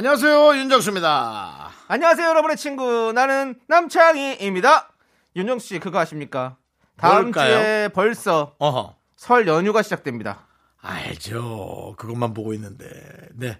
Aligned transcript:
안녕하세요 0.00 0.56
윤정수입니다. 0.56 1.72
안녕하세요, 1.86 2.26
여러분의 2.26 2.56
친구. 2.56 3.12
나는 3.12 3.54
남창희입니다. 3.66 4.88
윤정수 5.36 5.66
씨, 5.66 5.78
그거 5.78 5.98
아십니까? 5.98 6.56
다음 6.96 7.24
뭘까요? 7.24 7.58
주에 7.58 7.88
벌써 7.88 8.54
어허. 8.58 8.94
설 9.14 9.46
연휴가 9.46 9.82
시작됩니다. 9.82 10.46
알죠. 10.80 11.96
그것만 11.98 12.32
보고 12.32 12.54
있는데. 12.54 12.86
네. 13.34 13.58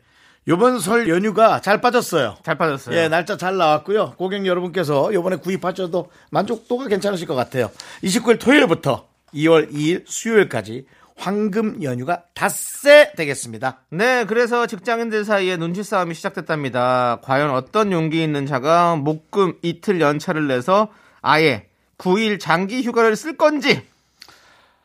요번 0.49 0.81
설 0.81 1.11
연휴가 1.11 1.61
잘 1.61 1.83
빠졌어요. 1.83 2.39
잘 2.43 2.57
빠졌어요. 2.57 2.97
예, 2.97 3.09
날짜 3.09 3.37
잘 3.37 3.59
나왔고요. 3.59 4.15
고객 4.17 4.47
여러분께서 4.47 5.13
요번에 5.13 5.37
구입하셔도 5.37 6.11
만족도가 6.31 6.87
괜찮으실 6.87 7.27
것 7.27 7.35
같아요. 7.35 7.71
29일 8.03 8.41
토요일부터 8.41 9.07
2월 9.35 9.71
2일 9.71 10.05
수요일까지 10.07 10.87
황금 11.21 11.83
연휴가 11.83 12.23
닷새 12.35 13.13
되겠습니다. 13.15 13.83
네, 13.91 14.25
그래서 14.25 14.67
직장인들 14.67 15.27
사이에 15.27 15.59
눈치 15.59 15.83
싸움이 15.83 16.15
시작됐답니다. 16.15 17.19
과연 17.23 17.51
어떤 17.51 17.93
용기 17.93 18.23
있는 18.23 18.47
자가 18.47 18.97
목금 18.97 19.59
이틀 19.61 20.01
연차를 20.01 20.49
내서 20.49 20.89
아예 21.21 21.67
9일 21.99 22.41
장기 22.41 22.83
휴가를 22.83 23.17
쓸 23.17 23.37
건지 23.37 23.87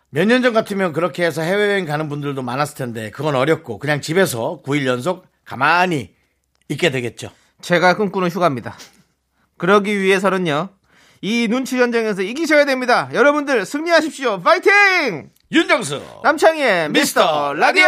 몇 0.10 0.28
년 0.28 0.42
전 0.42 0.54
같으면 0.54 0.92
그렇게 0.92 1.24
해서 1.26 1.42
해외여행 1.42 1.86
가는 1.86 2.10
분들도 2.10 2.42
많았을 2.42 2.76
텐데 2.76 3.12
그건 3.12 3.36
어렵고 3.36 3.80
그냥 3.80 4.02
집에서 4.02 4.62
9일 4.66 4.86
연속 4.86 5.26
가만히 5.46 6.14
있게 6.68 6.92
되겠죠. 6.92 7.32
제가 7.62 7.96
꿈꾸는 7.96 8.30
휴가입니다. 8.30 8.76
그러기 9.58 10.02
위해서는요. 10.02 10.70
이 11.22 11.48
눈치 11.48 11.78
전쟁에서 11.78 12.22
이기셔야 12.24 12.66
됩니다. 12.66 13.10
여러분들 13.14 13.66
승리하십시오. 13.66 14.42
파이팅! 14.42 15.30
윤정수 15.52 16.02
남창희의 16.24 16.90
미스터 16.90 17.54
라디오! 17.54 17.86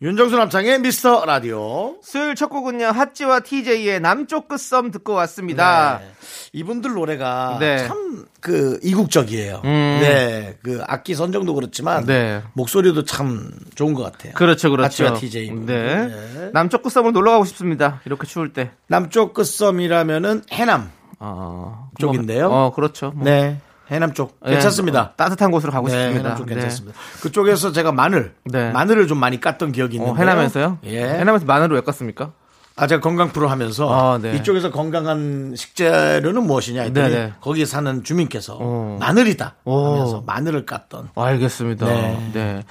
윤정수 0.00 0.36
남창의 0.36 0.80
미스터 0.80 1.24
라디오. 1.24 1.96
수요일 2.02 2.34
첫 2.34 2.48
곡은요. 2.48 2.86
핫지와 2.86 3.40
TJ의 3.40 4.00
남쪽 4.00 4.48
끝섬 4.48 4.90
듣고 4.90 5.12
왔습니다. 5.14 6.00
네. 6.00 6.10
이분들 6.52 6.92
노래가 6.94 7.58
네. 7.60 7.86
참 7.86 8.12
그 8.42 8.78
이국적이에요. 8.82 9.62
음. 9.64 9.98
네, 10.02 10.58
그 10.64 10.82
악기 10.88 11.14
선정도 11.14 11.54
그렇지만 11.54 12.04
네. 12.04 12.42
목소리도 12.54 13.04
참 13.04 13.52
좋은 13.76 13.94
것 13.94 14.02
같아요. 14.02 14.32
그렇죠, 14.34 14.68
그렇죠. 14.68 14.86
아치와 14.86 15.14
TJ. 15.14 15.50
네. 15.64 16.08
네. 16.08 16.50
남쪽 16.52 16.82
끝섬으로 16.82 17.12
놀러 17.12 17.30
가고 17.30 17.44
싶습니다. 17.44 18.00
이렇게 18.04 18.26
추울 18.26 18.52
때. 18.52 18.72
남쪽 18.88 19.32
끝섬이라면은 19.32 20.42
해남 20.50 20.90
어, 21.20 21.88
쪽인데요. 22.00 22.48
뭐, 22.48 22.64
어, 22.66 22.72
그렇죠. 22.72 23.12
뭐. 23.14 23.24
네, 23.24 23.60
해남 23.92 24.14
쪽 24.14 24.38
예, 24.46 24.52
괜찮습니다. 24.52 25.02
뭐 25.02 25.10
따뜻한 25.16 25.50
곳으로 25.50 25.72
가고 25.72 25.88
네, 25.88 25.92
싶습니다. 25.92 26.20
해남 26.20 26.36
쪽 26.38 26.46
네. 26.46 26.54
괜찮습니다. 26.54 26.98
그쪽에서 27.20 27.72
제가 27.72 27.92
마늘, 27.92 28.34
네. 28.44 28.70
마늘을 28.72 29.06
좀 29.06 29.18
많이 29.18 29.40
깠던 29.40 29.72
기억이 29.72 29.98
어, 29.98 30.02
있는데 30.02 30.20
해남에서요? 30.20 30.78
예. 30.84 31.02
해남에서 31.02 31.44
마늘을 31.44 31.76
왜 31.76 31.82
깠습니까? 31.82 32.32
아, 32.74 32.86
제가 32.86 33.02
건강 33.02 33.28
프로 33.32 33.48
하면서 33.48 34.14
아, 34.14 34.18
네. 34.18 34.34
이쪽에서 34.36 34.70
건강한 34.70 35.54
식재료는 35.54 36.44
무엇이냐 36.44 36.82
했더니 36.82 37.10
네, 37.10 37.26
네. 37.26 37.32
거기 37.40 37.66
사는 37.66 38.02
주민께서 38.02 38.56
어. 38.58 38.96
마늘이다 38.98 39.56
오. 39.64 39.92
하면서 39.94 40.22
마늘을 40.26 40.64
깠던 40.64 41.08
어, 41.14 41.22
알겠습니다. 41.22 41.86
네. 41.86 42.30
네. 42.32 42.62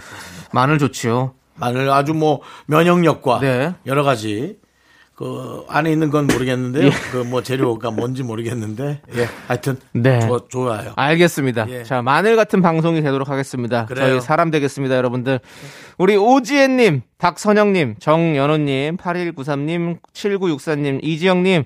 마늘 0.51 0.79
좋지요. 0.79 1.33
마늘 1.53 1.91
아주 1.91 2.15
뭐 2.15 2.41
면역력과 2.65 3.39
네. 3.41 3.75
여러 3.85 4.03
가지 4.03 4.57
그 5.21 5.63
안에 5.67 5.91
있는 5.91 6.09
건 6.09 6.25
모르겠는데요. 6.25 6.87
예. 6.87 6.91
그뭐 7.11 7.43
재료가 7.43 7.91
뭔지 7.91 8.23
모르겠는데 8.23 9.01
예 9.17 9.27
하여튼 9.47 9.77
네. 9.93 10.19
좋- 10.21 10.49
좋아요. 10.49 10.93
알겠습니다. 10.95 11.67
예. 11.69 11.83
자, 11.83 12.01
마늘 12.01 12.35
같은 12.35 12.63
방송이 12.63 13.03
되도록 13.03 13.29
하겠습니다. 13.29 13.85
그래요. 13.85 14.07
저희 14.07 14.21
사람 14.21 14.49
되겠습니다, 14.49 14.95
여러분들. 14.95 15.39
우리 15.99 16.15
오지혜님, 16.15 17.03
박선영님, 17.19 17.97
정연호님, 17.99 18.97
8193님, 18.97 19.99
7964님, 20.11 20.99
이지영님, 21.03 21.65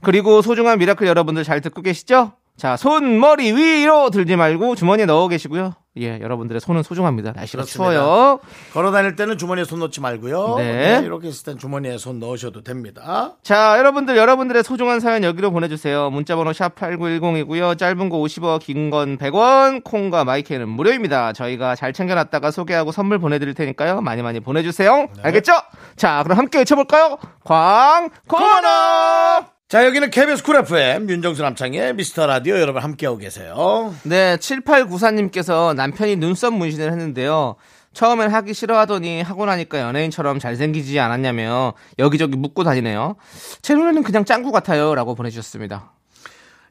그리고 0.00 0.40
소중한 0.40 0.78
미라클 0.78 1.04
여러분들 1.08 1.42
잘 1.42 1.60
듣고 1.60 1.82
계시죠? 1.82 2.32
자, 2.62 2.76
손, 2.76 3.18
머리 3.18 3.50
위로 3.50 4.08
들지 4.10 4.36
말고 4.36 4.76
주머니에 4.76 5.04
넣어 5.04 5.26
계시고요. 5.26 5.72
예, 5.98 6.20
여러분들의 6.20 6.60
손은 6.60 6.84
소중합니다. 6.84 7.32
날씨가 7.34 7.64
그렇습니다. 7.64 7.92
추워요. 7.92 8.38
걸어 8.72 8.92
다닐 8.92 9.16
때는 9.16 9.36
주머니에 9.36 9.64
손 9.64 9.80
넣지 9.80 10.00
말고요. 10.00 10.54
네. 10.58 11.00
네, 11.00 11.04
이렇게 11.04 11.26
있을 11.26 11.44
땐 11.44 11.58
주머니에 11.58 11.98
손 11.98 12.20
넣으셔도 12.20 12.62
됩니다. 12.62 13.32
자, 13.42 13.74
여러분들, 13.78 14.16
여러분들의 14.16 14.62
소중한 14.62 15.00
사연 15.00 15.24
여기로 15.24 15.50
보내주세요. 15.50 16.10
문자번호 16.10 16.52
샵8910이고요. 16.52 17.76
짧은 17.76 18.08
거 18.08 18.18
50원, 18.18 18.60
긴 18.60 18.90
건 18.90 19.18
100원, 19.18 19.82
콩과 19.82 20.24
마이크는 20.24 20.68
무료입니다. 20.68 21.32
저희가 21.32 21.74
잘 21.74 21.92
챙겨놨다가 21.92 22.52
소개하고 22.52 22.92
선물 22.92 23.18
보내드릴 23.18 23.54
테니까요. 23.54 24.02
많이 24.02 24.22
많이 24.22 24.38
보내주세요. 24.38 25.08
알겠죠? 25.20 25.50
자, 25.96 26.22
그럼 26.22 26.38
함께 26.38 26.58
외쳐볼까요? 26.58 27.18
광, 27.42 28.08
고마워! 28.28 29.46
자 29.72 29.86
여기는 29.86 30.10
KBS 30.10 30.42
쿨 30.42 30.56
FM 30.56 31.08
윤정수 31.08 31.40
남창희의 31.40 31.94
미스터 31.94 32.26
라디오 32.26 32.60
여러분 32.60 32.82
함께하고 32.82 33.16
계세요. 33.16 33.94
네, 34.02 34.36
7894님께서 34.36 35.74
남편이 35.74 36.16
눈썹 36.16 36.52
문신을 36.52 36.92
했는데요. 36.92 37.56
처음엔 37.94 38.28
하기 38.30 38.52
싫어하더니 38.52 39.22
하고 39.22 39.46
나니까 39.46 39.80
연예인처럼 39.80 40.40
잘생기지 40.40 41.00
않았냐며 41.00 41.72
여기저기 41.98 42.36
묻고 42.36 42.64
다니네요. 42.64 43.16
제 43.62 43.74
눈에는 43.74 44.02
그냥 44.02 44.26
짱구 44.26 44.52
같아요. 44.52 44.94
라고 44.94 45.14
보내주셨습니다. 45.14 45.94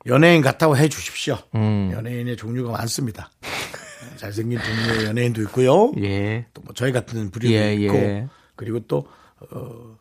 연예인 0.06 0.44
같다고 0.44 0.78
해 0.78 0.88
주십시오. 0.88 1.40
음. 1.56 1.90
연예인의 1.92 2.38
종류가 2.38 2.72
많습니다. 2.72 3.32
잘생긴 4.18 4.60
종류의 4.62 5.06
연예인도 5.08 5.42
있고요. 5.42 5.92
예. 6.04 6.46
또 6.54 6.62
뭐 6.64 6.76
저희 6.76 6.92
같은 6.92 7.32
부류도 7.32 7.52
예, 7.52 7.74
있고 7.74 7.96
예. 7.96 8.28
그리고 8.56 8.80
또 8.82 9.08
어, 9.50 9.98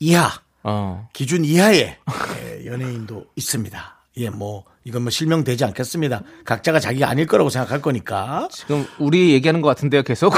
이하 0.00 0.28
어. 0.62 1.08
기준 1.12 1.44
이하의 1.44 1.96
예, 2.42 2.66
연예인도 2.66 3.26
있습니다. 3.36 3.96
예, 4.18 4.30
뭐 4.30 4.64
이건 4.84 5.02
뭐 5.02 5.10
실명되지 5.10 5.64
않겠습니다. 5.64 6.22
각자가 6.44 6.80
자기가 6.80 7.08
아닐 7.08 7.26
거라고 7.26 7.50
생각할 7.50 7.80
거니까. 7.82 8.48
지금 8.50 8.86
우리 8.98 9.32
얘기하는 9.32 9.60
것 9.60 9.68
같은데요, 9.68 10.02
계속. 10.02 10.34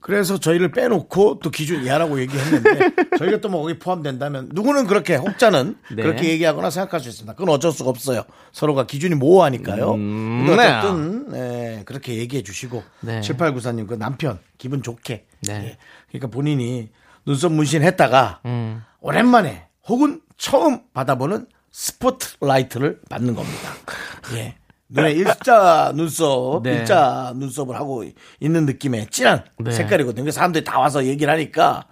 그래서 0.00 0.36
저희를 0.40 0.72
빼놓고 0.72 1.38
또 1.44 1.50
기준 1.50 1.84
이하라고 1.84 2.20
얘기했는데 2.20 2.90
저희가 3.18 3.40
또 3.40 3.48
뭐 3.48 3.62
거기 3.62 3.78
포함된다면 3.78 4.48
누구는 4.52 4.88
그렇게 4.88 5.14
혹자는 5.14 5.76
네. 5.94 6.02
그렇게 6.02 6.28
얘기하거나 6.30 6.70
생각할 6.70 6.98
수 6.98 7.08
있습니다. 7.08 7.34
그건 7.34 7.50
어쩔 7.54 7.70
수가 7.70 7.90
없어요. 7.90 8.24
서로가 8.50 8.86
기준이 8.86 9.14
모호하니까요. 9.14 9.92
음, 9.94 10.44
근데 10.44 10.56
네. 10.56 10.72
어쨌든 10.72 11.26
예, 11.34 11.82
그렇게 11.84 12.16
얘기해 12.16 12.42
주시고 12.42 12.82
네. 13.02 13.20
7894님 13.20 13.86
그 13.86 13.94
남편 13.94 14.40
기분 14.58 14.82
좋게 14.82 15.26
네. 15.46 15.52
예, 15.52 15.78
그러니까 16.08 16.26
본인이 16.34 16.88
눈썹 17.24 17.52
문신했다가 17.52 18.40
음. 18.46 18.82
오랜만에 19.02 19.66
혹은 19.88 20.20
처음 20.38 20.80
받아보는 20.94 21.46
스포트라이트를 21.72 23.00
받는 23.10 23.34
겁니다. 23.34 23.70
예. 24.34 24.54
눈에 24.88 25.12
일자 25.12 25.92
눈썹, 25.94 26.62
네. 26.62 26.74
일자 26.76 27.32
눈썹을 27.36 27.74
하고 27.76 28.04
있는 28.40 28.66
느낌의 28.66 29.08
진한 29.10 29.44
네. 29.58 29.72
색깔이거든요. 29.72 30.30
사람들이 30.30 30.64
다 30.64 30.78
와서 30.78 31.04
얘기를 31.04 31.32
하니까 31.32 31.86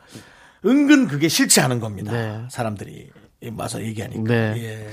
은근 0.65 1.09
그게 1.09 1.29
싫지 1.29 1.61
않은 1.63 1.81
겁니다. 1.81 2.13
네. 2.13 2.43
사람들이 2.51 3.11
와서 3.57 3.83
얘기하니까. 3.83 4.23
네. 4.23 4.55
예. 4.59 4.89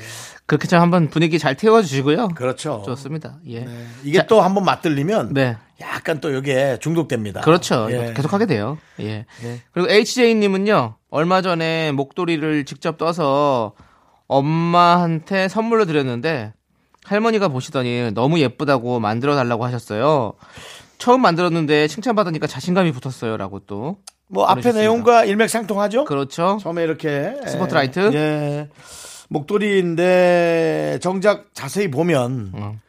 그렇게 0.45 0.67
좀 0.69 0.79
한번 0.79 1.09
분위기 1.09 1.37
잘 1.37 1.55
태워주시고요. 1.55 2.29
그렇죠. 2.29 2.81
좋습니다. 2.85 3.39
예. 3.47 3.65
네. 3.65 3.87
이게 4.05 4.25
또 4.27 4.41
한번 4.41 4.63
맞들리면 4.63 5.33
네. 5.33 5.57
약간 5.81 6.19
또 6.19 6.33
여기에 6.33 6.79
중독됩니다. 6.79 7.41
그렇죠. 7.41 7.87
예. 7.91 8.13
계속 8.15 8.33
하게 8.33 8.45
돼요. 8.45 8.77
예. 8.99 9.25
그리고 9.71 9.89
HJ님은요, 9.89 10.95
얼마 11.09 11.41
전에 11.41 11.91
목도리를 11.91 12.65
직접 12.65 12.97
떠서 12.97 13.73
엄마한테 14.27 15.47
선물로 15.47 15.85
드렸는데, 15.85 16.53
할머니가 17.05 17.47
보시더니 17.47 18.11
너무 18.13 18.39
예쁘다고 18.39 18.99
만들어 18.99 19.35
달라고 19.35 19.63
하셨어요. 19.65 20.33
처음 20.97 21.21
만들었는데 21.21 21.87
칭찬받으니까 21.87 22.47
자신감이 22.47 22.91
붙었어요. 22.91 23.37
라고 23.37 23.59
또. 23.59 23.97
뭐 24.27 24.45
앞에. 24.45 24.73
내용과 24.73 25.23
일맥상통하죠? 25.25 26.03
그렇죠. 26.05 26.57
처음에 26.61 26.83
이렇게 26.83 27.33
스포트라이트? 27.47 28.13
예. 28.13 28.67
목도리인데 29.29 30.99
정작 31.01 31.45
자세히 31.53 31.89
보면 31.89 32.51
음. 32.53 32.81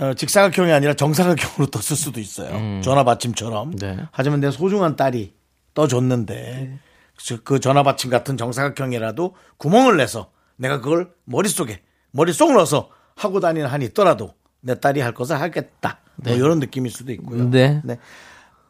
어, 0.00 0.14
직사각형이 0.14 0.72
아니라 0.72 0.94
정사각형으로 0.94 1.66
떴을 1.66 1.96
수도 1.96 2.20
있어요. 2.20 2.80
전화 2.80 3.04
받침처럼. 3.04 3.76
네. 3.76 3.98
하지만 4.12 4.40
내 4.40 4.50
소중한 4.50 4.96
딸이 4.96 5.34
떠줬는데 5.74 6.78
즉, 7.18 7.44
그 7.44 7.60
전화 7.60 7.82
받침 7.82 8.10
같은 8.10 8.36
정사각형이라도 8.36 9.34
구멍을 9.58 9.98
내서 9.98 10.30
내가 10.56 10.80
그걸 10.80 11.12
머릿속에 11.24 11.82
머릿속을 12.12 12.54
넣어서 12.54 12.90
하고 13.14 13.40
다니는 13.40 13.68
한이 13.68 13.84
있더라도 13.86 14.34
내 14.60 14.78
딸이 14.78 15.00
할 15.00 15.12
것을 15.12 15.40
하겠다. 15.40 15.98
뭐 16.16 16.32
이런 16.34 16.58
느낌일 16.58 16.90
수도 16.90 17.12
있고요. 17.12 17.50
네. 17.50 17.82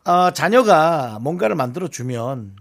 어, 0.04 0.30
자녀가 0.32 1.18
뭔가를 1.20 1.54
만들어 1.56 1.88
주면 1.88 2.56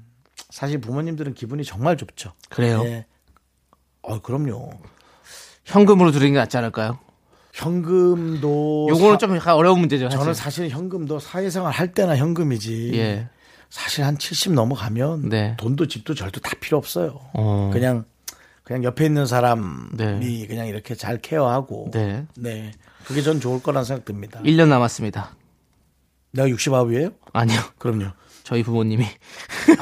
사실 0.49 0.79
부모님들은 0.79 1.33
기분이 1.33 1.63
정말 1.63 1.97
좋죠. 1.97 2.33
그래요. 2.49 2.81
예. 2.85 3.05
어, 4.01 4.21
그럼요. 4.21 4.71
현금으로 5.65 6.11
드리는 6.11 6.33
게 6.33 6.39
낫지 6.39 6.57
않을까요? 6.57 6.99
현금도 7.53 8.87
요거는 8.89 9.11
사- 9.13 9.17
좀 9.17 9.35
약간 9.35 9.55
어려운 9.55 9.79
문제죠. 9.79 10.09
저는 10.09 10.33
사실. 10.33 10.43
사실 10.65 10.69
현금도 10.69 11.19
사회생활 11.19 11.71
할 11.73 11.93
때나 11.93 12.15
현금이지. 12.17 12.91
예. 12.95 13.27
사실 13.69 14.03
한 14.03 14.17
70 14.17 14.53
넘어가면 14.53 15.29
네. 15.29 15.55
돈도 15.57 15.87
집도 15.87 16.13
절도 16.15 16.39
다 16.41 16.51
필요 16.59 16.77
없어요. 16.77 17.19
어. 17.33 17.69
그냥 17.71 18.05
그냥 18.63 18.83
옆에 18.83 19.05
있는 19.05 19.25
사람이 19.25 19.63
네. 19.93 20.45
그냥 20.47 20.67
이렇게 20.67 20.95
잘 20.95 21.17
케어하고 21.19 21.89
네. 21.93 22.25
네. 22.37 22.71
그게 23.05 23.21
전 23.21 23.39
좋을 23.39 23.61
거란 23.61 23.83
생각 23.83 24.05
듭니다. 24.05 24.39
1년 24.43 24.67
남았습니다. 24.69 25.35
내가 26.31 26.47
69이에요? 26.47 27.13
아니요. 27.33 27.59
그럼요. 27.77 28.05
저희 28.43 28.63
부모님이 28.63 29.05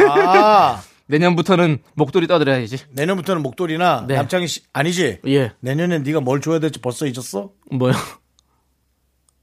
아, 0.10 0.82
내년부터는 1.08 1.80
목도리 1.96 2.28
떠드려야지. 2.28 2.78
내년부터는 2.92 3.42
목도리나 3.42 4.06
네. 4.08 4.16
남창희 4.16 4.48
씨 4.48 4.62
아니지? 4.74 5.20
예. 5.28 5.52
내년에 5.62 6.00
네가 6.00 6.20
뭘 6.22 6.42
줘야 6.42 6.60
될지 6.60 6.80
벌써 6.80 7.06
잊었어? 7.06 7.52
뭐요? 7.72 7.94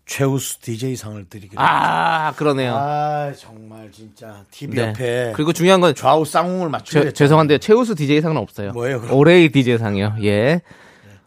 최우수 0.07 0.61
DJ 0.61 0.97
상을 0.97 1.25
드리기로. 1.29 1.61
아, 1.63 2.33
그러네요. 2.37 2.75
아, 2.77 3.33
정말 3.39 3.91
진짜 3.91 4.45
TV 4.51 4.77
네. 4.77 4.89
옆에 4.89 5.33
그리고 5.35 5.55
중요한 5.55 5.81
건 5.81 5.95
좌우 5.95 6.27
쌍웅을 6.27 6.69
맞추게 6.69 7.05
죄- 7.07 7.13
죄송한데 7.13 7.57
최우수 7.59 7.95
DJ상은 7.95 8.37
없어요. 8.37 8.73
뭐예요, 8.73 9.01
그럼? 9.01 9.17
올해의 9.17 9.49
DJ상이요. 9.49 10.17
예. 10.25 10.61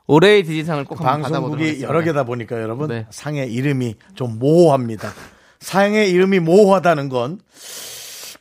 올해의 0.06 0.44
DJ상을 0.44 0.86
꼭 0.86 1.00
한번 1.02 1.24
받아보도록 1.24 1.60
하겠습니다. 1.60 1.88
여러 1.88 2.02
개다 2.04 2.24
보니까 2.24 2.62
여러분 2.62 2.90
네. 2.90 3.08
상의 3.10 3.52
이름이 3.52 3.96
좀 4.14 4.38
모호합니다. 4.38 5.12
상의 5.60 6.12
이름이 6.12 6.40
모호하다는 6.40 7.10
건 7.10 7.40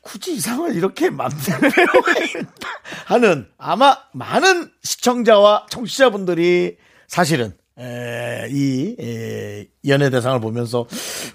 굳이 0.07 0.35
이 0.37 0.41
상을 0.41 0.73
이렇게 0.77 1.11
만들 1.11 1.37
있다 1.67 2.69
하는 3.07 3.49
아마 3.59 3.99
많은 4.13 4.71
시청자와 4.85 5.67
청취자분들이 5.69 6.77
사실은 7.09 7.53
에, 7.77 8.47
이 8.51 8.95
에, 9.01 9.67
연예 9.89 10.09
대상을 10.09 10.39
보면서 10.41 10.87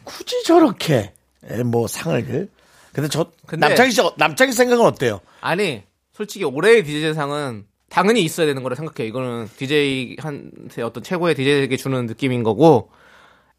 굳이 0.05 0.41
저렇게 0.45 1.13
에, 1.49 1.63
뭐 1.63 1.85
상을 1.87 2.49
근데 2.93 3.09
저 3.09 3.29
근데- 3.45 3.67
남창희 3.67 3.91
씨 3.91 4.01
남창희 4.17 4.53
생각은 4.53 4.85
어때요? 4.85 5.19
아니, 5.41 5.83
솔직히 6.13 6.45
올해의 6.45 6.83
DJ상은 6.85 7.65
당연히 7.89 8.21
있어야 8.23 8.45
되는 8.45 8.63
거라 8.63 8.75
생각해요. 8.75 9.07
이거는 9.09 9.49
DJ한테 9.57 10.81
어떤 10.81 11.03
최고의 11.03 11.35
DJ에게 11.35 11.75
주는 11.77 12.05
느낌인 12.05 12.43
거고, 12.43 12.89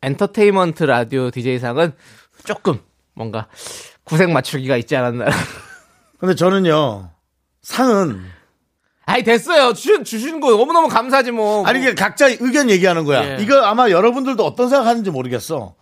엔터테인먼트 0.03 0.85
라디오 0.85 1.31
DJ상은 1.31 1.93
조금 2.45 2.81
뭔가 3.15 3.47
구색 4.05 4.31
맞추기가 4.31 4.77
있지 4.77 4.97
않았나. 4.97 5.27
근데 6.19 6.35
저는요 6.35 7.11
상은 7.63 8.21
아이, 9.05 9.25
됐어요. 9.25 9.73
주, 9.75 10.03
주시는 10.05 10.41
거 10.41 10.51
너무너무 10.53 10.89
감사하지 10.89 11.33
뭐. 11.33 11.67
아니 11.67 11.81
이게 11.81 11.95
각자 11.95 12.29
의견 12.29 12.71
얘기하는 12.71 13.05
거야. 13.05 13.39
예. 13.39 13.43
이거 13.43 13.61
아마 13.63 13.91
여러분들도 13.91 14.45
어떤 14.45 14.69
생각하는지 14.69 15.11
모르겠어. 15.11 15.75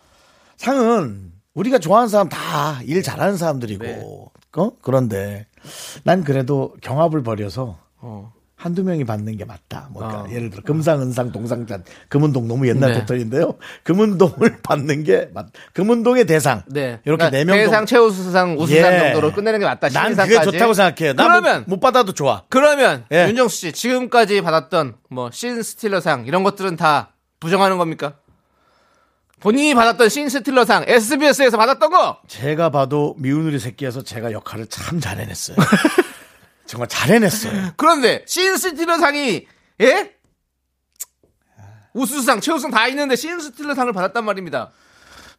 상은 0.56 1.30
우리가 1.54 1.78
좋아하는 1.78 2.08
사람 2.08 2.28
다 2.28 2.80
일 2.84 3.02
잘하는 3.02 3.36
사람들이고, 3.36 3.84
네. 3.84 4.02
어? 4.56 4.72
그런데 4.82 5.46
난 6.02 6.24
그래도 6.24 6.74
경합을 6.80 7.22
벌여서 7.22 7.78
어. 7.98 8.32
한두 8.60 8.84
명이 8.84 9.04
받는 9.04 9.38
게 9.38 9.46
맞다. 9.46 9.88
뭐 9.90 10.02
그러니까 10.02 10.28
어. 10.28 10.32
예를 10.34 10.50
들어 10.50 10.62
금상, 10.62 11.00
은상, 11.00 11.32
동상잔, 11.32 11.82
금은동 12.10 12.46
너무 12.46 12.68
옛날 12.68 12.92
네. 12.92 12.98
패턴인데요. 13.00 13.54
금은동을 13.84 14.58
받는 14.62 15.04
게 15.04 15.30
맞. 15.32 15.46
금은동의 15.72 16.26
대상. 16.26 16.62
네. 16.68 17.00
이렇게 17.04 17.16
그러니까 17.16 17.30
네 17.30 17.44
명. 17.44 17.56
대상, 17.56 17.86
최우수상, 17.86 18.58
우수상 18.58 18.92
예. 18.92 18.98
정도로 18.98 19.32
끝내는 19.32 19.60
게 19.60 19.64
맞다. 19.64 19.88
난 19.88 20.14
신인상까지. 20.14 20.34
그게 20.34 20.50
좋다고 20.58 20.74
생각해요. 20.74 21.14
난 21.14 21.28
그러면 21.28 21.60
못, 21.66 21.76
못 21.76 21.80
받아도 21.80 22.12
좋아. 22.12 22.42
그러면 22.50 23.04
예. 23.10 23.26
윤정수 23.28 23.56
씨 23.56 23.72
지금까지 23.72 24.42
받았던 24.42 24.96
뭐 25.08 25.30
신 25.32 25.62
스틸러상 25.62 26.26
이런 26.26 26.42
것들은 26.42 26.76
다 26.76 27.14
부정하는 27.40 27.78
겁니까? 27.78 28.12
본인이 29.40 29.74
받았던 29.74 30.10
신 30.10 30.28
스틸러상 30.28 30.84
SBS에서 30.86 31.56
받았던 31.56 31.90
거 31.90 32.18
제가 32.28 32.68
봐도 32.68 33.14
미운 33.18 33.46
우리 33.46 33.58
새끼여서 33.58 34.02
제가 34.02 34.32
역할을 34.32 34.66
참 34.66 35.00
잘 35.00 35.18
해냈어요. 35.18 35.56
정말 36.70 36.88
잘 36.88 37.10
해냈어요. 37.10 37.72
그런데 37.76 38.24
신스틸러상이 38.28 39.44
예? 39.80 40.14
우수상, 41.92 42.40
최우수상 42.40 42.70
다 42.70 42.86
있는데 42.88 43.16
신스틸러상을 43.16 43.92
받았단 43.92 44.24
말입니다. 44.24 44.70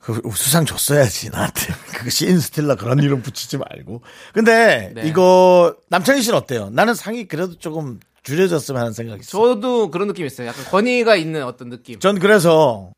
그 0.01 0.19
우수상 0.25 0.65
줬어야지 0.65 1.29
나한테. 1.29 1.73
그 1.95 2.09
신스틸러 2.09 2.75
그런 2.75 2.99
이름 2.99 3.21
붙이지 3.21 3.57
말고. 3.57 4.01
근데 4.33 4.91
네. 4.93 5.03
이거 5.07 5.73
남창희 5.87 6.21
씨는 6.21 6.37
어때요? 6.37 6.69
나는 6.71 6.93
상이 6.95 7.25
그래도 7.29 7.57
조금 7.57 8.01
줄여졌으면 8.23 8.81
하는 8.81 8.91
생각이 8.91 9.21
있어요. 9.21 9.55
저도 9.55 9.89
그런 9.89 10.09
느낌 10.09 10.25
있어요. 10.25 10.47
약간 10.47 10.65
권위가 10.65 11.15
있는 11.15 11.45
어떤 11.45 11.69
느낌. 11.69 11.97
전 11.99 12.19
그래서 12.19 12.91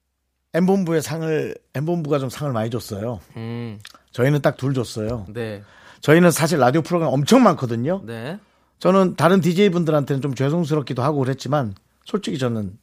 M본부에 0.54 1.02
상을 1.02 1.56
M본부가 1.76 2.18
좀 2.18 2.30
상을 2.32 2.52
많이 2.52 2.72
줬어요. 2.72 3.20
음, 3.38 3.80
저희는 4.12 4.42
딱 4.42 4.58
둘 4.58 4.74
줬어요. 4.74 5.28
네, 5.30 5.62
저희는 6.04 6.32
사실 6.32 6.60
라디오 6.60 6.82
프로그램 6.82 7.12
엄청 7.12 7.44
많거든요. 7.44 8.02
네. 8.06 8.38
저는 8.80 9.16
다른 9.16 9.40
DJ 9.40 9.70
분들한테는 9.70 10.22
좀 10.22 10.36
죄송스럽기도 10.36 11.02
하고 11.02 11.20
그랬지만 11.20 11.74
솔직히 12.04 12.38
저는 12.38 12.78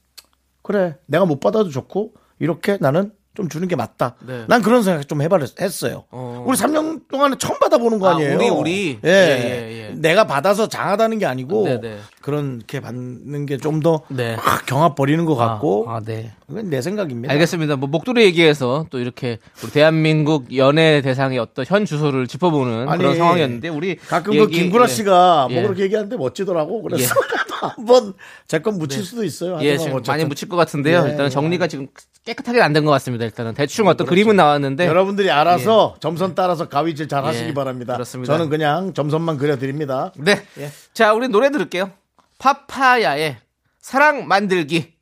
그래 0.62 0.96
내가 1.04 1.26
못 1.26 1.38
받아도 1.38 1.68
좋고 1.68 2.14
이렇게 2.38 2.78
나는 2.80 3.12
좀 3.34 3.48
주는 3.48 3.68
게 3.68 3.76
맞다. 3.76 4.16
네. 4.26 4.44
난 4.48 4.60
그런 4.60 4.82
생각 4.82 5.06
좀 5.08 5.22
해봤어요. 5.22 6.04
어. 6.10 6.44
우리 6.46 6.56
3년 6.56 7.02
동안에 7.08 7.36
처음 7.38 7.58
받아보는 7.60 8.00
거 8.00 8.08
아, 8.08 8.14
아니에요? 8.16 8.34
우리, 8.36 8.48
우리? 8.50 8.98
예. 9.04 9.08
예, 9.08 9.12
예, 9.12 9.88
예. 9.90 9.94
내가 9.94 10.26
받아서 10.26 10.68
장하다는 10.68 11.18
게 11.20 11.26
아니고 11.26 11.64
네, 11.64 11.80
네. 11.80 11.98
그렇게 12.22 12.80
받는 12.80 13.46
게 13.46 13.56
좀더 13.56 14.02
네. 14.08 14.36
경합 14.66 14.96
벌이는 14.96 15.26
것 15.26 15.36
같고 15.36 15.86
아, 15.88 15.96
아, 15.96 16.00
네. 16.00 16.32
그건 16.48 16.70
내 16.70 16.82
생각입니다. 16.82 17.32
알겠습니다. 17.32 17.76
뭐 17.76 17.88
목도리 17.88 18.24
얘기해서 18.24 18.86
또 18.90 18.98
이렇게 18.98 19.38
우리 19.62 19.70
대한민국 19.70 20.54
연예 20.56 21.00
대상의 21.00 21.38
어떤 21.38 21.64
현 21.68 21.84
주소를 21.84 22.26
짚어보는 22.26 22.88
아니, 22.88 22.98
그런 22.98 23.16
상황이었는데 23.16 23.68
우리 23.68 23.94
가끔 23.94 24.32
그 24.32 24.38
얘기- 24.40 24.58
김구라 24.62 24.84
예. 24.84 24.88
씨가 24.88 25.46
예. 25.50 25.54
뭐 25.54 25.62
그렇게 25.64 25.84
얘기하는데 25.84 26.16
멋지더라고. 26.16 26.82
그래서 26.82 27.14
한번 27.60 28.14
제건 28.48 28.78
묻힐 28.78 29.04
수도 29.04 29.22
있어요. 29.22 29.58
예, 29.60 29.76
지금 29.76 29.92
어쨌든. 29.94 30.12
많이 30.12 30.24
묻힐 30.24 30.48
것 30.48 30.56
같은데요. 30.56 31.04
예, 31.06 31.10
일단은 31.10 31.30
정리가 31.30 31.68
지금 31.68 31.86
깨끗하게 32.24 32.60
안 32.62 32.72
된 32.72 32.84
것 32.84 32.90
같습니다. 32.92 33.19
일단은 33.24 33.54
대충 33.54 33.88
어떤 33.88 34.06
그림은 34.06 34.36
나왔는데 34.36 34.86
여러분들이 34.86 35.30
알아서 35.30 35.96
점선 36.00 36.34
따라서 36.34 36.68
가위질 36.68 37.08
잘 37.08 37.24
하시기 37.24 37.48
예, 37.48 37.54
바랍니다. 37.54 37.94
그렇습니다. 37.94 38.32
저는 38.32 38.50
그냥 38.50 38.94
점선만 38.94 39.36
그려드립니다. 39.38 40.12
네. 40.16 40.42
자, 40.92 41.12
우리 41.12 41.28
노래 41.28 41.50
들을게요. 41.50 41.90
파파야의 42.38 43.36
사랑 43.80 44.26
만들기. 44.28 44.94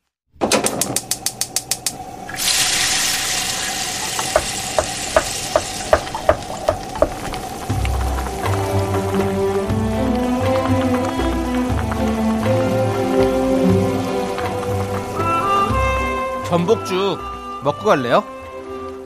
전복죽 16.48 17.37
먹고 17.62 17.84
갈래요? 17.84 18.24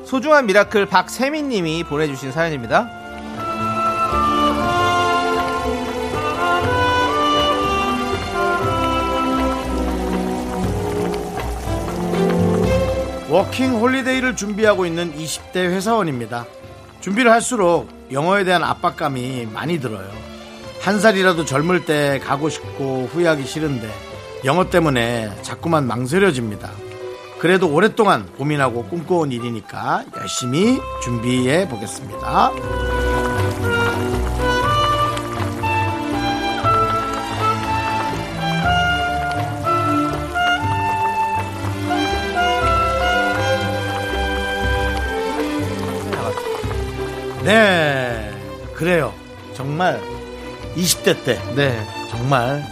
소중한 0.05 0.47
미라클 0.47 0.87
박세민 0.87 1.49
님이 1.49 1.85
보내주신 1.85 2.33
사연입니다. 2.33 2.89
워킹 13.31 13.81
홀리데이를 13.81 14.37
준비하고 14.37 14.85
있는 14.85 15.15
20대 15.15 15.57
회사원입니다. 15.57 16.45
준비를 17.01 17.33
할수록 17.33 17.89
영어에 18.13 18.45
대한 18.45 18.63
압박감이 18.63 19.47
많이 19.47 19.81
들어요. 19.81 20.07
한 20.83 21.01
살이라도 21.01 21.47
젊을 21.47 21.87
때 21.87 22.21
가고 22.23 22.51
싶고 22.51 23.09
후회하기 23.11 23.47
싫은데 23.47 23.89
영어 24.45 24.69
때문에 24.69 25.31
자꾸만 25.41 25.87
망설여집니다. 25.87 26.71
그래도 27.43 27.69
오랫동안 27.75 28.25
고민하고 28.39 28.85
꿈꿔온 28.85 29.33
일이니까 29.33 30.05
열심히 30.17 30.79
준비해 31.03 31.69
보겠습니다. 31.69 32.53
네, 47.45 48.33
그래요. 48.75 49.13
정말 49.55 50.01
20대 50.77 51.25
때 51.25 51.41
네. 51.57 51.85
정말 52.09 52.65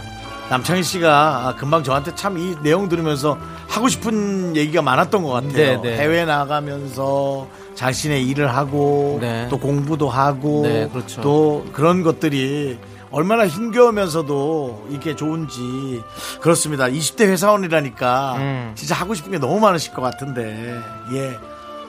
남창희 0.49 0.83
씨가 0.83 1.55
금방 1.57 1.83
저한테 1.83 2.15
참 2.15 2.37
이 2.37 2.55
내용 2.61 2.87
들으면서 2.87 3.37
하고 3.71 3.87
싶은 3.87 4.55
얘기가 4.57 4.81
많았던 4.81 5.23
것 5.23 5.29
같아요. 5.29 5.53
네, 5.53 5.81
네. 5.81 5.97
해외 5.97 6.25
나가면서 6.25 7.47
자신의 7.75 8.27
일을 8.27 8.53
하고 8.53 9.17
네. 9.21 9.47
또 9.49 9.57
공부도 9.57 10.09
하고 10.09 10.63
네, 10.63 10.89
그렇죠. 10.91 11.21
또 11.21 11.65
그런 11.71 12.03
것들이 12.03 12.77
얼마나 13.11 13.47
힘겨우면서도 13.47 14.87
이게 14.91 15.15
좋은지 15.15 16.01
그렇습니다. 16.41 16.85
20대 16.85 17.21
회사원이라니까 17.27 18.35
음. 18.37 18.71
진짜 18.75 18.93
하고 18.95 19.13
싶은 19.13 19.31
게 19.31 19.37
너무 19.37 19.59
많으실 19.61 19.93
것 19.93 20.01
같은데 20.01 20.77
예 21.13 21.37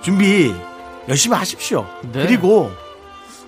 준비 0.02 0.54
열심히 1.08 1.36
하십시오. 1.36 1.84
네. 2.12 2.26
그리고 2.26 2.70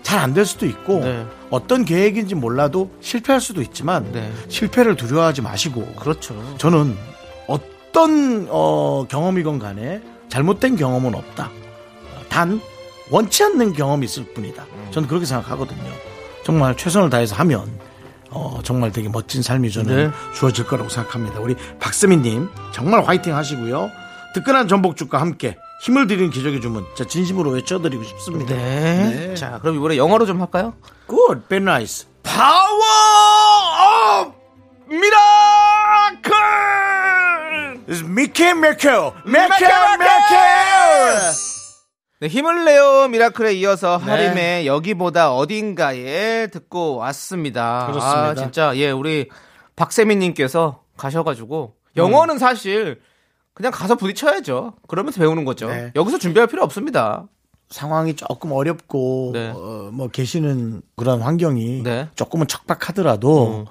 잘 0.03 0.19
안 0.19 0.35
될 0.35 0.45
수도 0.45 0.67
있고 0.67 1.01
네. 1.01 1.25
어떤 1.51 1.85
계획인지 1.85 2.35
몰라도 2.35 2.91
실패할 3.01 3.41
수도 3.41 3.63
있지만 3.63 4.11
네. 4.13 4.31
실패를 4.49 4.97
두려워하지 4.97 5.41
마시고 5.41 5.87
그렇죠. 5.95 6.35
저는 6.59 6.97
어 7.49 7.59
떤 7.95 8.47
어, 8.51 9.07
경험이건 9.09 9.59
간에 9.59 10.03
잘못된 10.29 10.77
경험은 10.77 11.15
없다. 11.15 11.51
단 12.29 12.61
원치 13.11 13.45
않는 13.45 13.73
경험이 13.73 14.05
있을 14.05 14.25
뿐이다. 14.35 14.67
저는 14.91 15.09
그렇게 15.09 15.25
생각하거든요. 15.25 15.91
정말 16.45 16.77
최선을 16.77 17.09
다해서 17.09 17.37
하면 17.37 17.79
어, 18.31 18.59
정말 18.65 18.91
되게 18.91 19.09
멋진 19.09 19.41
삶이 19.43 19.71
저는 19.71 20.11
네. 20.11 20.11
주어질 20.35 20.67
거라고 20.67 20.89
생각합니다. 20.89 21.39
우리 21.41 21.55
박세민님 21.79 22.49
정말 22.73 23.05
화이팅 23.05 23.37
하시고요. 23.37 23.91
뜨끈한 24.35 24.67
전복죽과 24.67 25.21
함께 25.21 25.57
힘을 25.83 26.09
드리는 26.09 26.31
기적의 26.31 26.61
주문 26.61 26.85
자 26.97 27.05
진심으로 27.05 27.51
외쳐드리고 27.51 28.03
싶습니다. 28.03 28.57
네. 28.57 29.29
네. 29.29 29.35
자, 29.37 29.61
그럼 29.61 29.77
이번에 29.77 29.97
영어로 29.97 30.27
좀 30.27 30.41
할까요? 30.41 30.75
Good, 31.09 31.43
very 31.49 31.63
nice. 31.63 32.09
Power 32.25 32.81
up 34.23 34.35
mira 34.89 35.17
Mickey 37.89 38.51
miracle, 38.51 39.13
miracle, 39.27 39.71
miracle. 40.01 41.33
네, 42.21 42.29
힘을 42.29 42.65
내요 42.65 43.09
미라클에 43.09 43.53
이어서 43.55 43.99
네. 43.99 44.11
하림의 44.11 44.67
여기보다 44.67 45.35
어딘가에 45.35 46.47
듣고 46.47 46.97
왔습니다. 46.97 47.87
그렇습니다. 47.87 48.29
아, 48.29 48.35
진짜 48.35 48.77
예, 48.77 48.91
우리 48.91 49.29
박세민님께서 49.77 50.83
가셔가지고 50.97 51.75
영어는 51.97 52.39
사실 52.39 53.01
그냥 53.53 53.73
가서 53.73 53.97
부딪혀야죠. 53.97 54.75
그러면서 54.89 55.21
배우는 55.21 55.45
거죠. 55.45 55.69
네. 55.69 55.93
여기서 55.95 56.19
준비할 56.19 56.49
필요 56.49 56.63
없습니다. 56.63 57.27
상황이 57.69 58.15
조금 58.15 58.53
어렵고 58.53 59.31
네. 59.33 59.51
어, 59.51 59.91
뭐 59.93 60.09
계시는 60.09 60.83
그런 60.97 61.21
환경이 61.21 61.83
네. 61.83 62.09
조금은 62.15 62.47
척박하더라도 62.47 63.49
음. 63.49 63.65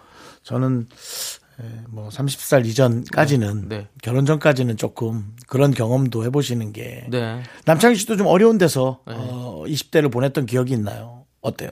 저는 0.43 0.88
에, 0.91 1.43
뭐 1.88 2.10
30살 2.10 2.66
이전까지는 2.66 3.70
네. 3.70 3.78
네. 3.78 3.88
결혼 4.02 4.26
전까지는 4.26 4.78
조금 4.78 5.36
그런 5.48 5.72
경험도 5.72 6.24
해보시는 6.26 6.74
게 6.74 7.06
네. 7.10 7.44
남창희 7.66 7.96
씨도 7.96 8.18
좀 8.18 8.28
어려운 8.28 8.58
데서 8.58 9.02
어, 9.06 9.64
20대를 9.68 10.12
보냈던 10.12 10.46
기억이 10.46 10.74
있나요? 10.74 11.26
어때요? 11.42 11.70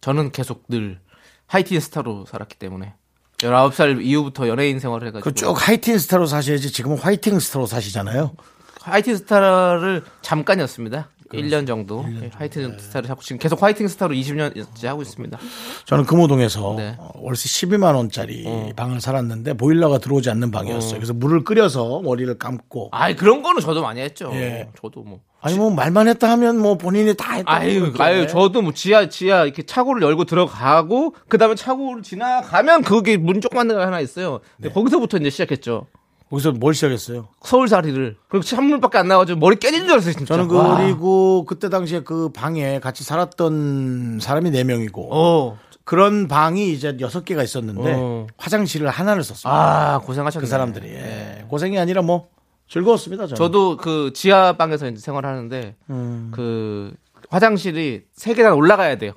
저는 0.00 0.32
계속 0.32 0.64
늘 0.68 0.98
하이틴 1.46 1.80
스타로 1.80 2.26
살았기 2.26 2.56
때문에 2.56 2.94
19살 3.38 4.02
이후부터 4.04 4.48
연예인 4.48 4.78
생활을 4.80 5.08
해가지고 5.08 5.30
그 5.30 5.34
쭉 5.34 5.68
하이틴 5.68 5.98
스타로 5.98 6.26
사셔야지 6.26 6.70
지금은 6.72 6.98
화이팅 6.98 7.38
스타로 7.38 7.66
사시잖아요. 7.66 8.32
하이틴 8.80 9.16
스타를 9.16 10.02
잠깐이었습니다. 10.22 11.08
1년 11.36 11.66
정도. 11.66 12.04
예, 12.22 12.30
하이틴 12.34 12.78
스타를 12.78 13.08
자꾸 13.08 13.24
지금 13.24 13.38
계속 13.38 13.62
화이팅 13.62 13.88
스타로 13.88 14.14
20년째 14.14 14.86
하고 14.86 15.02
있습니다. 15.02 15.38
저는 15.86 16.04
금호동에서 16.04 16.74
네. 16.76 16.94
어, 16.98 17.10
월세 17.16 17.48
12만 17.48 17.94
원짜리 17.94 18.44
방을 18.76 19.00
살았는데 19.00 19.54
보일러가 19.54 19.98
들어오지 19.98 20.30
않는 20.30 20.50
방이었어요. 20.50 20.94
그래서 20.94 21.12
물을 21.12 21.44
끓여서 21.44 22.00
머리를 22.02 22.36
감고 22.38 22.88
아이 22.92 23.14
그런 23.16 23.42
거는 23.42 23.60
저도 23.60 23.82
많이 23.82 24.00
했죠. 24.00 24.30
예. 24.34 24.68
저도 24.80 25.02
뭐. 25.02 25.20
아니 25.40 25.58
뭐 25.58 25.68
말만 25.68 26.08
했다 26.08 26.30
하면 26.30 26.58
뭐 26.58 26.78
본인이 26.78 27.14
다 27.14 27.34
했다. 27.34 27.52
아유, 27.52 27.92
아유, 27.98 28.26
저도 28.26 28.62
뭐 28.62 28.72
지하 28.72 29.10
지하 29.10 29.44
이렇게 29.44 29.62
차고를 29.62 30.00
열고 30.02 30.24
들어가고 30.24 31.14
그다음에 31.28 31.54
차고를 31.54 32.02
지나가면 32.02 32.82
그게 32.82 33.18
문 33.18 33.42
조그만 33.42 33.68
데가 33.68 33.86
하나 33.86 34.00
있어요. 34.00 34.40
근데 34.56 34.72
거기서부터 34.72 35.18
이제 35.18 35.28
시작했죠. 35.28 35.86
거기서 36.34 36.52
뭘 36.52 36.74
시작했어요? 36.74 37.28
서울살이를. 37.42 38.16
그리고 38.28 38.44
찬물밖에 38.44 38.98
안 38.98 39.08
나와가지고 39.08 39.38
머리 39.38 39.56
깨진 39.56 39.82
줄 39.82 39.92
알았어요, 39.92 40.12
진짜. 40.14 40.34
저는 40.36 40.50
와. 40.54 40.76
그리고 40.76 41.44
그때 41.44 41.68
당시에 41.68 42.00
그 42.00 42.30
방에 42.30 42.80
같이 42.80 43.04
살았던 43.04 44.18
사람이 44.20 44.50
네 44.50 44.64
명이고 44.64 45.08
어. 45.12 45.58
그런 45.84 46.26
방이 46.28 46.72
이제 46.72 46.96
여섯 47.00 47.24
개가 47.24 47.42
있었는데 47.42 47.94
어. 47.96 48.26
화장실을 48.36 48.88
하나를 48.88 49.22
썼습니다. 49.22 49.94
아, 49.94 49.98
고생하셨네. 50.00 50.40
그 50.40 50.46
사람들이 50.48 50.88
예. 50.88 51.44
고생이 51.48 51.78
아니라 51.78 52.02
뭐 52.02 52.28
즐거웠습니다. 52.68 53.26
저는. 53.26 53.36
저도 53.36 53.76
그 53.76 54.12
지하방에서 54.14 54.88
이제 54.88 55.00
생활하는데 55.00 55.76
음. 55.90 56.30
그 56.34 56.92
화장실이 57.28 58.04
세 58.12 58.34
계단 58.34 58.54
올라가야 58.54 58.96
돼요. 58.96 59.12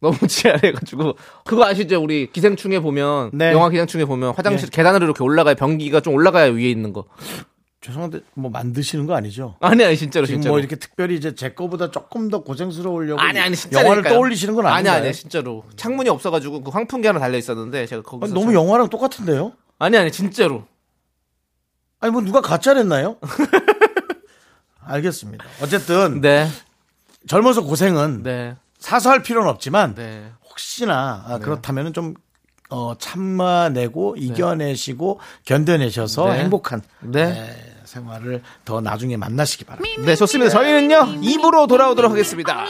너무 0.00 0.16
지하래가지고 0.28 1.16
그거 1.44 1.64
아시죠? 1.64 2.02
우리 2.02 2.30
기생충에 2.30 2.80
보면 2.80 3.30
네. 3.32 3.52
영화 3.52 3.68
기생충에 3.70 4.04
보면 4.04 4.34
화장실 4.34 4.68
계단으로 4.70 5.04
이렇게 5.04 5.22
올라가야 5.24 5.54
변기가 5.54 6.00
좀 6.00 6.14
올라가야 6.14 6.52
위에 6.52 6.70
있는 6.70 6.92
거. 6.92 7.04
죄송한데 7.80 8.20
뭐 8.34 8.50
만드시는 8.50 9.06
거 9.06 9.14
아니죠? 9.14 9.56
아니 9.60 9.84
아니 9.84 9.96
진짜로 9.96 10.26
지금 10.26 10.40
진짜로. 10.40 10.54
뭐 10.54 10.58
이렇게 10.58 10.74
특별히 10.76 11.14
이제 11.14 11.34
제 11.36 11.52
거보다 11.54 11.90
조금 11.92 12.28
더 12.28 12.42
고생스러우려고 12.42 13.20
아니 13.20 13.38
아니 13.38 13.54
진짜 13.54 13.80
영화를 13.80 14.02
떠올리시는 14.02 14.54
건 14.56 14.66
아니 14.66 14.88
아닌가요? 14.88 15.04
아니 15.04 15.12
진짜로 15.14 15.64
창문이 15.76 16.08
없어가지고 16.08 16.62
그 16.62 16.70
황풍기 16.70 17.06
하나 17.06 17.20
달려 17.20 17.38
있었는데 17.38 17.86
제가 17.86 18.02
거기서 18.02 18.24
아니, 18.26 18.34
너무 18.34 18.46
참- 18.46 18.54
영화랑 18.54 18.88
똑같은데요? 18.88 19.52
아니 19.78 19.96
아니 19.96 20.10
진짜로 20.10 20.64
아니 22.00 22.10
뭐 22.12 22.22
누가 22.22 22.40
가짜냈나요? 22.40 23.18
알겠습니다. 24.84 25.44
어쨌든 25.62 26.20
네 26.20 26.48
젊어서 27.28 27.62
고생은 27.62 28.22
네, 28.22 28.56
사소할 28.78 29.22
필요는 29.22 29.48
없지만 29.48 29.94
네. 29.94 30.30
혹시나 30.48 31.24
아, 31.26 31.38
네. 31.38 31.44
그렇다면 31.44 31.92
좀 31.92 32.14
어, 32.70 32.94
참아내고 32.98 34.16
네. 34.18 34.24
이겨내시고 34.24 35.20
견뎌내셔서 35.44 36.32
네. 36.32 36.38
행복한 36.40 36.82
생활을 37.84 38.42
더 38.64 38.80
나중에 38.80 39.16
만나시기 39.16 39.64
바랍니다. 39.64 40.02
네, 40.02 40.16
좋습니다. 40.16 40.50
저희는요, 40.50 41.20
입으로 41.22 41.66
돌아오도록 41.66 42.10
하겠습니다. 42.10 42.66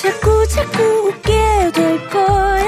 자꾸 0.00 0.46
자꾸 0.48 0.82
웃게 1.08 1.72
될 1.74 2.08
거야. 2.08 2.67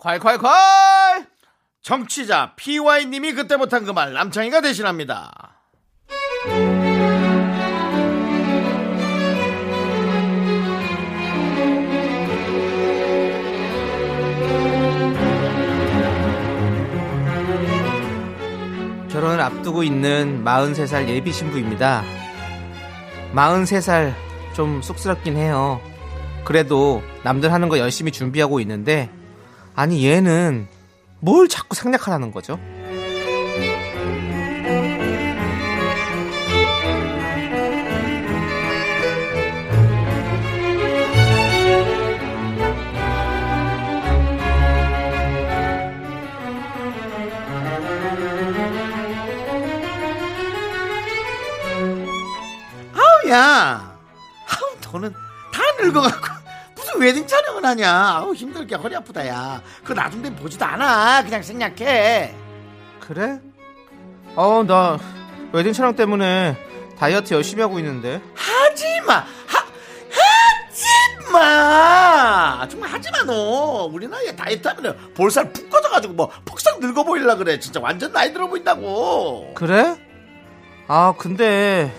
콸콸콸! 0.00 1.26
정치자 1.82 2.54
PY님이 2.56 3.32
그때 3.32 3.56
못한 3.56 3.84
그 3.84 3.92
말 3.92 4.12
남창희가 4.12 4.60
대신합니다. 4.60 5.54
결혼을 19.10 19.40
앞두고 19.40 19.82
있는 19.82 20.44
43살 20.44 21.08
예비 21.08 21.32
신부입니다. 21.32 22.02
43살 23.34 24.12
좀 24.54 24.82
쑥스럽긴 24.82 25.36
해요. 25.36 25.80
그래도 26.44 27.02
남들 27.24 27.52
하는 27.52 27.68
거 27.68 27.78
열심히 27.78 28.12
준비하고 28.12 28.60
있는데 28.60 29.10
아니 29.78 30.04
얘는 30.04 30.66
뭘 31.20 31.46
자꾸 31.46 31.76
생략하라는 31.76 32.32
거죠? 32.32 32.58
웨딩 57.68 57.76
촬영을 57.76 57.82
하냐? 57.82 57.92
아우 58.16 58.34
힘들게 58.34 58.74
허리 58.76 58.96
아프다 58.96 59.26
야. 59.28 59.60
그거 59.82 59.94
나중 59.94 60.22
되면 60.22 60.38
보지도 60.38 60.64
않아. 60.64 61.22
그냥 61.22 61.42
생략해. 61.42 62.34
그래? 63.00 63.40
어, 64.34 64.62
나 64.66 64.98
웨딩 65.52 65.72
촬영 65.72 65.94
때문에 65.94 66.56
다이어트 66.98 67.34
열심히 67.34 67.62
하고 67.62 67.78
있는데. 67.78 68.20
하지마! 68.34 69.14
하, 69.14 69.66
하지마! 71.30 72.68
정말 72.68 72.90
하지마 72.90 73.22
너. 73.24 73.84
우리 73.92 74.08
나이에 74.08 74.34
다이어트 74.34 74.66
하면 74.68 74.96
볼살 75.14 75.52
푹 75.52 75.68
꺼져가지고 75.70 76.14
뭐 76.14 76.30
폭삭 76.44 76.80
늙어 76.80 77.04
보이려 77.04 77.36
그래. 77.36 77.58
진짜 77.58 77.80
완전 77.80 78.12
나이 78.12 78.32
들어 78.32 78.46
보인다고. 78.48 79.52
그래? 79.54 79.96
아, 80.86 81.12
근데 81.18 81.92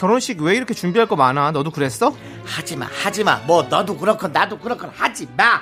결혼식 0.00 0.40
왜 0.40 0.56
이렇게 0.56 0.72
준비할 0.72 1.06
거 1.06 1.14
많아? 1.14 1.50
너도 1.50 1.70
그랬어? 1.70 2.16
하지마 2.46 2.86
하지마. 2.86 3.40
뭐 3.46 3.64
너도 3.64 3.98
그렇건 3.98 4.32
나도 4.32 4.58
그렇건 4.58 4.88
하지마. 4.96 5.60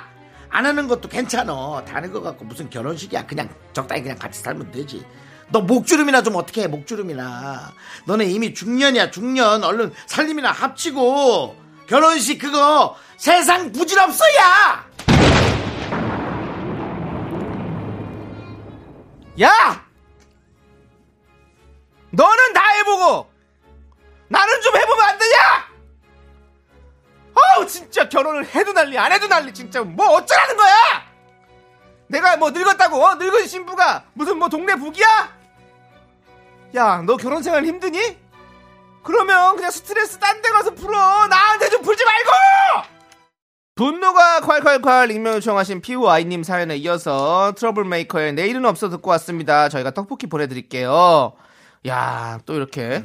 안 0.49 0.65
하는 0.65 0.87
것도 0.87 1.09
괜찮아. 1.09 1.85
다른 1.85 2.13
거 2.13 2.23
갖고 2.23 2.45
무슨 2.45 2.71
결혼식이야. 2.71 3.27
그냥 3.27 3.49
적당히 3.73 4.03
그냥 4.03 4.17
같이 4.17 4.41
살면 4.41 4.71
되지. 4.71 5.05
너 5.49 5.61
목주름이나 5.63 6.23
좀 6.23 6.37
어떻게 6.37 6.63
해 6.63 6.69
목주름이나. 6.69 7.73
너네 8.05 8.27
이미 8.27 8.55
중년이야 8.55 9.11
중년. 9.11 9.65
얼른 9.65 9.93
살림이나 10.07 10.53
합치고. 10.53 11.57
결혼식 11.89 12.39
그거 12.39 12.95
세상 13.17 13.73
부질없어야! 13.73 14.87
야! 19.41 19.51
너는 22.13 22.53
다 22.55 22.63
해보고 22.77 23.38
나는 24.29 24.61
좀 24.61 24.77
해보면 24.77 25.01
안 25.09 25.19
되냐? 25.19 25.37
어우 27.35 27.67
진짜 27.67 28.09
결혼을 28.09 28.45
해도 28.47 28.73
난리 28.73 28.99
안 28.99 29.13
해도 29.13 29.27
난리 29.29 29.53
진짜 29.55 29.83
뭐 29.83 30.07
어쩌라는 30.15 30.57
거야? 30.57 30.75
내가 32.09 32.37
뭐 32.37 32.51
늙었다고 32.51 32.97
어? 33.05 33.15
늙은 33.15 33.47
신부가 33.47 34.05
무슨 34.15 34.39
뭐 34.39 34.49
동네 34.49 34.75
북이야? 34.75 35.39
야 36.77 37.03
너 37.07 37.17
결혼 37.17 37.43
생활 37.43 37.65
힘드니? 37.65 38.19
그러면 39.05 39.57
그냥 39.57 39.71
스트레스 39.71 40.19
딴 40.19 40.43
데 40.43 40.51
가서 40.51 40.75
풀어 40.75 41.27
나한테 41.27 41.71
좀 41.71 41.83
풀지 41.83 42.05
말고 42.05 42.31
분노가 43.77 44.41
콸콸콸 44.41 45.11
익명 45.13 45.35
요청하신 45.35 45.81
PUI님 45.81 46.43
사연에 46.43 46.77
이어서 46.77 47.53
트러블메이커의 47.57 48.33
내일은 48.33 48.65
없어 48.67 48.89
듣고 48.91 49.11
왔습니다. 49.13 49.69
저희가 49.69 49.93
떡볶이 49.93 50.27
보내드릴게요. 50.27 51.33
야, 51.87 52.41
또 52.45 52.55
이렇게. 52.55 53.05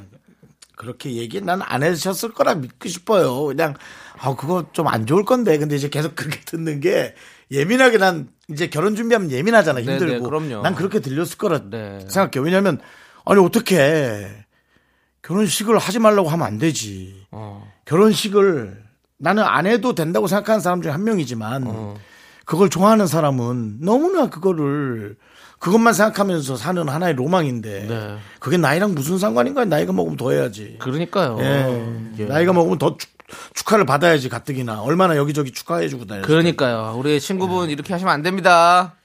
그렇게 0.75 1.13
얘기 1.13 1.39
난안 1.41 1.83
하셨을 1.83 2.33
거라 2.33 2.55
믿고 2.55 2.89
싶어요. 2.89 3.45
그냥 3.45 3.75
아 4.19 4.35
그거 4.35 4.65
좀 4.73 4.87
안 4.87 5.05
좋을 5.05 5.23
건데. 5.25 5.57
근데 5.57 5.75
이제 5.75 5.89
계속 5.89 6.15
그렇게 6.15 6.39
듣는 6.45 6.79
게 6.79 7.15
예민하게 7.51 7.97
난 7.97 8.29
이제 8.49 8.67
결혼 8.67 8.95
준비하면 8.95 9.31
예민하잖아. 9.31 9.79
네, 9.79 9.85
힘들고. 9.85 10.13
네, 10.13 10.19
그럼요. 10.19 10.61
난 10.63 10.75
그렇게 10.75 10.99
들렸을 10.99 11.37
거라 11.37 11.61
네. 11.69 11.99
생각해요. 12.09 12.43
왜냐면 12.43 12.79
아니 13.25 13.39
어떻게 13.39 14.27
결혼식을 15.21 15.77
하지 15.77 15.99
말라고 15.99 16.29
하면 16.29 16.45
안 16.45 16.57
되지. 16.57 17.25
어, 17.31 17.71
결혼식을 17.85 18.83
나는 19.17 19.43
안 19.43 19.65
해도 19.65 19.95
된다고 19.95 20.27
생각하는 20.27 20.59
사람 20.59 20.81
중에 20.81 20.91
한 20.91 21.03
명이지만 21.03 21.63
어. 21.67 21.95
그걸 22.45 22.69
좋아하는 22.69 23.07
사람은 23.07 23.77
너무나 23.79 24.29
그거를 24.29 25.15
그것만 25.63 25.93
생각하면서 25.93 26.57
사는 26.57 26.89
하나의 26.89 27.13
로망인데 27.15 27.85
네. 27.87 28.17
그게 28.39 28.57
나이랑 28.57 28.95
무슨 28.95 29.17
상관인가 29.17 29.63
나이가 29.63 29.93
먹으면 29.93 30.17
더 30.17 30.31
해야지 30.31 30.75
그러니까요. 30.79 31.37
예. 31.39 32.13
예. 32.19 32.25
나이가 32.25 32.51
먹으면 32.51 32.77
더 32.77 32.97
축, 32.97 33.09
축하를 33.53 33.85
받아야지 33.85 34.27
가뜩이나 34.27 34.81
얼마나 34.81 35.15
여기저기 35.15 35.51
축하해주고 35.53 36.05
다녔어 36.05 36.27
그러니까요. 36.27 36.95
우리 36.97 37.17
친구분 37.21 37.69
이렇게 37.69 37.93
하시면 37.93 38.13
안 38.13 38.21
됩니다. 38.21 38.95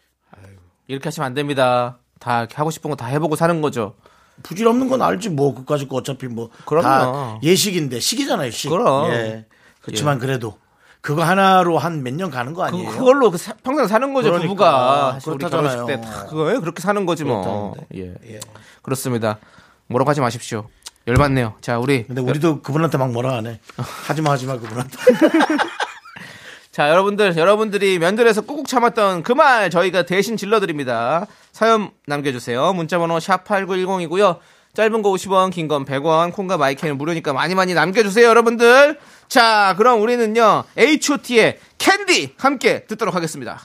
이렇게 0.88 1.04
하시면 1.04 1.26
안 1.28 1.34
됩니다. 1.34 1.98
다 2.18 2.48
하고 2.52 2.72
싶은 2.72 2.90
거 2.90 2.96
다 2.96 3.06
해보고 3.06 3.36
사는 3.36 3.60
거죠. 3.62 3.94
부질없는 4.42 4.88
건 4.88 5.00
알지 5.00 5.28
뭐 5.30 5.54
그까짓 5.54 5.88
거 5.88 5.94
어차피 5.96 6.26
뭐. 6.26 6.50
다 6.82 7.38
예식인데 7.40 8.00
식이잖아요 8.00 8.50
식 8.50 8.68
그럼. 8.70 9.12
예. 9.12 9.46
그렇지만 9.80 10.18
그래도 10.18 10.58
그거 11.00 11.22
하나로 11.22 11.78
한 11.78 12.02
몇 12.02 12.12
년 12.14 12.30
가는 12.30 12.52
거 12.54 12.62
그, 12.62 12.66
아니에요 12.68 12.90
그 12.90 12.98
걸로 13.04 13.30
그 13.30 13.38
사- 13.38 13.54
평생 13.62 13.86
사는 13.86 14.12
거죠, 14.12 14.30
그러니까. 14.30 14.48
부부가. 14.48 15.18
그렇다잖아요. 15.24 15.86
결혼식 15.86 16.02
때다 16.02 16.26
그거예요. 16.26 16.60
그렇게 16.60 16.82
사는 16.82 17.06
거지 17.06 17.24
뭐. 17.24 17.74
예. 17.94 18.14
예. 18.26 18.40
그렇습니다. 18.82 19.38
뭐라고 19.86 20.10
하지 20.10 20.20
마십시오. 20.20 20.68
열받네요. 21.06 21.54
자, 21.62 21.78
우리 21.78 22.04
근데 22.06 22.20
우리도 22.20 22.60
그분한테 22.62 22.98
막 22.98 23.10
뭐라 23.12 23.34
하네 23.38 23.60
하지마 24.06 24.30
하지마 24.32 24.58
그분한테 24.58 24.96
자, 26.70 26.90
여러분들, 26.90 27.36
여러분들이 27.36 27.98
면들에서 27.98 28.42
꾹꾹 28.42 28.66
참았던 28.66 29.22
그 29.24 29.32
말 29.32 29.70
저희가 29.70 30.02
대신 30.04 30.36
질러드립니다. 30.36 31.26
사연 31.52 31.90
남겨주세요. 32.06 32.72
문자번호 32.72 33.18
샵 33.20 33.44
8910이고요. 33.44 34.38
짧은 34.78 35.02
거 35.02 35.10
50원, 35.10 35.50
긴 35.50 35.66
건 35.66 35.84
100원, 35.84 36.32
콩과 36.32 36.56
마이크는 36.56 36.96
무료니까 36.98 37.32
많이 37.32 37.56
많이 37.56 37.74
남겨주세요, 37.74 38.24
여러분들. 38.28 38.96
자, 39.26 39.74
그럼 39.76 40.00
우리는요, 40.00 40.62
H.O.T의 40.76 41.58
캔디 41.78 42.34
함께 42.38 42.84
듣도록 42.86 43.16
하겠습니다. 43.16 43.58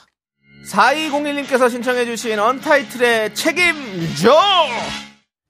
4201님께서 0.68 1.70
신청해주신 1.70 2.36
언타이틀의 2.40 3.32
책임져! 3.36 4.34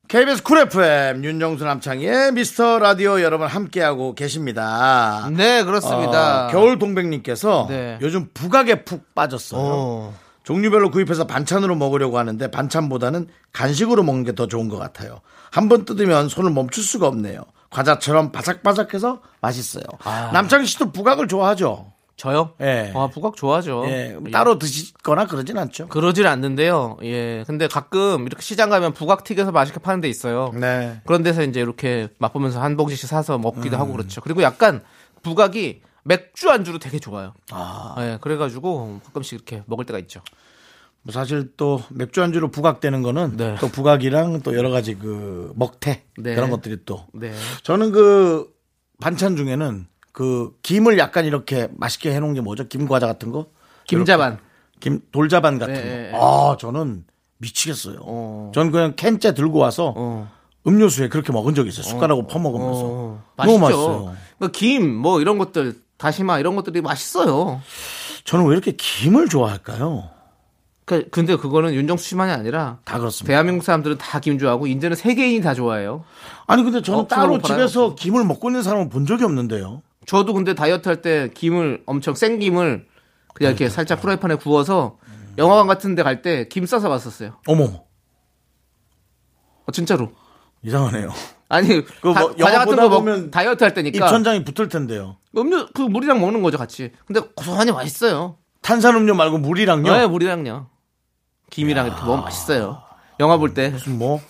KBS 0.06 0.42
쿨 0.42 0.58
FM 0.58 1.24
윤정수 1.24 1.64
남창희의 1.64 2.32
미스터 2.32 2.78
라디오 2.78 3.22
여러분 3.22 3.46
함께하고 3.48 4.14
계십니다 4.14 5.30
네, 5.32 5.64
그렇습니다. 5.64 6.44
어, 6.46 6.48
겨울 6.50 6.78
동백님께서 6.78 7.66
네. 7.70 7.98
요즘 8.02 8.28
부각에 8.34 8.84
푹 8.84 9.14
빠졌어요 9.14 9.60
어. 9.62 10.14
종류별로 10.44 10.90
구입해서 10.90 11.26
반찬으로 11.26 11.74
먹으려고 11.74 12.18
하는데 12.18 12.50
반찬보다는 12.50 13.28
간식으로 13.52 14.02
먹는 14.02 14.24
게 14.24 14.32
더 14.34 14.46
좋은 14.46 14.68
것 14.68 14.78
같아요. 14.78 15.20
한 15.50 15.68
번 15.68 15.84
뜯으면 15.84 16.28
손을 16.28 16.50
멈출 16.50 16.82
수가 16.84 17.06
없네요. 17.08 17.40
과자처럼 17.70 18.30
바삭바삭해서 18.32 19.20
맛있어요. 19.40 19.84
남창희 20.32 20.66
씨도 20.66 20.92
부각을 20.92 21.26
좋아하죠? 21.28 21.92
저요? 22.16 22.52
예. 22.60 22.92
아, 22.94 23.08
부각 23.12 23.34
좋아하죠. 23.34 23.82
예, 23.86 24.16
예. 24.24 24.30
따로 24.30 24.58
드시거나 24.58 25.26
그러진 25.26 25.58
않죠. 25.58 25.88
그러질 25.88 26.28
않는데요. 26.28 26.96
예. 27.02 27.42
근데 27.46 27.66
가끔 27.66 28.26
이렇게 28.26 28.40
시장 28.40 28.70
가면 28.70 28.92
부각 28.92 29.24
튀겨서 29.24 29.50
맛있게 29.50 29.80
파는 29.80 30.00
데 30.00 30.08
있어요. 30.08 30.52
네. 30.54 31.00
그런 31.06 31.24
데서 31.24 31.42
이제 31.42 31.58
이렇게 31.60 32.08
맛보면서 32.18 32.60
한 32.62 32.76
봉지씩 32.76 33.08
사서 33.08 33.38
먹기도 33.38 33.76
하고 33.76 33.92
그렇죠. 33.92 34.20
그리고 34.20 34.42
약간 34.42 34.82
부각이 35.22 35.80
맥주 36.04 36.50
안주로 36.50 36.78
되게 36.78 36.98
좋아요. 36.98 37.34
아, 37.50 37.94
예. 37.98 38.18
그래가지고 38.20 39.00
가끔씩 39.04 39.34
이렇게 39.34 39.62
먹을 39.66 39.84
때가 39.84 39.98
있죠. 40.00 40.20
뭐 41.02 41.12
사실 41.12 41.52
또 41.56 41.82
맥주 41.90 42.22
안주로 42.22 42.50
부각되는 42.50 43.02
거는 43.02 43.36
네. 43.36 43.56
또 43.60 43.68
부각이랑 43.68 44.40
또 44.40 44.56
여러 44.56 44.70
가지 44.70 44.94
그 44.94 45.52
먹태 45.56 46.04
네. 46.16 46.34
그런 46.34 46.50
것들이 46.50 46.78
또 46.86 47.04
네. 47.12 47.32
저는 47.62 47.92
그 47.92 48.50
반찬 49.00 49.36
중에는 49.36 49.86
그 50.12 50.56
김을 50.62 50.98
약간 50.98 51.26
이렇게 51.26 51.68
맛있게 51.76 52.14
해놓은 52.14 52.34
게 52.34 52.40
뭐죠? 52.40 52.68
김 52.68 52.86
과자 52.86 53.06
같은 53.06 53.32
거? 53.32 53.48
김자반. 53.86 54.38
김 54.80 55.00
돌자반 55.12 55.58
같은 55.58 55.76
예, 55.76 55.80
거. 55.80 55.86
예, 55.86 56.08
예. 56.08 56.12
아, 56.14 56.56
저는 56.58 57.04
미치겠어요. 57.38 57.98
어. 58.02 58.52
전 58.54 58.70
그냥 58.70 58.94
캔째 58.96 59.34
들고 59.34 59.58
와서 59.58 59.92
어. 59.96 60.30
음료수에 60.66 61.08
그렇게 61.08 61.32
먹은 61.32 61.54
적이 61.54 61.68
있어요. 61.68 61.84
숟가락으로 61.84 62.26
퍼먹으면서. 62.26 62.80
어. 62.84 63.22
너무 63.36 63.58
맛있죠. 63.58 63.58
맛있어요. 63.58 64.16
그러니까 64.38 64.58
김, 64.58 64.94
뭐 64.94 65.20
이런 65.20 65.36
것들, 65.36 65.74
다시마 66.04 66.38
이런 66.38 66.54
것들이 66.54 66.82
맛있어요. 66.82 67.62
저는 68.24 68.44
왜 68.46 68.52
이렇게 68.52 68.72
김을 68.72 69.26
좋아할까요? 69.30 70.10
그 70.84 71.08
근데 71.08 71.34
그거는 71.34 71.72
윤정수 71.72 72.04
씨만이 72.06 72.30
아니라 72.30 72.76
다 72.84 72.98
그렇습니다. 72.98 73.28
대한민국 73.32 73.64
사람들은 73.64 73.96
다 73.96 74.20
김 74.20 74.38
좋아하고 74.38 74.66
인제는 74.66 74.96
세계인이 74.96 75.40
다 75.40 75.54
좋아해요. 75.54 76.04
아니 76.46 76.62
근데 76.62 76.82
저는 76.82 77.00
어, 77.00 77.08
따로? 77.08 77.40
집에서 77.40 77.94
김을 77.94 78.22
먹고 78.24 78.50
있는 78.50 78.62
사람을 78.62 78.90
본 78.90 79.06
적이 79.06 79.24
없는데요. 79.24 79.80
저도 80.04 80.34
근데 80.34 80.52
다이어트 80.54 80.86
할 80.90 81.00
때 81.00 81.30
김을 81.32 81.84
엄청 81.86 82.14
생 82.14 82.38
김을 82.38 82.86
그냥 83.32 83.52
이렇게 83.52 83.70
살짝 83.70 84.02
프라이팬에 84.02 84.34
구워서 84.34 84.98
영화관 85.38 85.66
같은 85.66 85.94
데 85.94 86.02
갈 86.02 86.20
때 86.20 86.46
김 86.50 86.66
싸서 86.66 86.90
갔었어요. 86.90 87.38
어머머 87.46 87.82
어, 89.66 89.72
진짜로. 89.72 90.12
이상하네요. 90.62 91.08
아니, 91.48 91.68
그 91.84 92.12
다- 92.12 92.20
뭐 92.20 92.34
과자 92.36 92.58
같은 92.60 92.76
거 92.76 92.88
먹, 92.88 92.98
보면 93.00 93.30
다이어트 93.30 93.62
할 93.64 93.74
때니까 93.74 94.04
입천장이 94.06 94.44
붙을 94.44 94.68
텐데요. 94.68 95.16
음료 95.36 95.66
그 95.74 95.82
물이랑 95.82 96.20
먹는 96.20 96.42
거죠, 96.42 96.58
같이. 96.58 96.92
근데 97.06 97.20
고소하니 97.34 97.72
맛있어요. 97.72 98.36
탄산음료 98.62 99.14
말고 99.14 99.38
물이랑요. 99.38 99.92
네, 99.92 100.06
물이랑요. 100.06 100.68
김이랑 101.50 101.86
이렇게 101.86 102.00
먹으면 102.02 102.24
맛있어요. 102.24 102.82
영화 103.20 103.36
볼 103.36 103.54
때. 103.54 103.68
무슨 103.70 103.98
뭐 103.98 104.20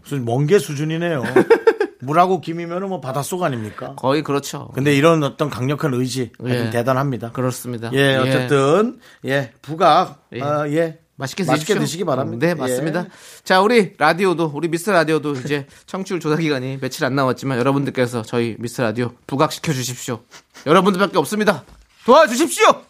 무슨 0.00 0.24
먼게 0.24 0.58
수준이네요. 0.58 1.22
물하고 2.02 2.40
김이면은 2.40 2.88
뭐 2.88 3.00
바닷속 3.00 3.42
아닙니까? 3.42 3.94
거의 3.96 4.22
그렇죠. 4.22 4.68
근데 4.74 4.94
이런 4.96 5.22
어떤 5.22 5.50
강력한 5.50 5.92
의지 5.92 6.32
예. 6.46 6.70
대단합니다. 6.70 7.32
그렇습니다. 7.32 7.90
예, 7.92 8.16
어쨌든 8.16 9.00
예 9.26 9.52
부각 9.60 10.26
예. 10.34 10.40
아, 10.40 10.66
예 10.68 10.98
맛있게 11.20 11.44
맛있게. 11.44 11.74
드시기 11.78 12.04
바랍니다. 12.04 12.46
네, 12.46 12.54
맞습니다. 12.54 13.00
예. 13.04 13.08
자, 13.44 13.60
우리 13.60 13.92
라디오도, 13.98 14.50
우리 14.54 14.68
미스 14.68 14.90
라디오도 14.90 15.34
이제 15.34 15.66
청취율 15.86 16.18
조사 16.20 16.36
기간이 16.36 16.78
며칠 16.80 17.04
안 17.04 17.14
남았지만 17.14 17.58
여러분들께서 17.58 18.22
저희 18.22 18.56
미스 18.58 18.80
라디오 18.80 19.12
부각시켜 19.26 19.72
주십시오. 19.72 20.20
여러분들밖에 20.66 21.18
없습니다. 21.18 21.64
도와주십시오! 22.04 22.82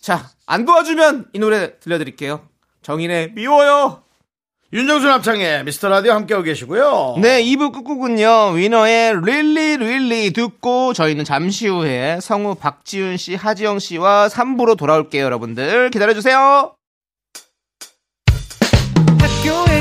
자, 0.00 0.30
안 0.46 0.64
도와주면 0.64 1.26
이 1.32 1.38
노래 1.38 1.78
들려드릴게요. 1.78 2.40
정인의 2.82 3.32
미워요! 3.34 4.02
윤정수 4.72 5.06
남창희의 5.06 5.64
미스터 5.64 5.88
라디오 5.88 6.12
함께하고 6.12 6.42
계시고요. 6.44 7.16
네, 7.22 7.42
2부 7.44 7.72
끝곡은요, 7.72 8.50
위너의 8.56 9.14
릴리 9.24 9.76
릴리 9.76 10.32
듣고 10.32 10.92
저희는 10.92 11.24
잠시 11.24 11.68
후에 11.68 12.18
성우 12.20 12.56
박지윤 12.56 13.16
씨, 13.16 13.36
하지영 13.36 13.78
씨와 13.78 14.26
3부로 14.28 14.76
돌아올게요, 14.76 15.22
여러분들. 15.24 15.90
기다려 15.90 16.14
주세요! 16.14 16.74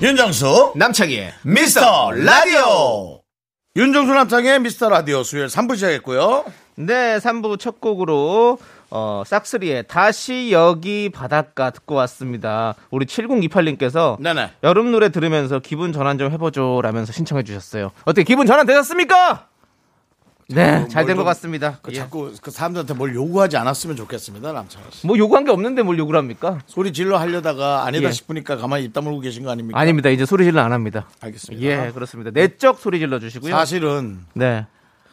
윤정수 0.00 0.74
남창희의 0.76 1.32
미스터 1.42 2.12
라디오. 2.12 3.20
윤정수 3.74 4.14
남창의 4.14 4.60
미스터 4.60 4.88
라디오 4.88 5.24
수요일 5.24 5.48
3부 5.48 5.74
시작했고요. 5.74 6.44
네, 6.76 7.18
3부 7.18 7.58
첫 7.58 7.80
곡으로 7.80 8.58
어, 8.90 9.22
싹스리의 9.26 9.86
다시 9.88 10.50
여기 10.52 11.08
바닷가 11.08 11.70
듣고 11.70 11.96
왔습니다. 11.96 12.76
우리 12.92 13.06
7028님께서 13.06 14.20
네네. 14.20 14.52
여름 14.62 14.92
노래 14.92 15.08
들으면서 15.08 15.58
기분 15.58 15.92
전환 15.92 16.16
좀 16.16 16.30
해보죠 16.30 16.80
라면서 16.80 17.12
신청해 17.12 17.42
주셨어요. 17.42 17.90
어떻게 18.04 18.22
기분 18.22 18.46
전환 18.46 18.66
되셨습니까? 18.66 19.47
네, 20.50 20.88
잘 20.88 21.04
된것 21.04 21.16
좀- 21.18 21.24
같습니다. 21.26 21.78
그 21.82 21.92
예. 21.92 21.96
자꾸 21.96 22.32
그 22.40 22.50
사람들한테 22.50 22.94
뭘 22.94 23.14
요구하지 23.14 23.58
않았으면 23.58 23.96
좋겠습니다, 23.96 24.50
남창희 24.52 24.86
씨. 24.92 25.06
뭐 25.06 25.18
요구한 25.18 25.44
게 25.44 25.50
없는데 25.50 25.82
뭘 25.82 25.98
요구를 25.98 26.16
합니까? 26.18 26.58
소리 26.66 26.90
질러 26.94 27.18
하려다가 27.18 27.84
아니다 27.84 28.08
예. 28.08 28.12
싶으니까 28.12 28.56
가만히 28.56 28.84
입 28.84 28.94
다물고 28.94 29.20
계신 29.20 29.42
거 29.44 29.50
아닙니까? 29.50 29.78
아닙니다. 29.78 30.08
이제 30.08 30.24
소리 30.24 30.44
질러 30.44 30.62
안 30.62 30.72
합니다. 30.72 31.06
알겠습니다. 31.20 31.62
예, 31.62 31.92
그렇습니다. 31.92 32.30
내적 32.30 32.78
소리 32.80 32.98
질러 32.98 33.18
주시고요. 33.18 33.50
사실은 33.52 34.20
네, 34.32 34.64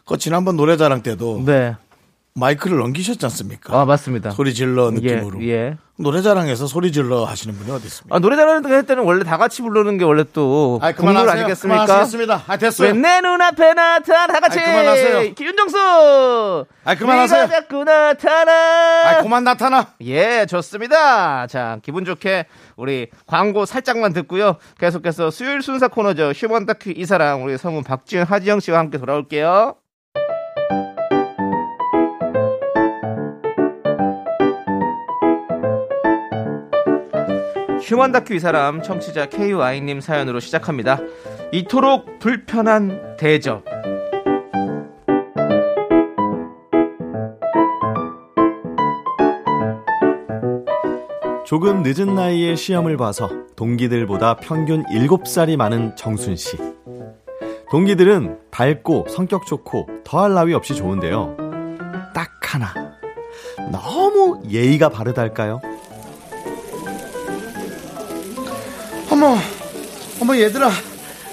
그 0.05 0.17
지난번 0.17 0.55
노래자랑 0.55 1.03
때도 1.03 1.43
네. 1.45 1.75
마이크를 2.37 2.77
넘기셨지 2.79 3.25
않습니까? 3.27 3.79
아, 3.79 3.85
맞습니다. 3.85 4.31
소리 4.31 4.53
질러 4.53 4.87
예, 4.87 4.95
느낌으로. 5.15 5.41
예. 5.47 5.77
노래자랑에서 5.97 6.67
소리 6.67 6.91
질러 6.91 7.23
하시는 7.23 7.55
분이 7.55 7.71
어디 7.71 7.87
있습니까? 7.87 8.13
아, 8.13 8.19
노래 8.19 8.35
잘하는 8.35 8.85
때는 8.85 9.03
원래 9.05 9.23
다 9.23 9.37
같이 9.37 9.61
부르는 9.61 9.97
게 9.97 10.03
원래 10.03 10.25
또 10.33 10.77
아, 10.81 10.91
국룰 10.91 11.13
그만하세요. 11.13 11.43
아니겠습니까? 11.43 11.85
그만하시겠습니다. 11.85 12.43
아, 12.45 12.57
됐어요. 12.57 12.87
왜내 12.89 13.21
눈앞에 13.21 13.73
나타나 13.73 14.27
다 14.27 14.39
같이 14.41 14.59
아이, 14.59 14.65
그만하세요. 14.65 15.33
윤정수 15.39 16.65
아이, 16.83 16.97
그만하세요. 16.97 17.41
네가 17.43 17.53
자꾸 17.61 17.83
나타나 17.85 18.51
아, 19.05 19.21
그만 19.23 19.45
나타나. 19.45 19.87
예 20.01 20.45
좋습니다 20.45 21.47
자 21.47 21.79
기분 21.83 22.03
좋게 22.03 22.47
우리 22.75 23.07
광고 23.27 23.65
살짝만 23.65 24.11
듣고요 24.11 24.57
계속해서 24.77 25.31
수요일 25.31 25.61
순사 25.61 25.87
코너죠 25.87 26.31
휴먼 26.35 26.65
다큐 26.65 26.91
이 26.93 27.05
사람 27.05 27.43
우리 27.43 27.57
성우 27.57 27.83
박지현 27.83 28.25
하지영 28.27 28.59
씨와 28.59 28.79
함께 28.79 28.97
돌아올게요 28.97 29.75
휴먼 37.85 38.11
다큐 38.11 38.33
이 38.33 38.39
사람 38.39 38.81
청취자 38.81 39.27
KY님 39.27 40.01
사연으로 40.01 40.39
시작합니다. 40.39 40.99
이토록 41.51 42.17
불편한 42.17 43.15
대접. 43.15 43.63
조금 51.45 51.83
늦은 51.83 52.15
나이에 52.15 52.55
시험을 52.55 52.97
봐서 52.97 53.29
동기들보다 53.55 54.37
평균 54.37 54.83
7살이 54.85 55.55
많은 55.55 55.95
정순 55.95 56.35
씨. 56.37 56.57
동기들은 57.69 58.39
밝고 58.49 59.05
성격 59.09 59.45
좋고 59.45 59.89
더할 60.03 60.33
나위 60.33 60.55
없이 60.55 60.73
좋은데요. 60.73 61.37
딱 62.15 62.31
하나. 62.41 62.73
너무 63.71 64.41
예의가 64.49 64.89
바르달까요? 64.89 65.61
어머, 69.09 69.37
어머 70.21 70.37
얘들아, 70.37 70.69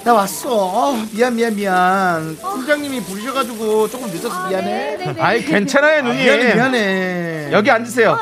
나 0.04 0.14
왔어. 0.14 0.48
어, 0.52 1.06
미안, 1.12 1.34
미안, 1.36 1.54
미안. 1.54 2.36
팀장님이 2.36 3.00
부르셔가지고 3.02 3.88
조금 3.88 4.08
늦어서 4.10 4.48
미안해. 4.48 5.14
아이 5.18 5.44
괜찮아요 5.44 6.02
누님. 6.02 6.22
미안해, 6.24 6.54
미안해. 6.54 7.48
여기 7.52 7.70
앉으세요. 7.70 8.18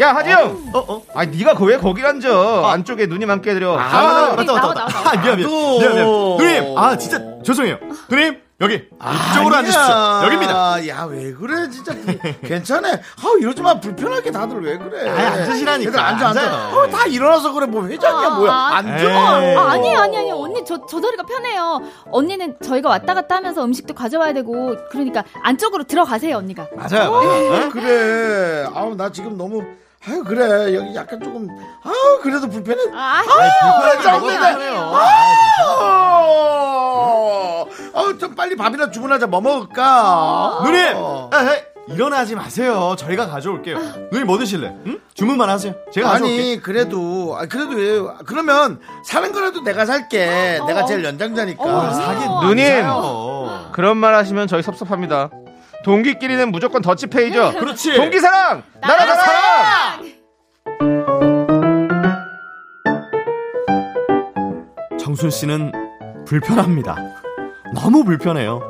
야 0.00 0.14
하지영. 0.14 0.70
어 0.72 0.78
어. 0.78 1.02
아 1.14 1.24
네가 1.24 1.54
그 1.54 1.64
왜 1.64 1.76
거기 1.78 2.02
앉아? 2.04 2.62
안쪽에 2.72 3.06
누님 3.06 3.30
함께 3.30 3.50
해드려. 3.50 3.76
아, 3.78 4.34
맞다, 4.36 4.52
맞다, 4.52 4.66
맞다. 4.68 5.10
아, 5.10 5.22
미안, 5.22 5.36
미안. 5.36 5.50
또. 5.50 5.78
미안, 5.80 5.94
미안. 5.94 6.06
누님, 6.06 6.78
아, 6.78 6.96
진짜 6.96 7.20
죄송해요. 7.44 7.78
누님, 8.08 8.38
여기. 8.60 8.74
이쪽으로 9.32 9.56
아니야. 9.56 9.58
앉으십시오. 9.58 10.24
여기입니다. 10.24 10.88
야, 10.88 11.04
왜 11.10 11.32
그래, 11.32 11.68
진짜. 11.70 11.92
불- 11.92 12.40
괜찮아. 12.42 12.88
아, 12.92 13.00
이러지 13.40 13.60
마. 13.62 13.80
불편하게 13.80 14.30
다들 14.30 14.62
왜 14.62 14.78
그래. 14.78 15.10
아이, 15.10 15.26
앉으시라니까. 15.26 15.88
얘들 15.88 16.00
앉아, 16.00 16.28
앉아. 16.28 16.68
어, 16.76 16.86
다 16.88 17.04
일어나서 17.06 17.52
그래. 17.52 17.66
뭐 17.66 17.84
회장이야, 17.84 18.30
뭐야. 18.30 18.52
아, 18.52 18.76
앉아. 18.76 18.96
에이. 19.02 19.56
아, 19.56 19.70
아니에요, 19.72 19.98
아니, 19.98 20.16
아니에요. 20.18 20.36
언니, 20.36 20.64
저, 20.64 20.86
저 20.86 21.00
자리가 21.00 21.24
편해요. 21.24 21.82
언니는 22.12 22.56
저희가 22.62 22.88
왔다 22.88 23.12
갔다 23.14 23.36
하면서 23.36 23.64
음식도 23.64 23.92
가져와야 23.94 24.32
되고, 24.32 24.76
그러니까 24.90 25.24
안쪽으로 25.42 25.82
들어가세요, 25.84 26.36
언니가. 26.36 26.68
맞아요, 26.76 27.10
맞아요. 27.10 27.54
아, 27.54 27.68
그래. 27.70 28.68
아우, 28.72 28.94
나 28.94 29.10
지금 29.10 29.36
너무. 29.36 29.64
아유, 30.06 30.22
그래. 30.24 30.74
여기 30.74 30.94
약간 30.94 31.20
조금. 31.22 31.48
아우, 31.82 32.20
그래도 32.22 32.48
불편해. 32.48 32.78
아, 32.94 33.22
아유, 33.26 34.18
불편하게 34.20 34.64
아우, 35.94 37.66
아우, 37.94 38.18
좀 38.18 38.34
빨리 38.34 38.54
밥이나 38.56 38.90
주문하자. 38.90 39.26
뭐 39.26 39.40
먹을까? 39.40 40.60
누님! 40.64 40.92
어. 40.96 41.30
아, 41.32 41.36
아, 41.38 41.56
일어나지 41.88 42.34
마세요. 42.34 42.94
저희가 42.98 43.26
가져올게요. 43.28 43.78
누님 44.12 44.26
뭐 44.26 44.38
드실래? 44.38 44.74
응? 44.86 44.98
주문만 45.14 45.48
하세요. 45.50 45.74
제가 45.92 46.10
가져올게요. 46.12 46.40
아니 46.40 46.60
그래도 46.62 47.36
아, 47.38 47.44
그래도 47.46 47.72
왜 47.76 48.00
그러면 48.24 48.80
사는 49.04 49.30
거라도 49.32 49.62
내가 49.62 49.84
살게 49.84 50.60
내가 50.66 50.86
제일 50.86 51.04
연장자니까 51.04 51.62
어, 51.62 51.90
사긴 51.92 52.28
어, 52.28 52.42
누님. 52.44 52.84
그런 53.72 53.98
말 53.98 54.14
하시면 54.14 54.46
저희 54.48 54.62
섭섭합니다. 54.62 55.28
동기끼리는 55.84 56.50
무조건 56.50 56.82
더치페이죠. 56.82 57.52
그렇지. 57.58 57.94
동기 57.94 58.18
사랑, 58.18 58.62
나라 58.80 59.14
사랑. 59.14 60.14
정순 64.98 65.30
씨는 65.30 65.72
불편합니다. 66.26 66.96
너무 67.74 68.04
불편해요. 68.04 68.60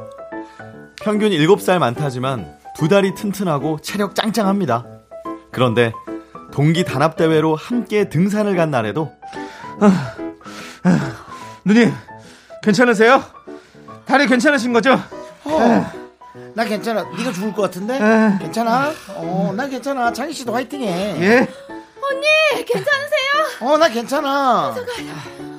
평균 1.02 1.30
7살 1.30 1.78
많다지만 1.78 2.58
두 2.76 2.88
다리 2.88 3.14
튼튼하고 3.14 3.78
체력 3.80 4.14
짱짱합니다. 4.16 4.84
그런데 5.52 5.92
동기 6.52 6.84
단합 6.84 7.16
대회로 7.16 7.54
함께 7.54 8.08
등산을 8.08 8.56
간 8.56 8.70
날에도 8.70 9.12
누님 11.64 11.92
괜찮으세요? 12.62 13.22
다리 14.04 14.26
괜찮으신 14.26 14.72
거죠? 14.72 14.98
어, 15.44 16.03
나 16.54 16.64
괜찮아. 16.64 17.04
네가 17.16 17.32
죽을 17.32 17.52
것 17.52 17.62
같은데? 17.62 17.98
괜찮아? 18.40 18.92
어 19.16 19.52
나 19.54 19.68
괜찮아. 19.68 20.12
창희 20.12 20.32
씨도 20.32 20.52
화이팅해. 20.52 20.88
예. 21.20 21.48
언니, 22.06 22.64
괜찮으세요? 22.64 23.60
어 23.60 23.76
나 23.78 23.88
괜찮아. 23.88 24.74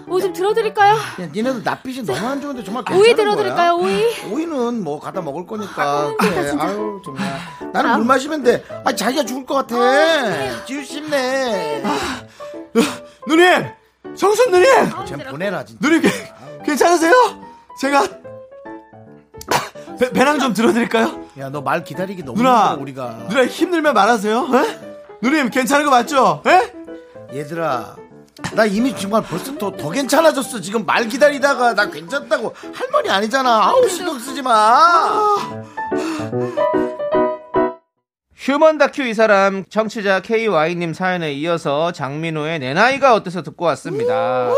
오이 0.08 0.22
좀 0.22 0.34
들어드릴까요? 0.34 0.94
야, 0.94 1.28
니네도 1.34 1.62
낯빛이 1.64 2.06
너무 2.06 2.28
안 2.28 2.40
좋은데 2.40 2.64
정말 2.64 2.84
괜찮은 2.84 3.02
오이 3.02 3.14
거야? 3.14 3.16
들어드릴까요, 3.16 3.76
오이? 3.78 4.04
오이는 4.32 4.84
뭐 4.84 5.00
갖다 5.00 5.22
먹을 5.22 5.48
거니까. 5.48 6.14
그래. 6.20 6.52
아유 6.60 7.02
정말. 7.04 7.24
나는 7.74 7.96
물 7.98 8.06
마시면 8.06 8.44
돼 8.44 8.64
아 8.84 8.94
자기가 8.94 9.24
죽을 9.26 9.46
것 9.46 9.56
같아. 9.56 10.66
지우 10.66 10.84
싶네. 10.84 11.84
누님! 13.28 13.66
정순 14.16 14.52
누님! 14.52 15.06
좀 15.08 15.18
보내라 15.32 15.66
진짜. 15.66 15.80
누님 15.88 16.02
괜- 16.02 16.64
괜찮으세요? 16.64 17.14
제가 17.82 18.08
배, 20.00 20.10
배낭 20.12 20.40
좀 20.40 20.54
들어드릴까요? 20.54 21.26
야, 21.40 21.50
너 21.50 21.62
말 21.62 21.84
기다리기 21.84 22.24
너무 22.24 22.38
누나, 22.38 22.70
힘들어, 22.72 22.82
우리가. 22.82 23.18
누나 23.30 23.46
힘들면 23.46 23.94
말하세요. 23.94 24.50
에? 24.54 24.80
누님 25.22 25.50
괜찮은 25.50 25.86
거 25.86 25.92
맞죠? 25.92 26.42
에? 26.46 27.38
얘들아. 27.38 27.96
나 28.54 28.66
이미 28.66 28.96
정말 28.96 29.24
벌써 29.24 29.58
더, 29.58 29.72
더 29.72 29.90
괜찮아졌어. 29.90 30.60
지금 30.62 30.86
말 30.86 31.08
기다리다가 31.08 31.74
나 31.74 31.90
괜찮다고 31.90 32.54
할머니 32.74 33.10
아니잖아. 33.10 33.50
아우, 33.70 33.88
신경 33.88 34.20
쓰지 34.20 34.42
마. 34.42 35.36
휴먼 38.46 38.78
다큐 38.78 39.02
이 39.02 39.16
사람 39.16 39.66
청취자 39.68 40.20
KY님 40.20 40.94
사연에 40.94 41.32
이어서 41.34 41.92
장민호의 41.92 42.60
내 42.60 42.76
나이가 42.76 43.16
어때서 43.16 43.42
듣고 43.42 43.66
왔습니다. 43.66 44.52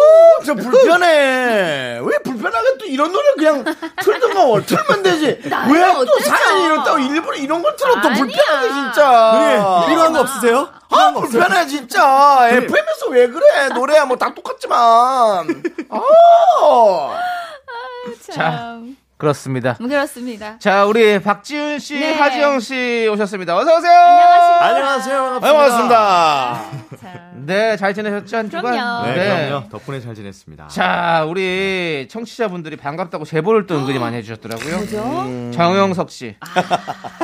저 0.45 0.53
불편해. 0.55 1.97
왜 2.03 2.17
불편하게 2.21 2.77
또 2.79 2.85
이런 2.85 3.13
노래 3.13 3.23
그냥 3.37 3.63
틀든가 4.03 4.61
틀면 4.65 5.03
되지. 5.03 5.25
왜 5.71 5.93
또? 6.05 6.19
사연이 6.19 6.65
이렇다고 6.65 6.99
일부러 6.99 7.37
이런 7.37 7.61
걸 7.63 7.73
틀어 7.77 7.93
또. 8.01 8.09
불편하게 8.09 8.67
진짜. 8.67 9.31
누님 9.79 9.87
필요한 9.87 10.11
거 10.11 10.19
없으세요? 10.19 10.67
아 10.89 11.13
불편해 11.13 11.65
진짜. 11.67 12.49
FM에서 12.49 13.07
왜 13.09 13.27
그래? 13.29 13.69
노래야 13.73 14.03
뭐 14.03 14.17
다 14.17 14.33
똑같지만. 14.33 15.63
아. 15.89 17.19
참. 18.33 18.97
그렇습니다. 19.17 19.75
음, 19.81 19.87
그렇습니다. 19.89 20.59
자, 20.59 20.85
우리 20.85 21.19
박지훈 21.19 21.79
씨, 21.79 21.99
네. 21.99 22.13
하지영 22.13 22.59
씨 22.59 23.09
오셨습니다. 23.11 23.57
어서 23.57 23.77
오세요. 23.77 23.91
안녕하세요. 23.99 24.59
안녕하세요. 24.61 25.39
반갑습니다. 25.39 26.63
참. 27.01 27.11
네, 27.47 27.77
잘 27.77 27.95
지내셨죠 27.95 28.37
한 28.37 28.49
주간? 28.51 28.73
그럼요. 28.73 29.07
네, 29.07 29.45
그럼요. 29.47 29.69
덕분에 29.69 30.01
잘 30.01 30.13
지냈습니다. 30.13 30.67
자, 30.67 31.25
우리 31.27 32.07
청취자분들이 32.11 32.75
반갑다고 32.75 33.25
제보를 33.25 33.65
또 33.65 33.75
은근히 33.79 33.97
많이 33.97 34.17
해주셨더라고요. 34.17 34.77
뭐죠? 34.77 34.97
음. 35.25 35.51
정영석 35.51 36.11
씨. 36.11 36.35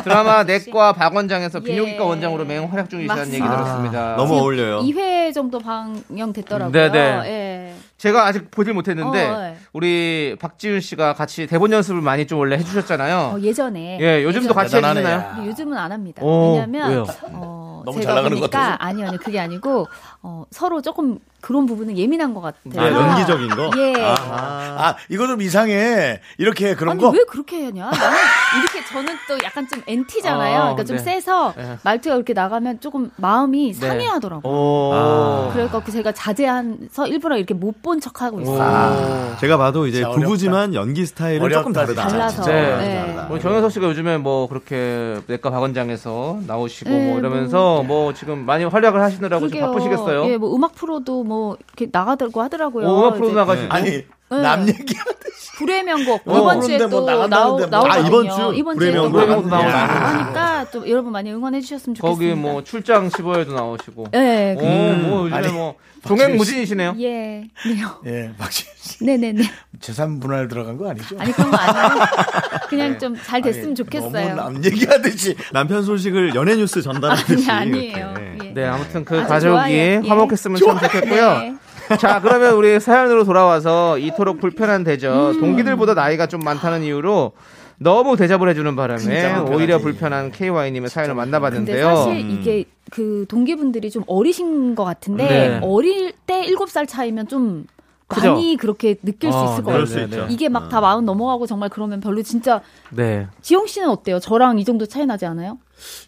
드라마 0.03 0.43
내과 0.45 0.93
박원장에서 0.93 1.59
예. 1.59 1.63
비뇨기과 1.63 2.05
원장으로 2.05 2.45
매우 2.45 2.65
활약 2.65 2.89
중이시다는. 2.89 3.25
얘기 3.33 3.43
들었습니다. 3.43 4.15
너무 4.15 4.33
어울려요. 4.39 4.79
2회 4.81 5.31
정도 5.31 5.59
방영됐더라고요. 5.59 6.71
네네. 6.71 7.21
예. 7.25 7.73
제가 8.03 8.25
아직 8.25 8.51
보질 8.51 8.73
못했는데 8.73 9.29
어, 9.29 9.39
네. 9.39 9.57
우리 9.71 10.35
박지훈 10.37 10.81
씨가 10.81 11.13
같이 11.13 11.47
대본 11.47 11.71
연습을 11.71 12.01
많이 12.01 12.27
좀 12.27 12.37
원래 12.37 12.57
해주셨잖아요. 12.57 13.35
어, 13.35 13.39
예전에. 13.39 13.97
예, 14.01 14.23
요즘도 14.25 14.53
같이 14.53 14.75
해주시나요? 14.75 15.07
야. 15.07 15.33
근데 15.35 15.49
요즘은 15.49 15.77
안 15.77 15.89
합니다. 15.89 16.21
오, 16.21 16.51
왜냐면 16.51 16.89
왜요? 16.89 17.05
어, 17.31 17.81
너무 17.85 18.01
제가 18.01 18.13
잘 18.13 18.15
나가는 18.15 18.35
것 18.35 18.41
보니까 18.41 18.59
같아서? 18.59 18.77
아니요, 18.83 19.07
아니요. 19.07 19.19
그게 19.23 19.39
아니고 19.39 19.87
어, 20.21 20.43
서로 20.51 20.81
조금 20.81 21.17
그런 21.43 21.65
부분은 21.65 21.97
예민한 21.97 22.33
것 22.33 22.39
같아요. 22.39 22.81
아, 22.81 22.89
연기적인 22.89 23.49
거? 23.49 23.69
예. 23.77 23.93
아 23.99 24.95
이거 25.09 25.27
좀 25.27 25.41
이상해. 25.41 26.21
이렇게 26.37 26.73
그런 26.73 26.93
아니 26.93 27.01
거. 27.01 27.09
왜 27.09 27.19
그렇게 27.27 27.65
하냐? 27.65 27.91
나는 27.91 28.17
이렇게 28.61 28.85
저는 28.85 29.13
또 29.27 29.37
약간 29.43 29.67
좀 29.67 29.81
NT잖아요. 29.85 30.55
아, 30.55 30.61
그러니까 30.61 30.83
좀 30.85 30.95
네. 30.97 31.03
세서 31.03 31.53
네. 31.57 31.77
말투가 31.83 32.15
그렇게 32.15 32.31
나가면 32.33 32.79
조금 32.79 33.11
마음이 33.17 33.73
네. 33.73 33.87
상해하더라고요. 33.87 34.51
오. 34.53 35.49
그래서 35.51 35.83
제가 35.91 36.13
자제해서 36.13 37.07
일부러 37.07 37.35
이렇게 37.37 37.53
못 37.53 37.73
본 37.83 37.99
척하고 37.99 38.39
있어요. 38.39 39.33
오. 39.33 39.37
제가 39.41 39.57
봐도 39.57 39.85
이제. 39.87 40.03
부부지만 40.13 40.73
연기 40.73 41.05
스타일은 41.05 41.49
조금 41.49 41.75
어렵다, 41.75 41.81
다르다. 41.81 42.07
달라서. 42.07 42.43
네. 42.45 42.61
네. 42.77 43.17
우리 43.29 43.41
정현석 43.41 43.71
씨가 43.73 43.87
요즘에 43.87 44.17
뭐 44.17 44.47
그렇게 44.47 45.19
내과 45.27 45.49
박원장에서 45.49 46.39
나오시고 46.47 46.89
네, 46.89 47.09
뭐 47.09 47.19
이러면서 47.19 47.83
뭐 47.83 48.13
지금 48.13 48.45
많이 48.45 48.63
활약을 48.63 49.01
하시느라고. 49.01 49.49
바쁘시겠어요. 49.49 50.25
예, 50.29 50.37
뭐 50.37 50.55
음악 50.55 50.75
프로도 50.75 51.23
뭐 51.25 51.32
이렇게 51.59 51.89
나가더라고 51.91 52.41
하더라고요. 52.41 53.13
프로 53.13 53.27
이제 53.27 53.35
나가시고. 53.35 53.73
아니 53.73 54.05
남 54.29 54.67
얘기하듯이. 54.67 55.32
불의 55.55 55.83
명곡 55.83 56.21
어, 56.27 56.39
이번 56.39 56.61
주에 56.61 56.77
뭐 56.79 56.89
또 56.89 57.05
나간다는데 57.05 57.29
나오, 57.29 57.57
뭐. 57.57 57.67
나오거든요. 57.67 57.91
아, 57.93 58.07
이번 58.07 58.29
주 58.29 58.53
이번 58.59 58.75
불의 58.77 58.91
주에 58.91 59.01
또 59.01 59.09
명곡 59.09 59.21
나가고 59.21 59.47
나오나요? 59.47 60.17
하니까 60.17 60.65
또 60.71 60.89
여러분 60.89 61.11
많이 61.11 61.31
응원해 61.31 61.61
주셨으면 61.61 61.95
좋겠습니다. 61.95 62.33
거기 62.33 62.39
뭐 62.39 62.63
출장 62.63 63.09
15회도 63.09 63.53
나오시고. 63.53 64.07
예, 64.15 64.55
오, 64.57 64.59
그, 64.59 64.65
뭐 65.07 65.23
요즘에 65.25 65.37
아니, 65.37 65.47
뭐 65.51 65.75
종횡무진이시네요. 66.07 66.95
예, 66.99 67.47
네요. 67.65 68.01
예, 68.07 68.31
박진 68.37 68.67
씨. 68.77 69.03
네 69.05 69.17
네 69.17 69.31
네. 69.33 69.43
재산 69.79 70.19
분할 70.19 70.47
들어간 70.47 70.77
거 70.77 70.89
아니죠? 70.89 71.15
아니 71.19 71.31
그런 71.31 71.51
거 71.51 71.57
아니에요. 71.57 72.05
그냥 72.69 72.99
좀잘 72.99 73.41
됐으면 73.41 73.67
아니, 73.67 73.75
좋겠어요. 73.75 74.35
너무 74.35 74.53
남 74.55 74.65
얘기하듯이. 74.65 75.35
남편 75.51 75.83
소식을 75.83 76.35
연예 76.35 76.55
뉴스 76.55 76.81
전달하듯이. 76.81 77.49
아니, 77.51 77.91
아니에요. 77.91 78.13
예. 78.43 78.53
네, 78.53 78.65
아무튼 78.65 79.05
그 79.05 79.23
가족이. 79.25 79.71
예. 79.73 80.01
화목했으면 80.07 80.57
참 80.59 80.79
좋겠고요. 80.79 81.57
네. 81.89 81.97
자, 81.97 82.19
그러면 82.21 82.53
우리 82.55 82.79
사연으로 82.79 83.23
돌아와서 83.23 83.97
이토록 83.97 84.39
불편한 84.39 84.83
대접, 84.83 85.31
음. 85.35 85.39
동기들보다 85.39 85.93
나이가 85.93 86.27
좀 86.27 86.41
많다는 86.41 86.83
이유로 86.83 87.33
너무 87.77 88.15
대접을 88.15 88.47
해주는 88.49 88.75
바람에. 88.75 89.39
오히려 89.51 89.79
불편한 89.79 90.31
KY님의 90.31 90.89
사연을 90.89 91.15
만나봤는데요. 91.15 91.95
사실 91.95 92.29
이게 92.31 92.65
그 92.91 93.25
동기분들이 93.27 93.89
좀 93.89 94.03
어리신 94.07 94.75
것 94.75 94.83
같은데 94.85 95.27
네. 95.27 95.59
어릴 95.61 96.13
때 96.25 96.45
7살 96.45 96.87
차이면 96.87 97.27
좀 97.27 97.65
그죠? 98.07 98.33
많이 98.33 98.55
그렇게 98.57 98.95
느낄 99.01 99.31
수 99.31 99.37
어, 99.37 99.45
있을 99.53 99.63
것 99.63 99.71
그럴 99.71 99.85
같아요. 99.85 100.07
수 100.07 100.13
있죠. 100.13 100.27
이게 100.29 100.49
막다 100.49 100.79
마흔 100.81 101.03
넘어가고 101.05 101.47
정말 101.47 101.69
그러면 101.69 101.99
별로 101.99 102.21
진짜 102.21 102.61
네. 102.91 103.27
지영 103.41 103.65
씨는 103.65 103.89
어때요? 103.89 104.19
저랑 104.19 104.59
이 104.59 104.65
정도 104.65 104.85
차이 104.85 105.05
나지 105.05 105.25
않아요? 105.25 105.57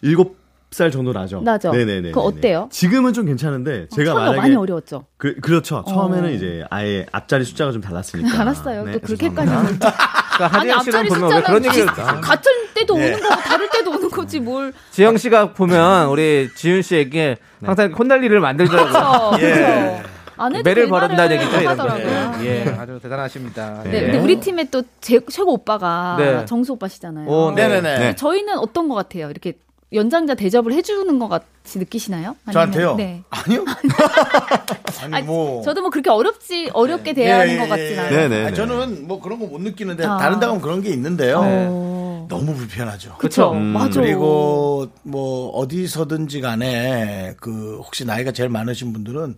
일곱 0.02 0.36
살 0.70 0.90
정도 0.90 1.12
나죠. 1.12 1.40
나죠? 1.40 1.70
네네네. 1.70 2.08
그거 2.10 2.22
어때요? 2.22 2.68
지금은 2.72 3.12
좀 3.12 3.24
괜찮은데 3.26 3.86
제가 3.94 4.10
처음에 4.10 4.20
만약에 4.20 4.36
많이 4.40 4.56
어려웠죠. 4.56 5.04
그, 5.16 5.36
그렇죠. 5.36 5.84
처음에는 5.88 6.24
어. 6.28 6.32
이제 6.32 6.64
아예 6.70 7.06
앞자리 7.12 7.44
숫자가 7.44 7.72
좀 7.72 7.80
달랐으니까. 7.80 8.40
알았어요. 8.40 8.84
네, 8.84 8.92
또 8.92 9.00
그렇게까지. 9.00 9.50
그러니까 9.50 9.94
아니 10.60 10.72
앞자리 10.72 11.08
보면 11.08 11.30
왜 11.32 11.40
그런 11.42 11.62
숫자는 11.62 11.64
얘기를 11.66 11.86
지- 11.86 12.20
같은 12.20 12.52
때도 12.74 12.96
네. 12.98 13.06
오는 13.14 13.20
거고 13.20 13.34
다를 13.42 13.68
때도 13.70 13.90
오는 13.92 14.10
거지 14.10 14.40
뭘. 14.40 14.72
지영 14.90 15.16
씨가 15.16 15.52
보면 15.54 16.08
우리 16.08 16.50
지윤 16.56 16.82
씨에게 16.82 17.36
네. 17.60 17.66
항상 17.66 17.92
혼날 17.92 18.22
일을 18.24 18.40
만들더라고요. 18.40 19.30
그렇죠. 19.38 19.46
예. 19.46 20.02
그렇죠. 20.36 20.62
매를 20.64 20.88
말을 20.88 21.30
얘기죠, 21.32 21.60
이런 21.60 21.76
거. 21.78 21.82
하더라고요. 21.84 22.44
예, 22.44 22.76
아주 22.78 22.98
대단하십니다. 23.02 23.80
네, 23.84 23.94
예. 23.94 24.00
근데 24.02 24.18
우리 24.18 24.38
팀의 24.38 24.68
또 24.70 24.82
제, 25.00 25.18
최고 25.30 25.54
오빠가 25.54 26.16
네. 26.18 26.44
정수 26.44 26.72
오빠시잖아요. 26.74 27.26
오, 27.26 27.52
네. 27.52 27.66
네네네. 27.68 27.98
네. 27.98 28.14
저희는 28.16 28.58
어떤 28.58 28.88
것 28.88 28.94
같아요? 28.96 29.30
이렇게 29.30 29.54
연장자 29.96 30.34
대접을 30.34 30.72
해주는 30.72 31.18
것 31.18 31.28
같이 31.28 31.78
느끼시나요? 31.78 32.36
아니면- 32.46 32.52
저한테요? 32.52 32.94
네. 32.96 33.22
아니요. 33.30 33.64
아니, 35.02 35.14
아니, 35.16 35.26
뭐. 35.26 35.62
저도 35.62 35.80
뭐 35.82 35.90
그렇게 35.90 36.10
어렵지 36.10 36.70
어렵게 36.72 37.12
대하는 37.14 37.58
것 37.58 37.68
같진 37.68 37.98
않아요. 37.98 38.10
네, 38.16 38.28
네. 38.28 38.44
아니, 38.46 38.56
저는 38.56 39.06
뭐 39.08 39.20
그런 39.20 39.38
거 39.40 39.46
못 39.46 39.60
느끼는데 39.60 40.04
아. 40.04 40.16
다른 40.18 40.38
데 40.40 40.46
가면 40.46 40.60
그런 40.60 40.82
게 40.82 40.90
있는데요. 40.90 41.40
어. 41.42 42.26
너무 42.28 42.54
불편하죠. 42.54 43.16
그쵸. 43.18 43.52
음. 43.52 43.62
맞아. 43.72 44.00
그리고 44.00 44.88
뭐 45.02 45.50
어디서든지 45.50 46.40
간에 46.40 47.34
그 47.40 47.76
혹시 47.78 48.04
나이가 48.04 48.32
제일 48.32 48.48
많으신 48.48 48.92
분들은 48.92 49.36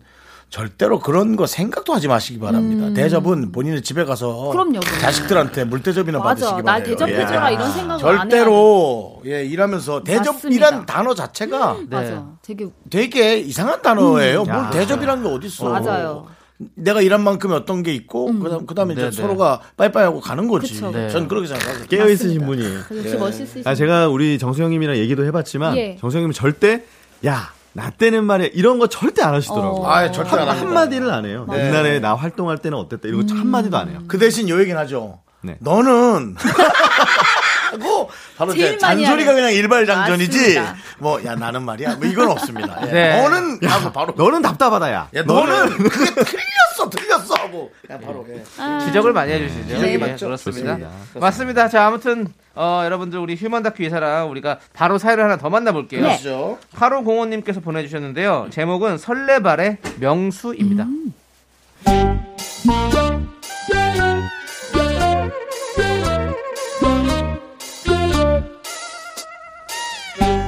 절대로 0.49 0.99
그런 0.99 1.35
거 1.35 1.45
생각도 1.45 1.93
하지 1.93 2.07
마시기 2.07 2.39
바랍니다. 2.39 2.91
대접은 2.95 3.51
본인의 3.51 3.83
집에 3.83 4.03
가서 4.03 4.47
음. 4.47 4.51
그럼요. 4.51 4.79
자식들한테 4.79 5.63
물대접이나 5.65 6.17
맞아. 6.17 6.29
받으시기 6.29 6.63
날 6.63 6.79
바래요. 6.81 6.85
대접해줘라 6.97 7.49
예. 7.51 7.53
이런 7.53 7.71
생각을 7.71 7.99
절대로 7.99 9.21
예 9.25 9.45
일하면서 9.45 10.03
대접이란. 10.03 10.85
단어 10.87 11.13
자체가 11.13 11.77
돼. 11.77 11.85
맞아. 11.89 12.27
되게 12.41 12.67
되게 12.89 13.37
이상한 13.37 13.81
단어예요. 13.83 14.43
뭘 14.43 14.55
야. 14.55 14.69
대접이란 14.71 15.21
게 15.21 15.29
어딨어. 15.29 15.69
맞아요. 15.69 16.27
내가 16.75 17.01
일한 17.01 17.23
만큼의 17.23 17.55
어떤 17.55 17.83
게 17.83 17.93
있고 17.93 18.33
그다음 18.39 18.65
그다음에 18.65 18.93
이제 18.93 19.03
네, 19.03 19.09
네. 19.11 19.15
서로가 19.21 19.61
빠이빠이하고 19.77 20.19
가는 20.19 20.47
거지. 20.47 20.73
그쵸. 20.73 20.91
네. 20.91 21.09
전 21.09 21.27
그렇게 21.27 21.47
생각하거든요. 21.47 21.87
깨어 21.87 22.09
있으신 22.09 22.45
분이. 22.45 22.63
역시 22.97 23.15
멋있으신. 23.17 23.63
아, 23.65 23.75
제가 23.75 24.07
우리 24.09 24.37
정수영님이랑 24.39 24.97
얘기도 24.97 25.23
해봤지만 25.25 25.77
예. 25.77 25.97
정수영님은 25.99 26.33
절대 26.33 26.83
야. 27.27 27.53
나 27.79 27.89
때는 27.91 28.25
말이야 28.25 28.49
이런 28.53 28.77
거 28.77 28.87
절대 28.87 29.21
안 29.23 29.33
하시더라고요. 29.33 29.81
어. 29.83 29.89
아, 29.89 30.11
절대 30.11 30.31
안 30.31 30.39
한, 30.39 30.47
합니다. 30.49 30.65
한마디를 30.67 31.11
안 31.11 31.25
해요. 31.25 31.45
네. 31.49 31.67
옛날에 31.67 31.99
나 31.99 32.13
활동할 32.15 32.57
때는 32.57 32.77
어땠다 32.77 33.07
이런 33.07 33.25
거 33.25 33.33
한마디도 33.35 33.77
안 33.77 33.89
해요. 33.89 33.99
그 34.07 34.17
대신 34.19 34.49
요 34.49 34.59
얘기는 34.59 34.77
하죠. 34.81 35.19
네. 35.41 35.55
너는 35.61 36.35
하고 37.71 38.09
바로 38.37 38.53
이제 38.53 38.77
잔소리가. 38.77 39.33
그냥 39.33 39.53
일발 39.53 39.85
장전이지. 39.85 40.37
맞습니다. 40.59 40.75
뭐야 40.97 41.35
나는 41.35 41.63
말이야. 41.63 41.95
뭐 41.95 42.05
이건 42.07 42.29
없습니다. 42.31 42.77
예. 42.87 42.91
네. 42.91 43.21
너는 43.21 43.59
하고 43.63 43.91
바로 43.93 44.13
너는 44.17 44.41
답답하다 44.41 44.91
야. 44.91 45.07
야 45.15 45.23
너는 45.23 45.69
그게 45.77 46.05
틀렸어 46.13 46.68
틀렸어 46.87 47.33
하고 47.33 47.71
그냥 47.81 47.99
바로 48.01 48.25
예. 48.29 48.43
아. 48.59 48.79
지적을 48.79 49.11
많이 49.11 49.31
해주시죠. 49.33 49.67
지적이 49.67 49.93
예, 49.93 49.97
맞죠? 49.97 50.27
그렇습니다. 50.27 50.77
좋습니다. 50.77 51.19
맞습니다. 51.19 51.67
자, 51.69 51.87
아무튼 51.87 52.27
어, 52.53 52.81
여러분들 52.85 53.17
우리 53.17 53.35
휴먼 53.35 53.63
다큐 53.63 53.83
이 53.83 53.89
사람 53.89 54.29
우리가 54.29 54.59
바로 54.73 54.97
사연을 54.97 55.23
하나 55.23 55.37
더 55.37 55.49
만나볼게요. 55.49 56.01
네. 56.01 56.17
그렇죠. 56.19 56.59
8505님께서 56.75 57.63
보내주셨는데요. 57.63 58.47
제목은 58.51 58.97
설레발의 58.97 59.77
명수입니다. 59.99 60.85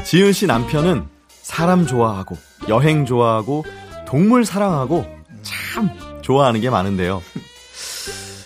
지윤 0.03 0.33
씨 0.33 0.45
남편은 0.45 1.07
사람 1.41 1.87
좋아하고 1.87 2.35
여행 2.67 3.05
좋아하고 3.05 3.63
동물 4.05 4.43
사랑하고 4.43 5.05
참 5.41 5.89
좋아하는 6.21 6.61
게 6.61 6.69
많은데요. 6.69 7.21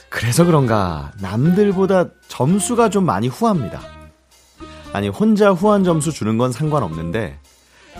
그래서 0.10 0.46
그런가 0.46 1.12
남들보다 1.20 2.06
점수가 2.28 2.90
좀 2.90 3.06
많이 3.06 3.28
후합니다. 3.28 3.82
아니, 4.94 5.10
혼자 5.10 5.52
후한 5.52 5.84
점수 5.84 6.12
주는 6.12 6.38
건 6.38 6.52
상관없는데, 6.52 7.38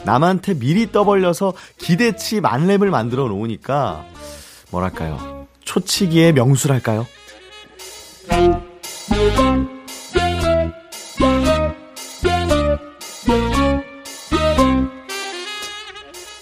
남한테 0.06 0.54
미리 0.54 0.92
떠벌려서 0.92 1.54
기대치 1.78 2.40
만렙을 2.40 2.90
만들어 2.90 3.28
놓으니까, 3.28 4.06
뭐랄까요. 4.72 5.48
초치기의 5.66 6.34
명수랄까요? 6.34 7.06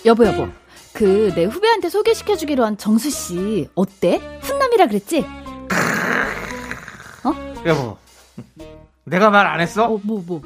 여보 0.06 0.26
여보. 0.26 0.63
그 0.94 1.32
내 1.36 1.46
후배한테 1.46 1.90
소개시켜주기로 1.90 2.64
한 2.66 2.78
정수 2.78 3.10
씨 3.10 3.68
어때? 3.76 4.18
훈남이라 4.42 4.88
그랬지? 4.88 5.26
여보, 7.66 7.98
내가 9.06 9.30
말 9.30 9.48
안 9.48 9.60
했어? 9.62 9.86
어 9.86 10.00
뭐 10.04 10.22
뭐. 10.26 10.42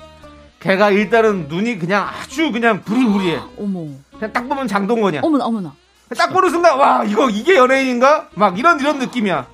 걔가 0.59 0.89
일단은 0.91 1.47
눈이 1.47 1.77
그냥 1.79 2.07
아주 2.07 2.51
그냥 2.51 2.81
부리부리해. 2.83 3.39
어머. 3.59 3.87
그냥 4.17 4.33
딱 4.33 4.47
보면 4.47 4.67
장동건이야. 4.67 5.21
어머나 5.23 5.45
어머나. 5.45 5.73
딱 6.17 6.31
보는 6.31 6.49
순간 6.49 6.77
와 6.79 7.03
이거 7.03 7.29
이게 7.29 7.55
연예인인가? 7.55 8.29
막 8.33 8.57
이런 8.57 8.79
이런 8.79 8.97
느낌이야. 8.99 9.47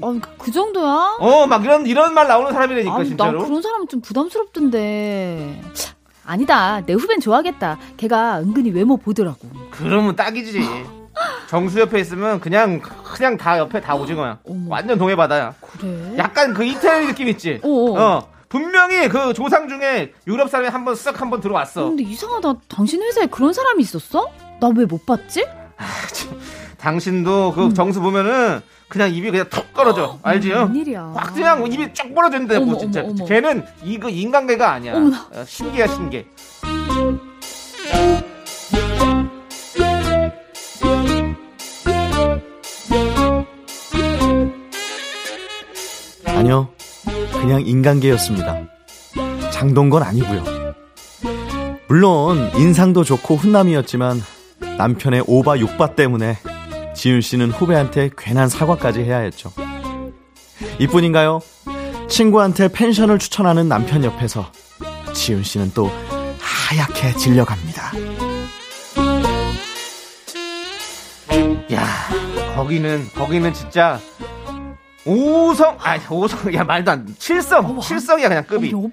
어, 0.00 0.12
그, 0.20 0.20
그 0.38 0.50
정도야? 0.52 1.16
어 1.18 1.46
막 1.46 1.64
이런 1.64 1.86
이런 1.86 2.14
말 2.14 2.28
나오는 2.28 2.52
사람이라니까 2.52 2.92
아니, 2.94 3.02
나 3.02 3.08
진짜로. 3.08 3.44
그런 3.44 3.60
사람은 3.62 3.88
좀 3.88 4.00
부담스럽던데. 4.00 5.60
참, 6.22 6.32
아니다. 6.32 6.80
내 6.86 6.92
후배는 6.94 7.20
좋아하겠다. 7.20 7.78
걔가 7.96 8.40
은근히 8.40 8.70
외모 8.70 8.96
보더라고. 8.96 9.38
그러면 9.70 10.16
딱이지. 10.16 10.60
정수 11.48 11.78
옆에 11.80 12.00
있으면 12.00 12.40
그냥 12.40 12.80
그냥 12.80 13.36
다 13.36 13.58
옆에 13.58 13.80
다 13.80 13.94
오징어야. 13.94 14.38
어머. 14.48 14.70
완전 14.70 14.98
동해바다야. 14.98 15.54
그래? 15.60 16.14
약간 16.16 16.54
그 16.54 16.64
이태리 16.64 17.06
느낌 17.08 17.28
있지. 17.28 17.60
어. 17.62 17.68
어 18.00 18.28
분명히 18.48 19.08
그 19.08 19.32
조상 19.34 19.68
중에 19.68 20.12
유럽 20.26 20.48
사람이 20.48 20.68
한 20.68 20.84
번 20.84 20.94
쓱 20.94 21.14
한 21.16 21.30
번 21.30 21.40
들어왔어. 21.40 21.84
근데 21.88 22.02
이상하다. 22.04 22.54
당신 22.68 23.02
회사에 23.02 23.26
그런 23.26 23.52
사람이 23.52 23.82
있었어? 23.82 24.28
나 24.60 24.68
왜 24.68 24.86
못 24.86 25.04
봤지? 25.04 25.44
당신도 26.78 27.52
그 27.54 27.74
정수 27.74 28.00
보면은 28.00 28.60
그냥 28.92 29.08
입이 29.10 29.30
그냥 29.30 29.46
툭 29.48 29.72
떨어져. 29.72 30.18
알지? 30.22 30.50
요 30.50 30.64
웬일이야. 30.70 31.12
확 31.16 31.32
그냥 31.34 31.66
입이 31.72 31.94
쫙 31.94 32.12
어머, 32.58 32.72
뭐 32.72 32.78
진짜. 32.78 33.00
어머, 33.00 33.12
어머. 33.12 33.24
걔는 33.24 33.64
이거 33.82 34.10
인간계가 34.10 34.70
아니야. 34.70 34.96
어머나. 34.96 35.28
어, 35.32 35.44
신기야 35.46 35.86
신기. 35.86 36.26
아니요. 46.26 46.68
그냥 47.32 47.62
인간계였습니다. 47.64 48.60
장동건 49.50 50.02
아니고요. 50.02 50.44
물론 51.88 52.50
인상도 52.56 53.04
좋고 53.04 53.36
훈남이었지만 53.36 54.20
남편의 54.76 55.24
오바 55.26 55.58
육바 55.58 55.94
때문에 55.94 56.36
지윤 56.94 57.20
씨는 57.20 57.50
후배한테 57.50 58.10
괜한 58.16 58.48
사과까지 58.48 59.00
해야 59.00 59.18
했죠. 59.18 59.52
이뿐인가요? 60.78 61.40
친구한테 62.08 62.68
펜션을 62.68 63.18
추천하는 63.18 63.68
남편 63.68 64.04
옆에서 64.04 64.50
지윤 65.12 65.42
씨는 65.42 65.72
또 65.74 65.90
하얗게 66.40 67.14
질려갑니다. 67.16 67.92
야 71.72 71.86
거기는 72.54 73.08
거기는 73.14 73.52
진짜 73.54 73.98
오성 75.06 75.78
아 75.80 75.98
오성 76.10 76.54
야 76.54 76.64
말도 76.64 76.90
안 76.90 77.14
칠성 77.18 77.80
칠성이야 77.80 78.28
그냥 78.28 78.44
급이. 78.46 78.68
어, 78.74 78.82
여보. 78.82 78.90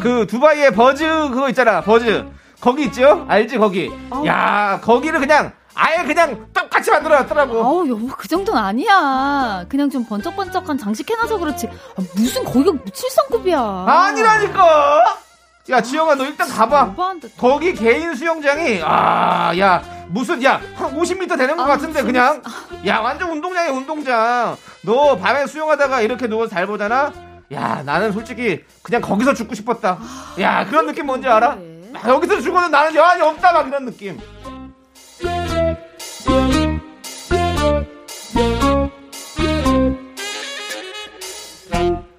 그 0.00 0.26
두바이의 0.26 0.72
버즈 0.72 1.04
그거 1.04 1.48
있잖아 1.48 1.80
버즈 1.82 2.24
거기 2.60 2.84
있죠 2.84 3.24
알지 3.28 3.58
거기 3.58 3.90
야 4.24 4.80
거기를 4.82 5.18
그냥 5.20 5.52
아예 5.74 6.04
그냥 6.04 6.46
똑같이 6.52 6.90
만들어놨더라고 6.90 7.62
아우 7.64 7.88
여보 7.88 8.06
그 8.08 8.26
정도는 8.28 8.60
아니야. 8.60 9.64
그냥 9.68 9.88
좀 9.90 10.04
번쩍번쩍한 10.04 10.78
장식해놔서 10.78 11.38
그렇지. 11.38 11.66
아, 11.68 12.02
무슨 12.16 12.44
거기가 12.44 12.72
칠성급이야. 12.92 13.84
아니라니까 13.88 15.16
야 15.70 15.80
지영아 15.80 16.14
너 16.16 16.24
일단 16.24 16.48
가봐 16.48 16.94
거기 17.38 17.72
개인 17.74 18.14
수영장이 18.14 18.80
아 18.82 19.52
야 19.58 19.82
무슨 20.08 20.42
야 20.42 20.60
한 20.74 20.92
50m 20.98 21.36
되는 21.38 21.56
것 21.56 21.62
아, 21.62 21.66
같은데. 21.66 22.02
그냥 22.02 22.42
야 22.86 22.98
완전 22.98 23.30
운동장이야 23.30 23.70
운동장 23.72 24.56
너 24.82 25.16
밤에 25.16 25.46
수영하다가 25.46 26.00
이렇게 26.00 26.26
누워서 26.26 26.50
잘 26.50 26.66
보잖아 26.66 27.12
야 27.52 27.82
나는 27.84 28.10
솔직히 28.10 28.64
그냥 28.82 29.00
거기서 29.00 29.34
죽고 29.34 29.54
싶었다 29.54 29.98
야 30.40 30.66
그런 30.66 30.86
느낌 30.86 31.06
뭔지 31.06 31.28
알아? 31.28 31.56
아, 32.02 32.08
여기서 32.08 32.40
죽어도 32.40 32.68
나는 32.68 32.94
여한이 32.94 33.20
없다 33.22 33.52
막 33.52 33.68
이런 33.68 33.84
느낌 33.84 34.18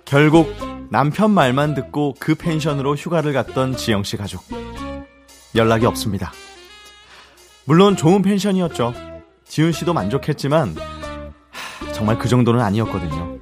결국 0.06 0.54
남편 0.90 1.32
말만 1.32 1.74
듣고 1.74 2.16
그 2.20 2.36
펜션으로 2.36 2.96
휴가를 2.96 3.32
갔던 3.32 3.78
지영 3.78 4.04
씨 4.04 4.18
가족. 4.18 4.44
연락이 5.56 5.86
없습니다. 5.86 6.32
물론 7.66 7.96
좋은 7.96 8.22
펜션이었죠. 8.22 8.94
지훈 9.46 9.72
씨도 9.72 9.94
만족했지만 9.94 10.76
하, 11.50 11.94
정말 11.94 12.18
그 12.18 12.28
정도는 12.28 12.60
아니었거든요. 12.60 13.38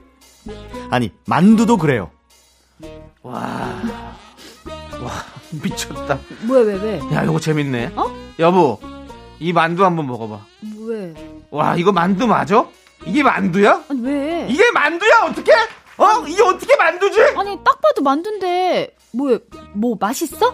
아니 0.92 1.12
만두도 1.26 1.78
그래요. 1.78 2.12
와 3.24 3.82
미쳤다 5.64 6.20
뭐야 6.44 6.62
왜 6.62 6.74
왜? 6.76 7.00
야 7.14 7.24
이거 7.24 7.40
재밌네 7.40 7.94
어? 7.96 8.12
여보 8.38 8.80
이 9.40 9.54
만두 9.54 9.86
한번 9.86 10.08
먹어봐 10.08 10.40
왜? 10.88 11.14
와 11.52 11.76
이거 11.76 11.92
만두 11.92 12.28
맞아? 12.28 12.66
이게 13.06 13.24
만두야? 13.24 13.84
아니 13.90 14.02
왜? 14.02 14.48
이게 14.50 14.70
만두야 14.72 15.24
어떻게? 15.30 15.52
어? 15.98 16.26
이게 16.28 16.42
어떻게 16.44 16.76
만두지? 16.76 17.22
아니 17.38 17.58
딱 17.64 17.80
봐도 17.82 18.02
만두인데 18.02 18.96
뭐뭐 19.14 19.40
뭐 19.74 19.98
맛있어? 20.00 20.54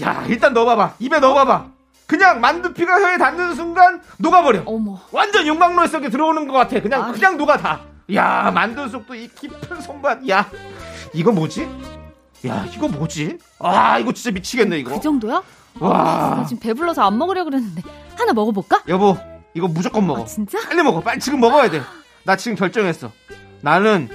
야 0.00 0.24
일단 0.28 0.52
넣어봐봐 0.54 0.94
입에 0.98 1.18
넣어봐봐 1.20 1.66
그냥 2.06 2.40
만두피가 2.40 3.00
혀에 3.00 3.18
닿는 3.18 3.54
순간 3.54 4.00
녹아버려 4.18 4.62
어머. 4.64 4.98
완전 5.12 5.46
용광로 5.46 5.86
속에 5.88 6.08
들어오는 6.08 6.46
것 6.46 6.54
같아 6.54 6.80
그냥 6.80 7.04
아니. 7.04 7.12
그냥 7.14 7.36
녹아 7.36 7.56
다야 7.58 8.50
만두 8.52 8.88
속도 8.88 9.14
이 9.14 9.28
깊은 9.28 9.80
손맛 9.82 10.26
야 10.28 10.48
이거 11.12 11.32
뭐지? 11.32 11.68
야 12.46 12.64
이거 12.72 12.88
뭐지? 12.88 13.38
아 13.58 13.98
이거 13.98 14.12
진짜 14.12 14.30
미치겠네 14.30 14.78
이거 14.78 14.94
그 14.94 15.00
정도야? 15.00 15.42
나와 15.80 16.44
지금 16.46 16.60
배불러서 16.60 17.02
안 17.02 17.18
먹으려 17.18 17.44
그랬는데. 17.44 17.82
하나 18.16 18.32
먹어볼까? 18.32 18.82
여보 18.88 19.16
이거 19.54 19.68
무조건 19.68 20.06
먹어. 20.06 20.22
아, 20.22 20.24
진짜? 20.24 20.58
빨리 20.66 20.82
먹어. 20.82 21.00
빨리 21.00 21.20
지금 21.20 21.40
먹어야 21.40 21.70
돼 21.70 21.82
나 22.24 22.34
지금 22.36 22.56
결정했어. 22.56 23.12
나는 23.60 24.08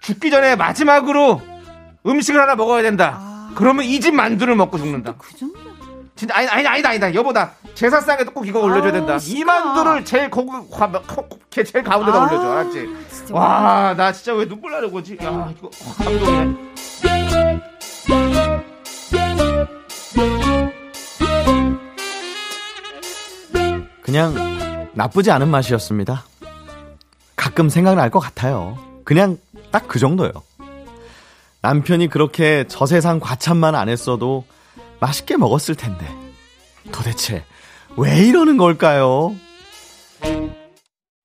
죽기 0.00 0.30
전에 0.30 0.56
마지막으로 0.56 1.40
음식을 2.04 2.40
하나 2.40 2.56
먹어야 2.56 2.82
된다. 2.82 3.18
아. 3.20 3.52
그러면 3.54 3.84
이 3.84 4.00
집 4.00 4.14
만두를 4.14 4.56
먹고 4.56 4.78
죽는다. 4.78 5.14
그 5.16 5.36
정도? 5.36 5.58
진짜 6.16 6.34
아니 6.36 6.48
아니 6.48 6.66
아니다 6.66 6.88
아니다. 6.88 7.14
여보 7.14 7.32
나 7.32 7.52
제사상에도 7.74 8.32
꼭 8.32 8.48
이거 8.48 8.60
올려줘야 8.60 8.90
된다. 8.90 9.12
아우, 9.14 9.20
이. 9.22 9.44
만두를 9.44 10.04
제일 10.04 10.28
고가 10.30 10.62
제일 11.52 11.84
가운데다 11.84 12.18
아, 12.18 12.22
올려줘 12.26 12.50
알았지? 12.50 12.88
와 13.32 13.94
나 13.96 14.12
진짜 14.12 14.34
왜 14.34 14.46
눈물 14.48 14.72
나는 14.72 14.90
거지? 14.90 15.16
야 15.22 15.52
이거 15.56 15.70
와, 15.86 15.94
감동이네 16.04 16.66
그냥 24.02 24.34
나쁘지 24.94 25.30
않은 25.30 25.48
맛이었습니다. 25.48 26.24
가끔 27.36 27.68
생각날 27.68 28.10
것 28.10 28.20
같아요. 28.20 28.78
그냥 29.04 29.38
딱 29.70 29.88
그 29.88 29.98
정도요. 29.98 30.30
남편이 31.62 32.08
그렇게 32.08 32.64
저 32.68 32.86
세상 32.86 33.18
과찬만 33.18 33.74
안 33.74 33.88
했어도 33.88 34.44
맛있게 35.00 35.36
먹었을 35.36 35.74
텐데. 35.74 36.06
도대체 36.92 37.44
왜 37.96 38.18
이러는 38.24 38.56
걸까요? 38.56 39.34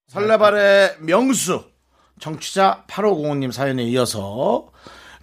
설레발의 0.08 0.98
명수 1.00 1.64
청취자 2.20 2.86
8505님 2.88 3.52
사연에 3.52 3.84
이어서 3.84 4.71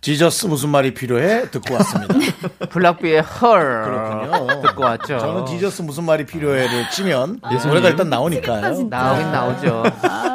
지저스 0.00 0.46
무슨 0.46 0.68
말이 0.68 0.94
필요해 0.94 1.50
듣고 1.50 1.74
왔습니다. 1.74 2.14
블락비의 2.70 3.20
헐 3.22 3.82
그렇군요. 3.84 4.62
듣고 4.62 4.82
왔죠 4.84 5.18
저는 5.18 5.46
지저스 5.46 5.82
무슨 5.82 6.04
말이 6.04 6.24
필요해를 6.24 6.90
치면 6.90 7.40
노래가 7.66 7.88
일단 7.88 8.08
나오니까요. 8.08 8.82
나오긴 8.88 9.32
나오죠 9.32 9.82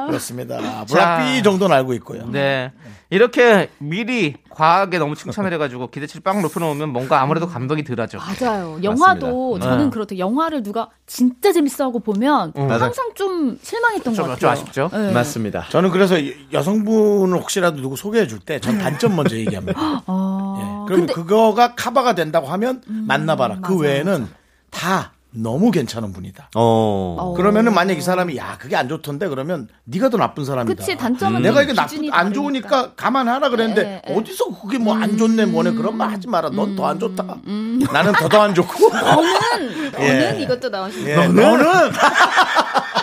그렇습니다. 0.08 0.58
블락비 0.86 1.44
정도는 1.44 1.76
알고 1.78 1.94
있고요. 1.96 2.26
네. 2.28 2.72
이렇게 3.14 3.70
미리 3.78 4.36
과하게 4.50 4.98
너무 4.98 5.16
칭찬을 5.16 5.54
해가지고 5.54 5.90
기대치를 5.92 6.22
빵 6.24 6.42
높여놓으면 6.42 6.90
뭔가 6.90 7.22
아무래도 7.22 7.48
감동이 7.48 7.84
덜하죠. 7.84 8.18
맞아요. 8.18 8.80
영화도 8.84 9.52
맞습니다. 9.52 9.70
저는 9.70 9.86
네. 9.86 9.90
그렇대. 9.92 10.18
영화를 10.18 10.64
누가 10.64 10.90
진짜 11.06 11.52
재밌어하고 11.52 12.00
보면 12.00 12.54
음. 12.58 12.72
항상 12.72 13.12
좀 13.16 13.58
실망했던 13.62 14.14
것 14.14 14.16
좀, 14.16 14.28
같아요. 14.28 14.38
좀 14.40 14.50
아쉽죠. 14.50 14.90
네. 14.92 15.12
맞습니다. 15.12 15.66
저는 15.70 15.92
그래서 15.92 16.20
여- 16.28 16.32
여성분을 16.54 17.38
혹시라도 17.38 17.82
누구 17.82 17.96
소개해 17.96 18.26
줄 18.28 18.40
때 18.40 18.60
전 18.60 18.78
단점 18.80 19.16
먼저 19.16 19.36
얘기합니다. 19.38 19.80
아, 20.08 20.56
예. 20.60 20.64
그러면 20.88 21.06
근데 21.08 21.14
그거가 21.14 21.76
카바가 21.76 22.16
된다고 22.16 22.48
하면 22.48 22.82
만나봐라. 22.88 23.60
그 23.62 23.74
맞아요, 23.74 23.78
외에는 23.80 24.28
다 24.72 25.14
너무 25.36 25.72
괜찮은 25.72 26.14
분이다. 26.14 26.50
어. 26.56 27.18
어. 27.20 27.34
그러면은 27.36 27.74
만약 27.74 27.98
이 27.98 28.02
사람이 28.02 28.38
야 28.38 28.58
그게 28.60 28.76
안 28.76 28.88
좋던데 28.88 29.28
그러면 29.30 29.68
네가 29.86 30.10
더 30.10 30.18
나쁜 30.18 30.46
사람이다. 30.46 30.76
그치 30.76 30.96
단점은 30.96 31.42
내가 31.42 31.62
좀 31.62 31.64
이게 31.64 31.74
나쁜 31.74 32.14
안. 32.14 32.34
좋으니까 32.34 32.94
가만하라 32.96 33.50
그랬는데 33.50 34.02
예, 34.08 34.12
예. 34.12 34.16
어디서 34.16 34.46
그게 34.62 34.78
뭐 34.78 34.94
안 34.96 35.18
좋네 35.18 35.46
뭐네 35.46 35.72
그런 35.72 35.98
말 35.98 36.12
하지 36.12 36.28
마라. 36.28 36.50
넌 36.50 36.76
더 36.76 36.86
안 36.86 37.00
좋다. 37.00 37.24
음, 37.48 37.80
나는 37.92 38.12
더 38.14 38.28
더 38.30 38.42
안 38.42 38.54
좋고. 38.54 38.90
저는 38.90 39.92
예. 40.00 40.20
저는 40.22 40.40
이것도 40.42 40.70
나오시는 40.70 41.08
예, 41.10 41.16
너는 41.28 41.92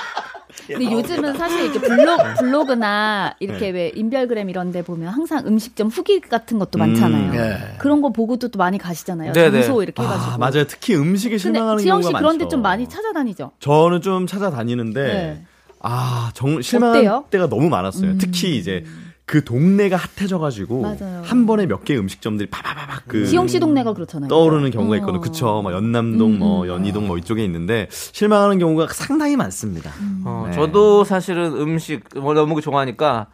근데 0.79 0.93
요즘은 0.93 1.37
사실 1.37 1.65
이렇게 1.65 1.81
블로그, 1.81 2.23
블로그나 2.39 3.35
이렇게 3.41 3.71
왜 3.71 3.93
인별그램 3.95 4.51
이런 4.51 4.73
데 4.73 4.83
보면 4.83 5.09
항상 5.09 5.47
음식점 5.47 5.89
후기 5.89 6.21
같은 6.21 6.59
것도 6.59 6.79
많잖아요. 6.79 7.35
예. 7.35 7.77
그런 7.79 8.03
거 8.03 8.11
보고도 8.11 8.49
또 8.49 8.59
많이 8.59 8.79
가시잖아요. 8.79 9.33
네네. 9.33 9.63
장소 9.63 9.83
이렇게 9.83 10.03
해가지고. 10.03 10.33
아, 10.33 10.39
맞아요. 10.39 10.65
특히 10.67 10.95
음식에 10.95 11.39
실망하는 11.39 11.79
지영 11.83 12.01
경우가 12.01 12.09
씨 12.09 12.13
많죠. 12.13 12.27
그런데 12.27 12.49
좀 12.49 12.63
많이 12.63 12.89
찾아다니죠. 12.89 13.53
저는 13.61 14.01
좀 14.01 14.27
찾아다니는데 14.27 15.03
네. 15.03 15.45
아, 15.83 16.31
정 16.35 16.57
어때요? 16.57 17.25
때가 17.31 17.49
너무 17.49 17.69
많았어요. 17.69 18.19
특히 18.19 18.57
이제 18.57 18.85
그 19.31 19.45
동네가 19.45 19.97
핫해져가지고 19.97 20.81
맞아요. 20.83 21.23
한 21.25 21.47
번에 21.47 21.65
몇 21.67 21.85
개 21.85 21.97
음식점들이 21.97 22.51
파바바박 22.51 23.05
그 23.07 23.27
지영 23.27 23.47
씨 23.47 23.61
동네가 23.61 23.93
그렇잖아요. 23.95 24.29
떠오르는 24.29 24.73
경우가 24.73 24.95
어. 24.95 24.99
있거든요. 24.99 25.21
그쵸. 25.21 25.61
뭐 25.63 25.73
연남동, 25.73 26.37
뭐 26.41 26.63
음. 26.65 26.69
연희동 26.69 27.07
뭐 27.07 27.17
이쪽에 27.17 27.45
있는데 27.45 27.87
실망하는 27.91 28.59
경우가 28.59 28.89
상당히 28.91 29.37
많습니다. 29.37 29.93
어, 30.25 30.47
네. 30.49 30.53
저도 30.53 31.05
사실은 31.05 31.53
음식 31.53 32.03
뭐 32.17 32.35
너무 32.35 32.61
좋아하니까 32.61 33.29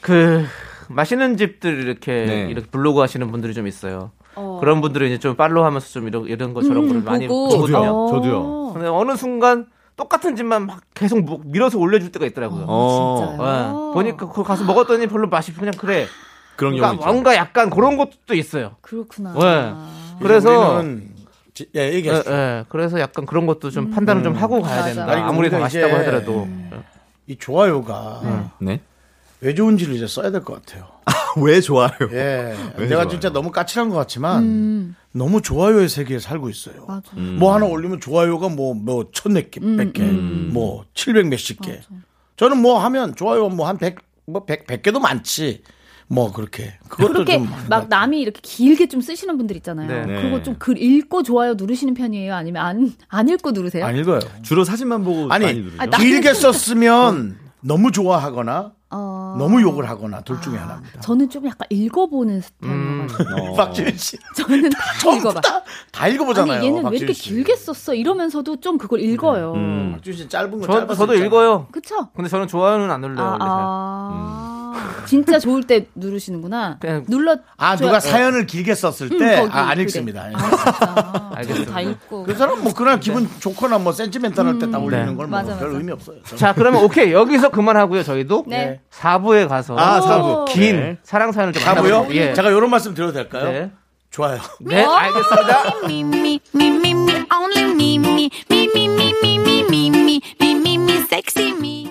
그 0.00 0.44
맛있는 0.88 1.36
집들 1.36 1.80
이렇게 1.84 2.12
네. 2.26 2.46
이렇게 2.50 2.66
블로그 2.66 3.00
하시는 3.00 3.30
분들이 3.30 3.54
좀 3.54 3.68
있어요. 3.68 4.10
어. 4.34 4.58
그런 4.60 4.80
분들은 4.80 5.06
이제 5.06 5.18
좀 5.18 5.36
팔로우 5.36 5.64
하면서 5.64 5.86
좀 5.90 6.08
이런 6.08 6.24
이런 6.26 6.54
거 6.54 6.62
저런 6.62 6.88
거를 6.88 7.02
음, 7.02 7.04
많이 7.04 7.28
보고. 7.28 7.50
보거든요. 7.56 7.78
어. 7.78 8.10
저도요. 8.10 8.70
근데 8.74 8.88
어느 8.88 9.14
순간 9.16 9.66
똑같은 9.96 10.34
집만 10.36 10.66
막 10.66 10.80
계속 10.94 11.20
뭐- 11.20 11.40
밀어서 11.44 11.78
올려줄 11.78 12.10
때가 12.12 12.26
있더라고요. 12.26 12.64
어, 12.66 13.26
진짜요? 13.36 13.90
예. 13.90 13.94
보니까 13.94 14.28
그 14.28 14.42
가서 14.42 14.64
먹었더니 14.64 15.06
별로 15.06 15.28
맛이 15.28 15.52
그냥 15.54 15.72
그래. 15.78 16.06
그런 16.56 16.72
경우 16.72 16.80
그러니까 16.80 16.94
있죠. 17.04 17.12
뭔가 17.12 17.34
약간 17.36 17.70
그런 17.70 17.96
것도 17.96 18.34
있어요. 18.34 18.76
그렇구나. 18.80 19.32
네. 19.34 19.74
그래서 20.20 20.82
지- 21.52 21.68
예, 21.76 21.80
예, 21.90 21.92
얘기했어요. 21.94 22.34
예. 22.34 22.64
그래서 22.68 22.98
약간 23.00 23.26
그런 23.26 23.46
것도 23.46 23.70
좀 23.70 23.90
판단을 23.90 24.22
좀 24.24 24.34
하고 24.34 24.60
가야 24.62 24.76
맞아. 24.82 24.94
된다. 24.94 25.12
아니, 25.12 25.20
아무리 25.22 25.50
더 25.50 25.58
맛있다고 25.58 25.94
하더라도. 25.96 26.48
이 27.26 27.36
좋아요가 27.36 28.20
네. 28.58 28.80
왜 29.40 29.54
좋은지를 29.54 29.94
이제 29.94 30.06
써야 30.06 30.30
될 30.30 30.42
것 30.42 30.64
같아요. 30.64 30.86
왜 31.42 31.60
좋아요? 31.60 31.90
예. 32.12 32.54
왜 32.76 32.86
내가 32.88 33.02
좋아요? 33.02 33.08
진짜 33.08 33.30
너무 33.30 33.50
까칠한 33.50 33.88
것 33.88 33.96
같지만 33.96 34.42
음, 34.42 34.96
너무 35.12 35.42
좋아요의 35.42 35.88
세계에 35.88 36.18
살고 36.18 36.48
있어요. 36.50 36.84
맞아. 36.86 37.10
뭐 37.14 37.54
하나 37.54 37.66
올리면 37.66 38.00
좋아요가 38.00 38.48
뭐, 38.48 38.74
뭐, 38.74 39.10
천몇 39.12 39.50
개, 39.50 39.60
음, 39.62 39.76
백 39.76 39.92
개, 39.92 40.02
음. 40.02 40.50
뭐, 40.52 40.84
칠백 40.94 41.26
몇십 41.28 41.60
개. 41.62 41.80
저는 42.36 42.58
뭐 42.60 42.78
하면 42.84 43.14
좋아요 43.14 43.48
뭐 43.48 43.66
한 43.68 43.78
백, 43.78 43.96
뭐 44.26 44.44
백, 44.44 44.66
백 44.66 44.82
개도 44.82 44.98
많지. 45.00 45.62
뭐 46.06 46.30
그렇게. 46.32 46.74
그렇게 46.88 47.38
좀. 47.38 47.48
막 47.68 47.88
남이 47.88 48.20
이렇게 48.20 48.38
길게 48.42 48.88
좀 48.88 49.00
쓰시는 49.00 49.38
분들 49.38 49.56
있잖아요. 49.56 49.88
네. 49.88 50.04
네. 50.14 50.22
그거 50.22 50.42
좀 50.42 50.56
글 50.58 50.76
읽고 50.80 51.22
좋아요 51.22 51.54
누르시는 51.54 51.94
편이에요? 51.94 52.34
아니면 52.34 52.62
안, 52.64 52.92
안 53.08 53.28
읽고 53.28 53.52
누르세요? 53.52 53.86
안 53.86 53.96
읽어요. 53.96 54.20
주로 54.42 54.64
사진만 54.64 55.02
보고 55.02 55.26
많이 55.28 55.46
아니, 55.46 55.58
누르죠. 55.60 55.76
아, 55.78 55.86
나- 55.86 55.96
길게 55.96 56.34
썼으면 56.34 57.36
너무 57.66 57.90
좋아하거나 57.90 58.72
어. 58.90 59.34
너무 59.38 59.60
욕을 59.62 59.88
하거나 59.88 60.20
둘 60.20 60.40
중에 60.40 60.56
하나입니다. 60.56 61.00
저는 61.00 61.28
좀 61.30 61.46
약간 61.46 61.66
읽어보는 61.70 62.40
음. 62.62 63.08
스타일이어가지고 63.08 63.56
박지윤 63.56 63.96
씨. 63.96 64.16
저는 64.36 64.70
다 64.70 65.16
읽어봐. 65.16 65.40
다, 65.40 65.62
다 65.90 66.08
읽어보잖아요. 66.08 66.58
아니 66.58 66.66
얘는 66.66 66.84
왜 66.90 66.98
이렇게 66.98 67.12
씨. 67.12 67.30
길게 67.30 67.56
썼어? 67.56 67.94
이러면서도 67.94 68.60
좀 68.60 68.78
그걸 68.78 69.00
읽어요. 69.00 69.52
음. 69.54 69.92
박지윤 69.94 70.16
씨 70.16 70.28
짧은 70.28 70.60
거 70.60 70.66
저, 70.66 70.72
짧아서 70.74 70.94
저도. 70.94 71.14
읽어요. 71.14 71.66
그쵸? 71.72 72.08
근데 72.14 72.28
저는 72.28 72.46
좋아요는 72.46 72.90
안 72.90 73.00
눌러요. 73.00 73.26
아, 73.26 73.30
원래 73.30 73.38
잘. 73.40 73.48
아. 73.50 74.53
진짜 75.06 75.38
좋을 75.38 75.62
때 75.64 75.86
누르시는구나. 75.94 76.78
눌러. 77.08 77.36
아 77.56 77.76
누가 77.76 78.00
사연을 78.00 78.46
길게 78.46 78.74
썼을 78.74 79.12
음, 79.12 79.18
때, 79.18 79.36
거기, 79.36 79.52
아, 79.52 79.68
안 79.68 79.78
읽습니다. 79.80 80.28
아, 80.34 81.30
알겠습니다. 81.36 81.72
다 81.72 81.80
읽고. 81.80 82.24
그 82.24 82.34
사람 82.34 82.62
뭐 82.62 82.72
그날 82.74 83.00
기분 83.00 83.28
좋거나 83.40 83.78
뭐 83.78 83.92
센티멘탈할 83.92 84.58
때 84.58 84.70
다 84.70 84.78
올리는 84.78 85.14
걸 85.16 85.26
뭐 85.28 85.44
별 85.58 85.72
의미 85.74 85.92
없어요. 85.92 86.16
저는. 86.24 86.38
자 86.38 86.52
그러면 86.54 86.82
오케이 86.84 87.12
여기서 87.12 87.50
그만하고요. 87.50 88.02
저희도 88.02 88.44
네. 88.48 88.80
4부에 88.90 89.48
가서 89.48 89.76
아 89.78 90.00
사부 90.00 90.46
긴 90.48 90.76
네. 90.76 90.98
사랑 91.02 91.32
사연을 91.32 91.52
좀 91.52 91.62
4부요? 91.62 92.10
예. 92.14 92.32
제가 92.34 92.50
이런 92.50 92.70
말씀 92.70 92.94
드려도 92.94 93.12
될까요? 93.12 93.44
네. 93.50 93.70
좋아요. 94.10 94.38
네 94.60 94.84
알겠습니다. 94.84 95.86
미미 95.88 96.40
미미 96.52 96.88
only 97.34 97.74
미미 97.74 98.30
미미 98.48 98.88
미미 98.88 99.64
미미 99.68 100.20
미미 100.38 100.98
섹시 101.08 101.52
미 101.54 101.90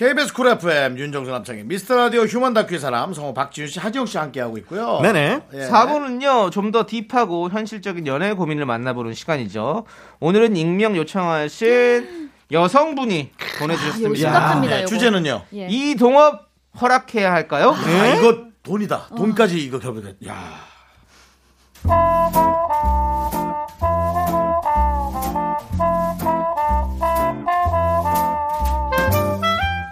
KBS 0.00 0.32
쿨 0.32 0.48
FM, 0.48 0.96
윤정수 0.98 1.30
남창희, 1.30 1.64
미스터 1.64 1.94
라디오 1.94 2.22
휴먼 2.22 2.54
다큐의 2.54 2.80
사람, 2.80 3.12
성우 3.12 3.34
박지윤 3.34 3.68
씨, 3.68 3.78
하지영 3.78 4.06
씨 4.06 4.16
함께 4.16 4.40
하고 4.40 4.56
있고요. 4.56 5.00
네네. 5.02 5.40
예. 5.52 5.58
4부는요, 5.68 6.50
좀 6.50 6.70
더 6.72 6.86
deep하고 6.86 7.50
현실적인 7.50 8.06
연애 8.06 8.32
고민을 8.32 8.64
만나보는 8.64 9.12
시간이죠. 9.12 9.84
오늘은 10.20 10.56
익명 10.56 10.96
요청하신 10.96 12.30
여성분이 12.50 13.32
보내주셨습니다. 13.58 14.14
심각합니다. 14.14 14.76
네. 14.76 14.84
주제는요. 14.86 15.42
예. 15.52 15.66
이 15.68 15.94
동업 15.96 16.48
허락해야 16.80 17.30
할까요? 17.30 17.74
아, 17.76 18.06
이거 18.16 18.44
돈이다. 18.62 19.08
돈까지 19.18 19.58
이거 19.62 19.78
결부됐. 19.78 20.16
야. 20.26 20.60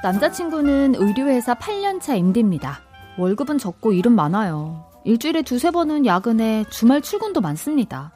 남자친구는 0.09 0.95
의류회사 0.95 1.55
8년차 1.57 2.17
MD입니다. 2.17 2.81
월급은 3.19 3.59
적고 3.59 3.93
일은 3.93 4.13
많아요. 4.13 4.87
일주일에 5.05 5.43
두세 5.43 5.71
번은 5.71 6.07
야근에 6.07 6.65
주말 6.71 7.03
출근도 7.03 7.43
많습니다. 7.43 8.13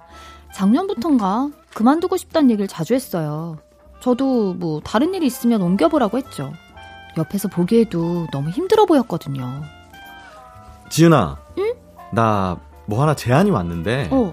작년부턴가 0.55 1.51
그만두고 1.75 2.17
싶다는 2.17 2.51
얘기를 2.51 2.67
자주 2.67 2.95
했어요. 2.95 3.59
저도 4.01 4.55
뭐 4.55 4.81
다른 4.81 5.13
일이 5.13 5.27
있으면 5.27 5.61
옮겨보라고 5.61 6.17
했죠. 6.17 6.55
옆에서 7.19 7.49
보기에도 7.49 8.27
너무 8.33 8.49
힘들어 8.49 8.87
보였거든요. 8.87 9.63
지윤아. 10.89 11.37
나뭐 12.13 13.03
하나 13.03 13.15
제안이 13.15 13.51
왔는데 13.51 14.09
어, 14.11 14.33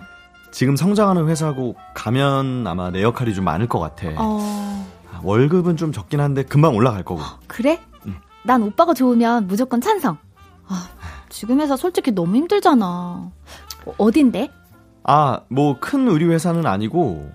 지금 0.52 0.78
성장하는 0.78 1.28
회사고 1.28 1.76
가면 1.94 2.66
아마 2.68 2.90
내 2.90 3.04
역할이 3.04 3.34
좀 3.34 3.44
많을 3.44 3.68
것 3.68 3.80
같아. 3.80 4.08
어, 4.18 4.40
아, 4.42 4.86
월급은 5.24 5.78
좀 5.78 5.92
적긴 5.92 6.20
한데 6.20 6.44
금방 6.44 6.76
올라갈 6.76 7.04
거고. 7.04 7.22
그래? 7.48 7.80
난 8.44 8.64
오빠가 8.64 8.94
좋으면 8.94 9.48
무조건 9.48 9.82
찬성. 9.82 10.18
아, 10.68 10.88
지금 11.30 11.60
회사 11.60 11.76
솔직히 11.76 12.12
너무 12.12 12.36
힘들잖아. 12.38 12.86
어, 13.86 13.94
어딘데? 13.98 14.50
아, 15.04 15.42
뭐 15.50 15.78
큰 15.80 16.08
의류 16.08 16.32
회사는 16.32 16.66
아니고 16.66 17.30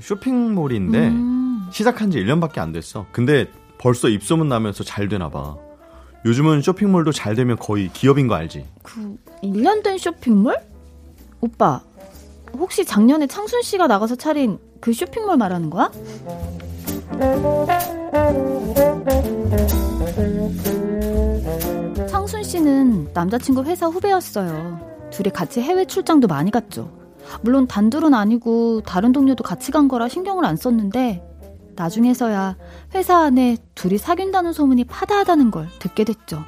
쇼핑몰인데 0.00 1.08
음. 1.08 1.68
시작한 1.72 2.10
지 2.10 2.18
1년밖에 2.18 2.58
안 2.58 2.72
됐어. 2.72 3.06
근데 3.12 3.50
벌써 3.78 4.08
입소문 4.08 4.48
나면서 4.48 4.84
잘 4.84 5.08
되나 5.08 5.30
봐. 5.30 5.56
요즘은 6.26 6.60
쇼핑몰도 6.62 7.12
잘 7.12 7.34
되면 7.34 7.56
거의 7.56 7.88
기업인 7.92 8.26
거 8.28 8.34
알지? 8.34 8.66
그 8.82 9.16
1년 9.42 9.82
된 9.82 9.96
쇼핑몰? 9.96 10.56
오빠, 11.40 11.80
혹시 12.58 12.84
작년에 12.84 13.26
창순 13.26 13.62
씨가 13.62 13.86
나가서 13.86 14.16
차린 14.16 14.58
그 14.80 14.92
쇼핑몰 14.92 15.38
말하는 15.38 15.70
거야? 15.70 15.90
창순 22.08 22.42
씨는 22.42 23.10
남자친구 23.12 23.64
회사 23.64 23.86
후배였어요. 23.86 24.80
둘이 25.10 25.30
같이 25.30 25.60
해외 25.60 25.84
출장도 25.84 26.28
많이 26.28 26.50
갔죠. 26.50 26.90
물론 27.42 27.66
단둘은 27.66 28.14
아니고 28.14 28.80
다른 28.86 29.12
동료도 29.12 29.44
같이 29.44 29.70
간 29.70 29.86
거라 29.86 30.08
신경을 30.08 30.46
안 30.46 30.56
썼는데 30.56 31.22
나중에서야 31.76 32.56
회사 32.94 33.18
안에 33.18 33.58
둘이 33.74 33.98
사귄다는 33.98 34.54
소문이 34.54 34.84
파다하다는 34.84 35.50
걸 35.50 35.68
듣게 35.78 36.04
됐죠. 36.04 36.42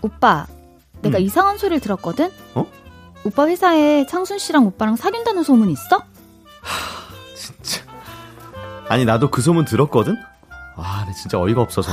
오빠, 0.00 0.46
내가 1.02 1.18
음. 1.18 1.22
이상한 1.22 1.58
소리를 1.58 1.80
들었거든? 1.80 2.30
어? 2.54 2.66
오빠 3.24 3.46
회사에 3.46 4.06
창순 4.06 4.38
씨랑 4.38 4.66
오빠랑 4.66 4.96
사귄다는 4.96 5.42
소문 5.42 5.70
있어? 5.70 6.02
진짜. 7.34 7.82
아니, 8.88 9.04
나도 9.04 9.30
그 9.30 9.40
소문 9.40 9.64
들었거든? 9.64 10.16
아, 10.76 11.02
근데 11.04 11.12
진짜 11.18 11.40
어이가 11.40 11.60
없어서. 11.62 11.90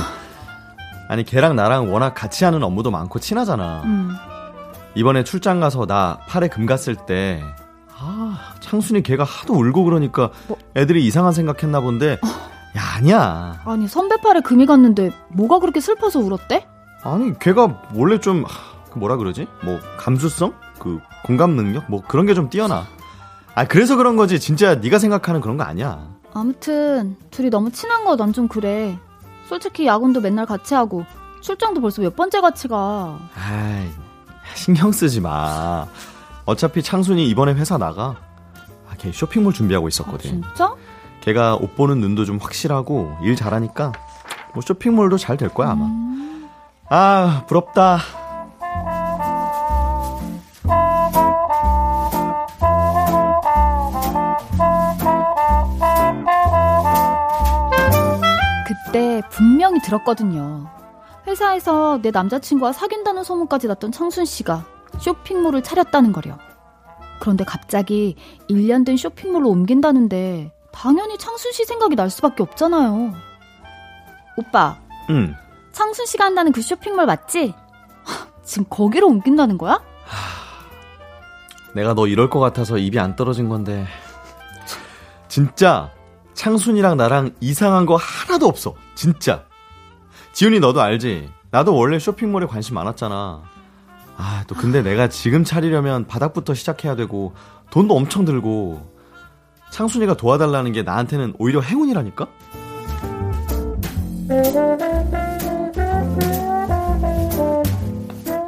아니, 1.08 1.24
걔랑 1.24 1.56
나랑 1.56 1.92
워낙 1.92 2.14
같이 2.14 2.44
하는 2.44 2.62
업무도 2.62 2.90
많고 2.90 3.18
친하잖아. 3.18 3.82
음. 3.84 4.14
이번에 4.94 5.24
출장 5.24 5.60
가서 5.60 5.86
나 5.86 6.18
팔에 6.28 6.48
금 6.48 6.66
갔을 6.66 6.96
때, 6.96 7.42
아, 7.98 8.54
창순이 8.60 9.02
걔가 9.02 9.24
하도 9.24 9.54
울고 9.54 9.84
그러니까 9.84 10.30
뭐? 10.48 10.58
애들이 10.76 11.06
이상한 11.06 11.32
생각했나 11.32 11.80
본데, 11.80 12.18
야, 12.76 12.82
아니야. 12.96 13.60
아니 13.64 13.88
선배 13.88 14.16
팔에 14.20 14.40
금이 14.40 14.66
갔는데 14.66 15.10
뭐가 15.28 15.60
그렇게 15.60 15.80
슬퍼서 15.80 16.18
울었대? 16.20 16.66
아니, 17.04 17.38
걔가 17.38 17.82
원래 17.94 18.18
좀, 18.20 18.44
하, 18.44 18.50
그 18.90 18.98
뭐라 18.98 19.16
그러지? 19.16 19.46
뭐, 19.64 19.80
감수성? 19.96 20.52
그, 20.82 21.00
공감 21.24 21.52
능력? 21.56 21.84
뭐, 21.88 22.02
그런 22.06 22.26
게 22.26 22.34
좀 22.34 22.50
뛰어나. 22.50 22.86
아, 23.54 23.64
그래서 23.66 23.96
그런 23.96 24.16
거지. 24.16 24.40
진짜 24.40 24.74
네가 24.74 24.98
생각하는 24.98 25.40
그런 25.40 25.56
거 25.56 25.64
아니야. 25.64 26.08
아무튼 26.34 27.16
둘이 27.30 27.50
너무 27.50 27.70
친한 27.70 28.04
거 28.04 28.16
난 28.16 28.32
좀 28.32 28.48
그래. 28.48 28.98
솔직히 29.48 29.86
야근도 29.86 30.20
맨날 30.22 30.46
같이 30.46 30.74
하고 30.74 31.04
출장도 31.42 31.80
벌써 31.82 32.00
몇 32.00 32.16
번째 32.16 32.40
같이 32.40 32.68
가. 32.68 33.18
아이, 33.36 33.88
신경 34.54 34.90
쓰지 34.92 35.20
마. 35.20 35.86
어차피 36.46 36.82
창순이 36.82 37.28
이번에 37.28 37.52
회사 37.52 37.76
나가. 37.76 38.16
아, 38.88 38.94
걔 38.98 39.12
쇼핑몰 39.12 39.52
준비하고 39.52 39.88
있었거든. 39.88 40.18
진짜? 40.30 40.74
걔가 41.20 41.56
옷 41.56 41.76
보는 41.76 42.00
눈도 42.00 42.24
좀 42.24 42.38
확실하고 42.40 43.16
일 43.22 43.36
잘하니까 43.36 43.92
뭐 44.54 44.62
쇼핑몰도 44.62 45.18
잘 45.18 45.36
될 45.36 45.50
거야 45.50 45.70
아마. 45.70 45.86
아 46.88 47.44
부럽다. 47.46 47.98
그때 58.92 59.22
분명히 59.30 59.80
들었거든요. 59.80 60.68
회사에서 61.26 61.98
내 62.02 62.10
남자친구와 62.10 62.72
사귄다는 62.72 63.24
소문까지 63.24 63.66
났던 63.66 63.90
창순 63.90 64.26
씨가 64.26 64.66
쇼핑몰을 64.98 65.62
차렸다는 65.62 66.12
거려. 66.12 66.36
그런데 67.18 67.42
갑자기 67.42 68.16
1년 68.50 68.84
된 68.84 68.98
쇼핑몰로 68.98 69.48
옮긴다는데 69.48 70.52
당연히 70.72 71.16
창순 71.16 71.52
씨 71.52 71.64
생각이 71.64 71.96
날 71.96 72.10
수밖에 72.10 72.42
없잖아요. 72.42 73.14
오빠, 74.36 74.78
응. 75.08 75.34
창순 75.72 76.04
씨가 76.04 76.26
한다는 76.26 76.52
그 76.52 76.60
쇼핑몰 76.60 77.06
맞지? 77.06 77.54
하, 78.04 78.26
지금 78.44 78.66
거기로 78.68 79.08
옮긴다는 79.08 79.56
거야? 79.56 79.82
내가 81.74 81.94
너 81.94 82.06
이럴 82.06 82.28
것 82.28 82.40
같아서 82.40 82.76
입이 82.76 82.98
안 82.98 83.16
떨어진 83.16 83.48
건데. 83.48 83.86
진짜 85.28 85.90
창순이랑 86.34 86.96
나랑 86.96 87.32
이상한 87.40 87.86
거 87.86 87.96
하나도 87.96 88.46
없어. 88.46 88.74
진짜. 88.94 89.44
지훈이 90.32 90.60
너도 90.60 90.80
알지? 90.80 91.30
나도 91.50 91.76
원래 91.76 91.98
쇼핑몰에 91.98 92.46
관심 92.46 92.74
많았잖아. 92.74 93.42
아, 94.16 94.44
또 94.46 94.54
근데 94.54 94.82
내가 94.82 95.08
지금 95.08 95.44
차리려면 95.44 96.06
바닥부터 96.06 96.54
시작해야 96.54 96.96
되고 96.96 97.34
돈도 97.70 97.94
엄청 97.94 98.24
들고 98.24 98.90
창순이가 99.70 100.16
도와달라는 100.16 100.72
게 100.72 100.82
나한테는 100.82 101.34
오히려 101.38 101.60
행운이라니까? 101.60 102.26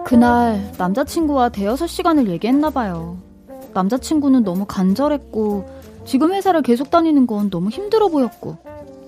그날 0.05 0.72
남자친구와 0.78 1.49
대여섯 1.49 1.89
시간을 1.89 2.28
얘기했나봐요. 2.28 3.18
남자친구는 3.72 4.45
너무 4.45 4.64
간절했고 4.66 5.74
지금 6.05 6.33
회사를 6.33 6.63
계속 6.63 6.91
다니는 6.91 7.27
건 7.27 7.51
너무 7.51 7.71
힘들어 7.71 8.09
보였고 8.09 8.59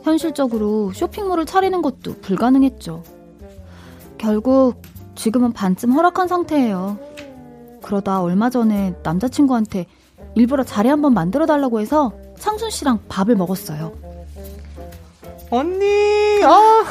현실적으로 0.03 0.93
쇼핑몰을 0.93 1.47
차리는 1.47 1.83
것도 1.83 2.21
불가능했죠. 2.21 3.03
결국 4.19 4.81
지금은 5.15 5.53
반쯤 5.53 5.93
허락한 5.93 6.29
상태예요. 6.29 6.99
그러다 7.83 8.23
얼마 8.23 8.51
전에 8.51 8.95
남자친구한테 9.03 9.87
일부러 10.35 10.65
자리 10.65 10.89
한번 10.89 11.15
만들어 11.15 11.47
달라고 11.47 11.81
해서 11.81 12.13
창순 12.39 12.71
씨랑 12.71 13.01
밥을 13.09 13.37
먹었어요. 13.37 13.93
언니, 15.51 16.43
아, 16.45 16.85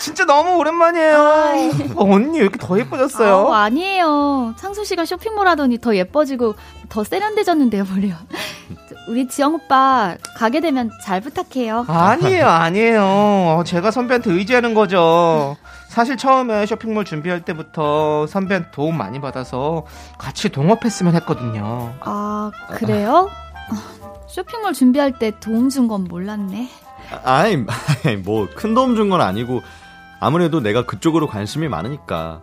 진짜 0.00 0.24
너무 0.24 0.56
오랜만이에요. 0.56 1.16
어, 1.94 2.04
언니 2.12 2.38
왜 2.38 2.44
이렇게 2.44 2.58
더 2.58 2.78
예뻐졌어요? 2.78 3.52
아, 3.52 3.62
아니에요. 3.64 4.54
창순 4.58 4.84
씨가 4.84 5.04
쇼핑몰 5.04 5.46
하더니 5.46 5.78
더 5.78 5.94
예뻐지고 5.94 6.54
더 6.88 7.04
세련돼졌는데요, 7.04 7.84
뭘요. 7.84 8.16
우리 9.08 9.26
지영 9.26 9.54
오빠 9.54 10.14
가게 10.36 10.60
되면 10.60 10.90
잘 11.02 11.20
부탁해요. 11.20 11.84
아니에요, 11.88 12.46
아니에요. 12.46 13.02
어, 13.02 13.62
제가 13.64 13.90
선배한테 13.90 14.30
의지하는 14.32 14.74
거죠. 14.74 15.56
사실 15.88 16.16
처음에 16.16 16.66
쇼핑몰 16.66 17.04
준비할 17.04 17.40
때부터 17.44 18.26
선배한테 18.28 18.70
도움 18.70 18.96
많이 18.96 19.20
받아서 19.20 19.84
같이 20.18 20.48
동업했으면 20.50 21.14
했거든요. 21.16 21.92
아, 22.00 22.52
그래요? 22.68 23.28
쇼핑몰 24.28 24.72
준비할 24.74 25.18
때 25.18 25.32
도움 25.40 25.68
준 25.70 25.88
건 25.88 26.04
몰랐네. 26.04 26.68
아이, 27.24 27.56
뭐큰 28.24 28.74
도움 28.74 28.94
준 28.94 29.10
건 29.10 29.20
아니고 29.20 29.62
아무래도 30.20 30.60
내가 30.60 30.84
그쪽으로 30.86 31.26
관심이 31.26 31.66
많으니까. 31.66 32.42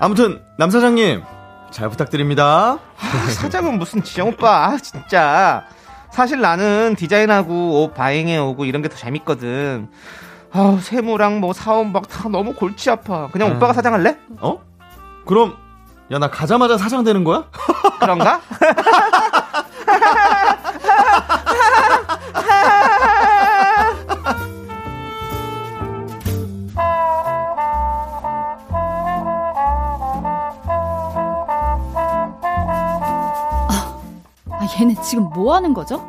아무튼 0.00 0.40
남 0.58 0.70
사장님 0.70 1.22
잘 1.76 1.90
부탁드립니다. 1.90 2.78
아, 2.98 3.30
사장은 3.30 3.78
무슨 3.78 4.02
지영 4.02 4.28
오빠, 4.28 4.64
아, 4.64 4.78
진짜. 4.78 5.64
사실 6.10 6.40
나는 6.40 6.94
디자인하고 6.96 7.82
옷 7.84 7.92
바잉해 7.92 8.38
오고 8.38 8.64
이런 8.64 8.80
게 8.80 8.88
더 8.88 8.96
재밌거든. 8.96 9.90
아, 10.54 10.78
세무랑 10.80 11.40
뭐 11.40 11.52
사업 11.52 11.88
막다 11.88 12.30
너무 12.30 12.54
골치 12.54 12.88
아파. 12.88 13.28
그냥 13.28 13.54
오빠가 13.54 13.74
사장할래? 13.74 14.16
어? 14.40 14.58
그럼 15.26 15.54
야 16.10 16.18
나 16.18 16.30
가자마자 16.30 16.78
사장 16.78 17.04
되는 17.04 17.24
거야? 17.24 17.44
그런가? 18.00 18.40
아, 34.76 34.80
얘네 34.80 34.94
지금 35.02 35.24
뭐 35.30 35.54
하는 35.54 35.74
거죠? 35.74 36.02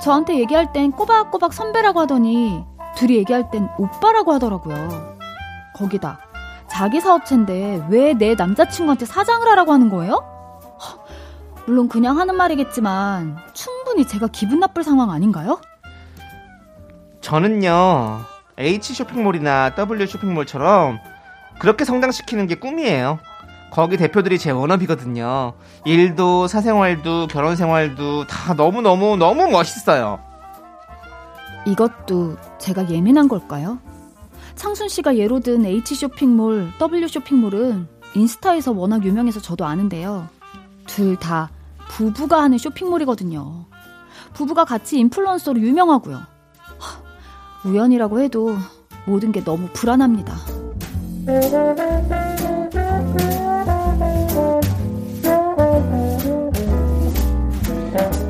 저한테 0.00 0.38
얘기할 0.38 0.72
땐 0.72 0.90
꼬박꼬박 0.92 1.52
선배라고 1.52 2.00
하더니 2.00 2.64
둘이 2.96 3.16
얘기할 3.16 3.50
땐 3.50 3.68
오빠라고 3.78 4.32
하더라고요. 4.32 5.16
거기다 5.74 6.18
자기 6.68 7.00
사업체인데 7.00 7.86
왜 7.88 8.14
내 8.14 8.34
남자친구한테 8.34 9.04
사장을 9.06 9.46
하라고 9.46 9.72
하는 9.72 9.88
거예요? 9.90 10.12
허, 10.14 11.04
물론 11.66 11.88
그냥 11.88 12.18
하는 12.18 12.34
말이겠지만 12.36 13.36
충분히 13.52 14.06
제가 14.06 14.28
기분 14.28 14.60
나쁠 14.60 14.82
상황 14.82 15.10
아닌가요? 15.10 15.60
저는요, 17.20 18.20
H 18.58 18.94
쇼핑몰이나 18.94 19.74
W 19.76 20.06
쇼핑몰처럼 20.06 20.98
그렇게 21.60 21.84
성장시키는 21.84 22.46
게 22.48 22.56
꿈이에요. 22.56 23.18
거기 23.72 23.96
대표들이 23.96 24.38
제 24.38 24.50
워너비거든요. 24.50 25.54
일도 25.86 26.46
사생활도 26.46 27.28
결혼 27.28 27.56
생활도 27.56 28.26
다 28.26 28.52
너무너무 28.52 29.16
너무 29.16 29.48
멋있어요. 29.48 30.20
이것도 31.64 32.36
제가 32.58 32.90
예민한 32.90 33.28
걸까요? 33.28 33.78
창순 34.56 34.88
씨가 34.88 35.16
예로 35.16 35.40
든 35.40 35.64
H 35.64 35.94
쇼핑몰, 35.94 36.70
W 36.78 37.08
쇼핑몰은 37.08 37.88
인스타에서 38.14 38.72
워낙 38.72 39.04
유명해서 39.04 39.40
저도 39.40 39.64
아는데요. 39.64 40.28
둘 40.86 41.16
다 41.16 41.48
부부가 41.88 42.42
하는 42.42 42.58
쇼핑몰이거든요. 42.58 43.64
부부가 44.34 44.66
같이 44.66 44.98
인플루언서로 44.98 45.60
유명하고요. 45.60 46.16
하, 46.16 47.68
우연이라고 47.68 48.20
해도 48.20 48.54
모든 49.06 49.32
게 49.32 49.42
너무 49.42 49.68
불안합니다. 49.72 50.34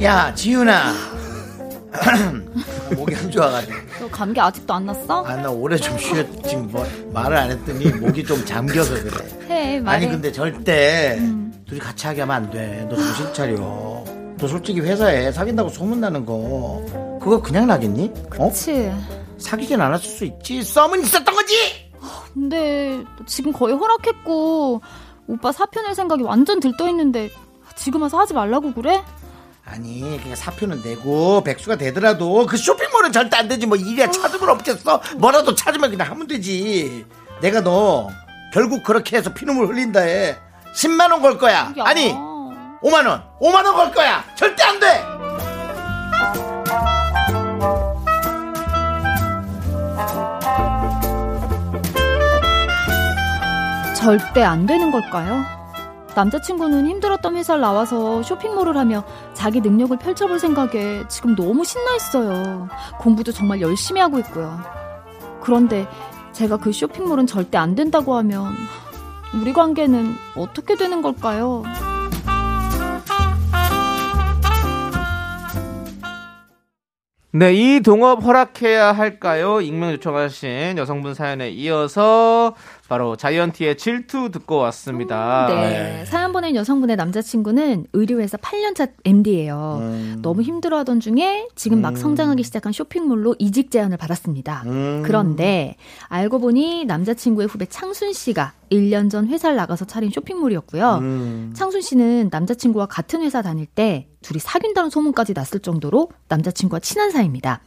야, 0.02 0.34
지윤아. 0.34 0.92
목이 2.96 3.14
안 3.14 3.30
좋아가지고. 3.30 3.72
너 4.00 4.08
감기 4.10 4.40
아직도 4.40 4.74
안 4.74 4.86
났어? 4.86 5.22
아, 5.24 5.36
나 5.36 5.50
오래 5.50 5.76
좀 5.76 5.96
쉬었, 5.98 6.26
지금 6.44 6.68
뭐, 6.68 6.84
말을 7.12 7.36
안 7.36 7.50
했더니 7.50 7.86
목이 7.92 8.24
좀 8.24 8.44
잠겨서 8.44 8.94
그래. 8.94 9.10
말해, 9.48 9.80
말해. 9.80 9.96
아니 9.98 10.08
근데 10.12 10.32
절대 10.32 11.18
둘이 11.66 11.78
같이 11.78 12.06
하게 12.06 12.22
하면 12.22 12.36
안 12.36 12.50
돼. 12.50 12.86
너 12.90 12.96
정신 12.96 13.32
차려. 13.32 14.04
너 14.38 14.48
솔직히 14.48 14.80
회사에 14.80 15.30
사귄다고 15.30 15.68
소문나는 15.68 16.26
거 16.26 16.84
그거 17.22 17.40
그냥 17.40 17.66
나겠니? 17.68 18.12
어? 18.38 18.48
그치. 18.48 18.90
사귀진 19.38 19.80
않았을 19.80 20.04
수 20.10 20.24
있지. 20.24 20.62
썸은 20.62 21.00
있었던 21.02 21.34
거지. 21.34 21.54
근데 22.34 23.04
지금 23.26 23.52
거의 23.52 23.74
허락했고 23.76 24.80
오빠 25.28 25.52
사표 25.52 25.80
낼 25.82 25.94
생각이 25.94 26.22
완전 26.24 26.58
들떠있는데 26.58 27.30
지금 27.76 28.02
와서 28.02 28.18
하지 28.18 28.34
말라고 28.34 28.72
그래? 28.72 29.00
아니 29.64 30.18
그냥 30.20 30.34
사표는 30.36 30.82
내고 30.82 31.42
백수가 31.44 31.76
되더라도 31.76 32.46
그 32.46 32.56
쇼핑몰은 32.56 33.12
절대 33.12 33.36
안 33.36 33.48
되지. 33.48 33.66
뭐 33.66 33.76
일이야 33.76 34.10
찾으면 34.10 34.48
없겠어. 34.50 35.00
뭐라도 35.18 35.54
찾으면 35.54 35.90
그냥 35.90 36.10
하면 36.10 36.26
되지. 36.26 37.06
내가 37.40 37.60
너 37.62 38.08
결국 38.52 38.82
그렇게 38.82 39.16
해서 39.16 39.32
피눈물 39.32 39.68
흘린다 39.68 40.00
해. 40.00 40.36
10만 40.74 41.10
원 41.10 41.22
걸 41.22 41.38
거야. 41.38 41.72
야. 41.78 41.84
아니 41.84 42.12
5만 42.82 43.06
원. 43.06 43.22
5만 43.40 43.64
원 43.64 43.74
걸 43.76 43.92
거야. 43.92 44.24
절대 44.36 44.62
안 44.64 44.80
돼. 44.80 45.04
절대 53.96 54.42
안 54.42 54.66
되는 54.66 54.90
걸까요? 54.90 55.44
남자친구는 56.14 56.86
힘들었던 56.86 57.36
회사를 57.36 57.60
나와서 57.60 58.22
쇼핑몰을 58.22 58.76
하며 58.76 59.04
자기 59.34 59.60
능력을 59.60 59.96
펼쳐볼 59.98 60.38
생각에 60.38 61.04
지금 61.08 61.34
너무 61.34 61.64
신나 61.64 61.96
있어요. 61.96 62.68
공부도 62.98 63.32
정말 63.32 63.60
열심히 63.60 64.00
하고 64.00 64.18
있고요. 64.18 64.60
그런데 65.40 65.86
제가 66.32 66.56
그 66.56 66.72
쇼핑몰은 66.72 67.26
절대 67.26 67.58
안 67.58 67.74
된다고 67.74 68.14
하면 68.16 68.54
우리 69.34 69.52
관계는 69.52 70.14
어떻게 70.36 70.76
되는 70.76 71.02
걸까요? 71.02 71.62
네, 77.34 77.54
이 77.54 77.80
동업 77.80 78.22
허락해야 78.22 78.92
할까요? 78.92 79.62
익명 79.62 79.92
요청하신 79.92 80.76
여성분 80.76 81.14
사연에 81.14 81.48
이어서 81.48 82.54
바로 82.92 83.16
자이언티의 83.16 83.78
질투 83.78 84.30
듣고 84.30 84.56
왔습니다. 84.56 85.46
네. 85.48 86.04
사연 86.04 86.30
보낸 86.30 86.54
여성분의 86.54 86.96
남자친구는 86.96 87.86
의류회사 87.94 88.36
8년차 88.36 88.92
MD예요. 89.06 89.78
음. 89.80 90.18
너무 90.20 90.42
힘들어하던 90.42 91.00
중에 91.00 91.48
지금 91.54 91.80
막 91.80 91.96
성장하기 91.96 92.42
시작한 92.42 92.70
쇼핑몰로 92.74 93.36
이직 93.38 93.70
제안을 93.70 93.96
받았습니다. 93.96 94.64
음. 94.66 95.02
그런데 95.06 95.76
알고 96.08 96.38
보니 96.40 96.84
남자친구의 96.84 97.48
후배 97.48 97.64
창순 97.64 98.12
씨가 98.12 98.52
1년 98.70 99.10
전 99.10 99.26
회사를 99.26 99.56
나가서 99.56 99.86
차린 99.86 100.10
쇼핑몰이었고요. 100.10 100.98
음. 101.00 101.52
창순 101.56 101.80
씨는 101.80 102.28
남자친구와 102.30 102.84
같은 102.84 103.22
회사 103.22 103.40
다닐 103.40 103.64
때 103.64 104.06
둘이 104.20 104.38
사귄다는 104.38 104.90
소문까지 104.90 105.32
났을 105.32 105.60
정도로 105.60 106.10
남자친구와 106.28 106.80
친한 106.80 107.10
사이입니다. 107.10 107.62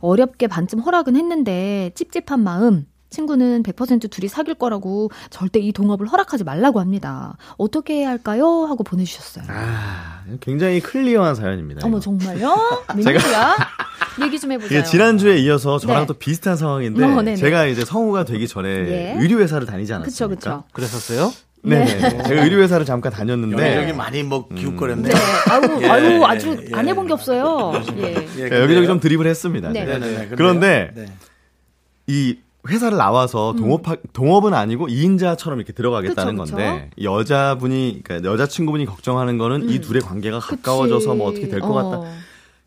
어렵게 0.00 0.46
반쯤 0.46 0.80
허락은 0.80 1.16
했는데 1.16 1.90
찝찝한 1.94 2.40
마음 2.40 2.86
친구는 3.14 3.62
100% 3.62 4.10
둘이 4.10 4.28
사귈 4.28 4.56
거라고 4.56 5.10
절대 5.30 5.60
이 5.60 5.72
동업을 5.72 6.06
허락하지 6.08 6.42
말라고 6.42 6.80
합니다. 6.80 7.36
어떻게 7.56 7.94
해야 8.00 8.08
할까요? 8.08 8.66
하고 8.68 8.82
보내주셨어요. 8.82 9.44
아, 9.48 10.24
굉장히 10.40 10.80
클리어한 10.80 11.36
사연입니다. 11.36 11.86
어머 11.86 11.98
이거. 11.98 12.00
정말요? 12.00 12.56
웬일이야? 12.96 13.56
얘기 14.24 14.38
좀 14.40 14.52
해보세요. 14.52 14.82
지난주에 14.82 15.38
이어서 15.38 15.78
저랑 15.78 16.02
네. 16.02 16.06
또 16.06 16.14
비슷한 16.14 16.56
상황인데 16.56 17.04
어, 17.04 17.22
네네. 17.22 17.36
제가 17.36 17.66
이제 17.66 17.84
성우가 17.84 18.24
되기 18.24 18.48
전에 18.48 18.68
예. 18.68 19.16
의류회사를 19.18 19.66
다니지 19.66 19.92
그쵸 19.92 20.24
않았습니까? 20.24 20.34
그쵸. 20.36 20.64
그랬었어요? 20.72 21.32
네. 21.62 21.86
제가 21.86 22.44
의류회사를 22.44 22.84
잠깐 22.84 23.12
다녔는데 23.12 23.82
여기 23.82 23.92
많이 23.92 24.22
뭐 24.22 24.48
기웃거렸네. 24.48 25.08
네. 25.08 25.14
아유, 25.50 25.78
예, 25.82 25.88
아유 25.88 26.24
아주 26.24 26.56
예, 26.70 26.74
안 26.74 26.86
예. 26.86 26.90
해본 26.90 27.06
게 27.06 27.12
없어요. 27.12 27.72
예. 27.98 28.26
예, 28.38 28.60
여기저기 28.60 28.86
좀 28.86 29.00
드립을 29.00 29.26
했습니다. 29.26 29.70
네. 29.70 30.28
그런데 30.36 30.90
네. 30.94 31.06
이 32.06 32.36
회사를 32.68 32.96
나와서 32.96 33.52
음. 33.52 33.56
동업 33.56 33.82
동업은 34.12 34.54
아니고 34.54 34.88
2인자처럼 34.88 35.56
이렇게 35.56 35.72
들어가겠다는 35.72 36.36
그쵸, 36.36 36.44
그쵸. 36.44 36.56
건데 36.56 36.90
여자분이 37.02 38.00
그러니까 38.02 38.30
여자 38.30 38.46
친구분이 38.46 38.86
걱정하는 38.86 39.38
거는 39.38 39.68
이 39.68 39.80
둘의 39.80 40.02
관계가 40.02 40.38
가까워져서 40.38 41.12
음. 41.12 41.18
뭐 41.18 41.28
어떻게 41.28 41.48
될것 41.48 41.72
같다. 41.72 41.98
어. 41.98 42.06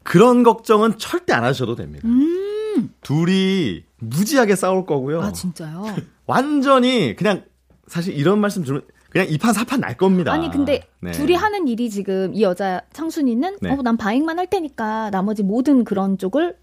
그런 0.03 0.43
걱정은 0.43 0.97
절대 0.97 1.33
안 1.33 1.43
하셔도 1.43 1.75
됩니다. 1.75 2.07
음. 2.07 2.91
둘이 3.01 3.83
무지하게 3.99 4.55
싸울 4.55 4.85
거고요. 4.85 5.21
아 5.21 5.31
진짜요? 5.31 5.85
완전히 6.27 7.15
그냥 7.15 7.43
사실 7.87 8.13
이런 8.15 8.39
말씀 8.39 8.63
주면 8.63 8.83
그냥 9.09 9.27
이판 9.29 9.53
사판 9.53 9.79
날 9.79 9.97
겁니다. 9.97 10.31
아니 10.31 10.51
근데 10.51 10.83
네. 10.99 11.11
둘이 11.11 11.33
하는 11.33 11.67
일이 11.67 11.89
지금 11.89 12.33
이 12.35 12.43
여자 12.43 12.81
창순이는 12.93 13.57
네. 13.61 13.71
어, 13.71 13.81
난 13.81 13.97
바잉만 13.97 14.37
할 14.37 14.47
테니까 14.47 15.09
나머지 15.09 15.43
모든 15.43 15.83
그런 15.83 16.17
쪽을 16.17 16.55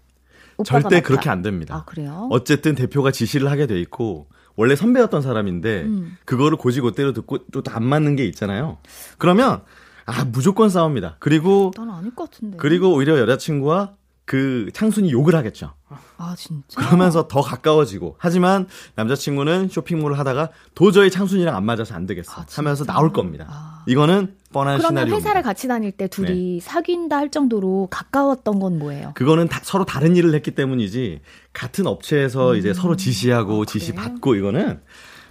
절대 0.63 0.95
맡아. 0.97 1.01
그렇게 1.01 1.29
안 1.29 1.41
됩니다. 1.41 1.75
아 1.75 1.83
그래요? 1.85 2.27
어쨌든 2.31 2.75
대표가 2.75 3.11
지시를 3.11 3.49
하게 3.49 3.67
돼 3.67 3.79
있고 3.81 4.27
원래 4.55 4.75
선배였던 4.75 5.21
사람인데 5.21 5.81
음. 5.83 6.17
그거를 6.25 6.57
고지고대로 6.57 7.11
듣고 7.13 7.39
또 7.51 7.61
안 7.69 7.83
맞는 7.83 8.15
게 8.15 8.25
있잖아요. 8.25 8.77
그러면 9.17 9.61
아 10.05 10.23
무조건 10.25 10.69
싸웁니다. 10.69 11.17
그리고 11.19 11.71
난 11.75 11.89
아닐 11.89 12.13
것 12.15 12.29
같은데. 12.31 12.57
그리고 12.57 12.93
오히려 12.93 13.17
여자친구와 13.19 13.93
그 14.25 14.69
창순이 14.73 15.11
욕을 15.11 15.35
하겠죠. 15.35 15.73
아 16.17 16.33
진짜. 16.35 16.81
그러면서 16.81 17.27
더 17.27 17.41
가까워지고 17.41 18.15
하지만 18.17 18.67
남자친구는 18.95 19.69
쇼핑몰을 19.69 20.17
하다가 20.17 20.49
도저히 20.73 21.11
창순이랑 21.11 21.55
안 21.55 21.63
맞아서 21.63 21.93
안 21.93 22.07
되겠어 22.07 22.41
아? 22.41 22.45
하면서 22.49 22.85
나올 22.85 23.13
겁니다. 23.13 23.45
아. 23.49 23.83
이거는 23.85 24.35
뻔한 24.51 24.79
그러면 24.79 25.03
시나리오. 25.03 25.15
회사를 25.17 25.43
같이 25.43 25.67
다닐 25.67 25.91
때 25.91 26.07
둘이 26.07 26.59
사귄다 26.59 27.17
할 27.17 27.29
정도로 27.29 27.87
가까웠던 27.91 28.59
건 28.59 28.79
뭐예요? 28.79 29.11
그거는 29.13 29.47
다- 29.47 29.59
서로 29.61 29.85
다른 29.85 30.15
일을 30.15 30.33
했기 30.33 30.51
때문이지 30.51 31.21
같은 31.53 31.85
업체에서 31.85 32.53
음. 32.53 32.57
이제 32.57 32.73
서로 32.73 32.95
지시하고 32.95 33.61
아, 33.61 33.65
지시 33.65 33.93
받고 33.93 34.33
이거는 34.35 34.81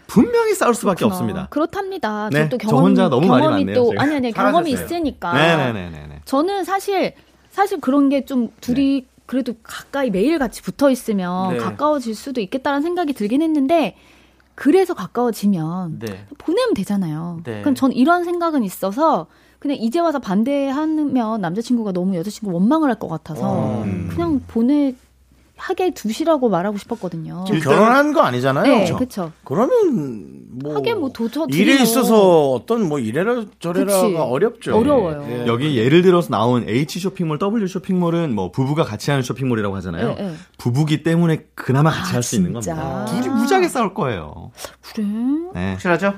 분명히 0.07 0.55
싸울 0.55 0.75
수밖에 0.75 0.99
그렇구나. 0.99 1.15
없습니다. 1.17 1.47
그렇답니다. 1.51 2.29
네, 2.31 2.45
저또 2.45 2.59
저 2.59 2.69
경험, 2.69 2.85
혼자 2.85 3.09
너무 3.09 3.27
경험이 3.27 3.65
많네요, 3.65 3.75
또 3.75 3.91
제가. 3.91 4.03
아니 4.03 4.15
아니 4.17 4.33
경험이 4.33 4.71
잘하셨어요. 4.77 4.99
있으니까. 4.99 5.33
네네네네. 5.33 6.21
저는 6.27 6.63
사실 6.65 7.15
사실 7.55 7.79
그런 7.81 8.09
게 8.09 8.25
좀 8.27 8.51
둘이 8.61 9.03
네. 9.03 9.07
그래도 9.27 9.55
가까이 9.63 10.11
매일 10.11 10.39
같이 10.39 10.61
붙어 10.61 10.91
있으면 10.91 11.53
네. 11.55 11.59
가까워질 11.59 12.15
수도 12.17 12.41
있겠다는 12.41 12.83
생각이 12.83 13.13
들긴 13.13 13.43
했는데 13.43 13.97
그래서 14.57 14.93
가까워지면 14.95 16.01
네. 16.01 16.27
보내면 16.39 16.75
되잖아요. 16.75 17.41
네. 17.45 17.61
그럼 17.63 17.75
전 17.77 17.93
이런 17.93 18.25
생각은 18.25 18.65
있어서 18.65 19.27
그냥 19.61 19.77
이제 19.79 20.01
와서 20.01 20.19
반대하면 20.19 21.41
남자친구가 21.41 21.93
너무 21.93 22.17
여자친구 22.17 22.53
원망을 22.53 22.89
할 22.91 22.99
것 22.99 23.09
같아서 23.09 23.83
음. 23.85 24.09
그냥 24.11 24.41
보내 24.49 24.95
하게 25.65 25.95
두시라고 25.95 26.51
말하고 26.51 26.77
싶었거든요. 26.77 27.45
지금 27.47 27.61
결혼한 27.61 28.13
거 28.13 28.21
아니잖아요. 28.21 28.67
네, 28.67 28.81
그죠? 28.83 28.97
그렇죠. 28.97 29.33
그러면 29.45 30.43
뭐 30.51 30.75
하긴 30.75 31.01
뭐 31.01 31.11
도저 31.11 31.47
일에 31.49 31.83
있어서 31.83 32.51
어떤 32.51 32.87
뭐 32.87 32.99
이래라. 32.99 33.47
저래라가 33.61 34.25
어렵죠. 34.25 34.77
어려워요. 34.77 35.27
예. 35.31 35.47
여기 35.47 35.79
예를 35.79 36.03
들어서 36.03 36.29
나온 36.29 36.69
H 36.69 37.01
쇼핑몰, 37.01 37.39
W 37.39 37.67
쇼핑몰은 37.67 38.35
뭐 38.35 38.51
부부가 38.53 38.85
같이 38.85 39.11
하는 39.11 39.23
쇼핑몰이라고 39.23 39.75
하잖아요. 39.77 40.09
네, 40.09 40.23
네. 40.23 40.35
부부기 40.59 41.03
때문에 41.03 41.47
그나마 41.55 41.91
같이 41.91 42.11
아, 42.13 42.17
할수 42.17 42.37
있는. 42.37 42.53
겁니다. 42.53 43.07
둘이 43.07 43.29
무지하게 43.29 43.69
싸울 43.69 43.95
거예요. 43.95 44.51
그래. 44.83 45.07
네. 45.55 45.71
확실하죠? 45.73 46.13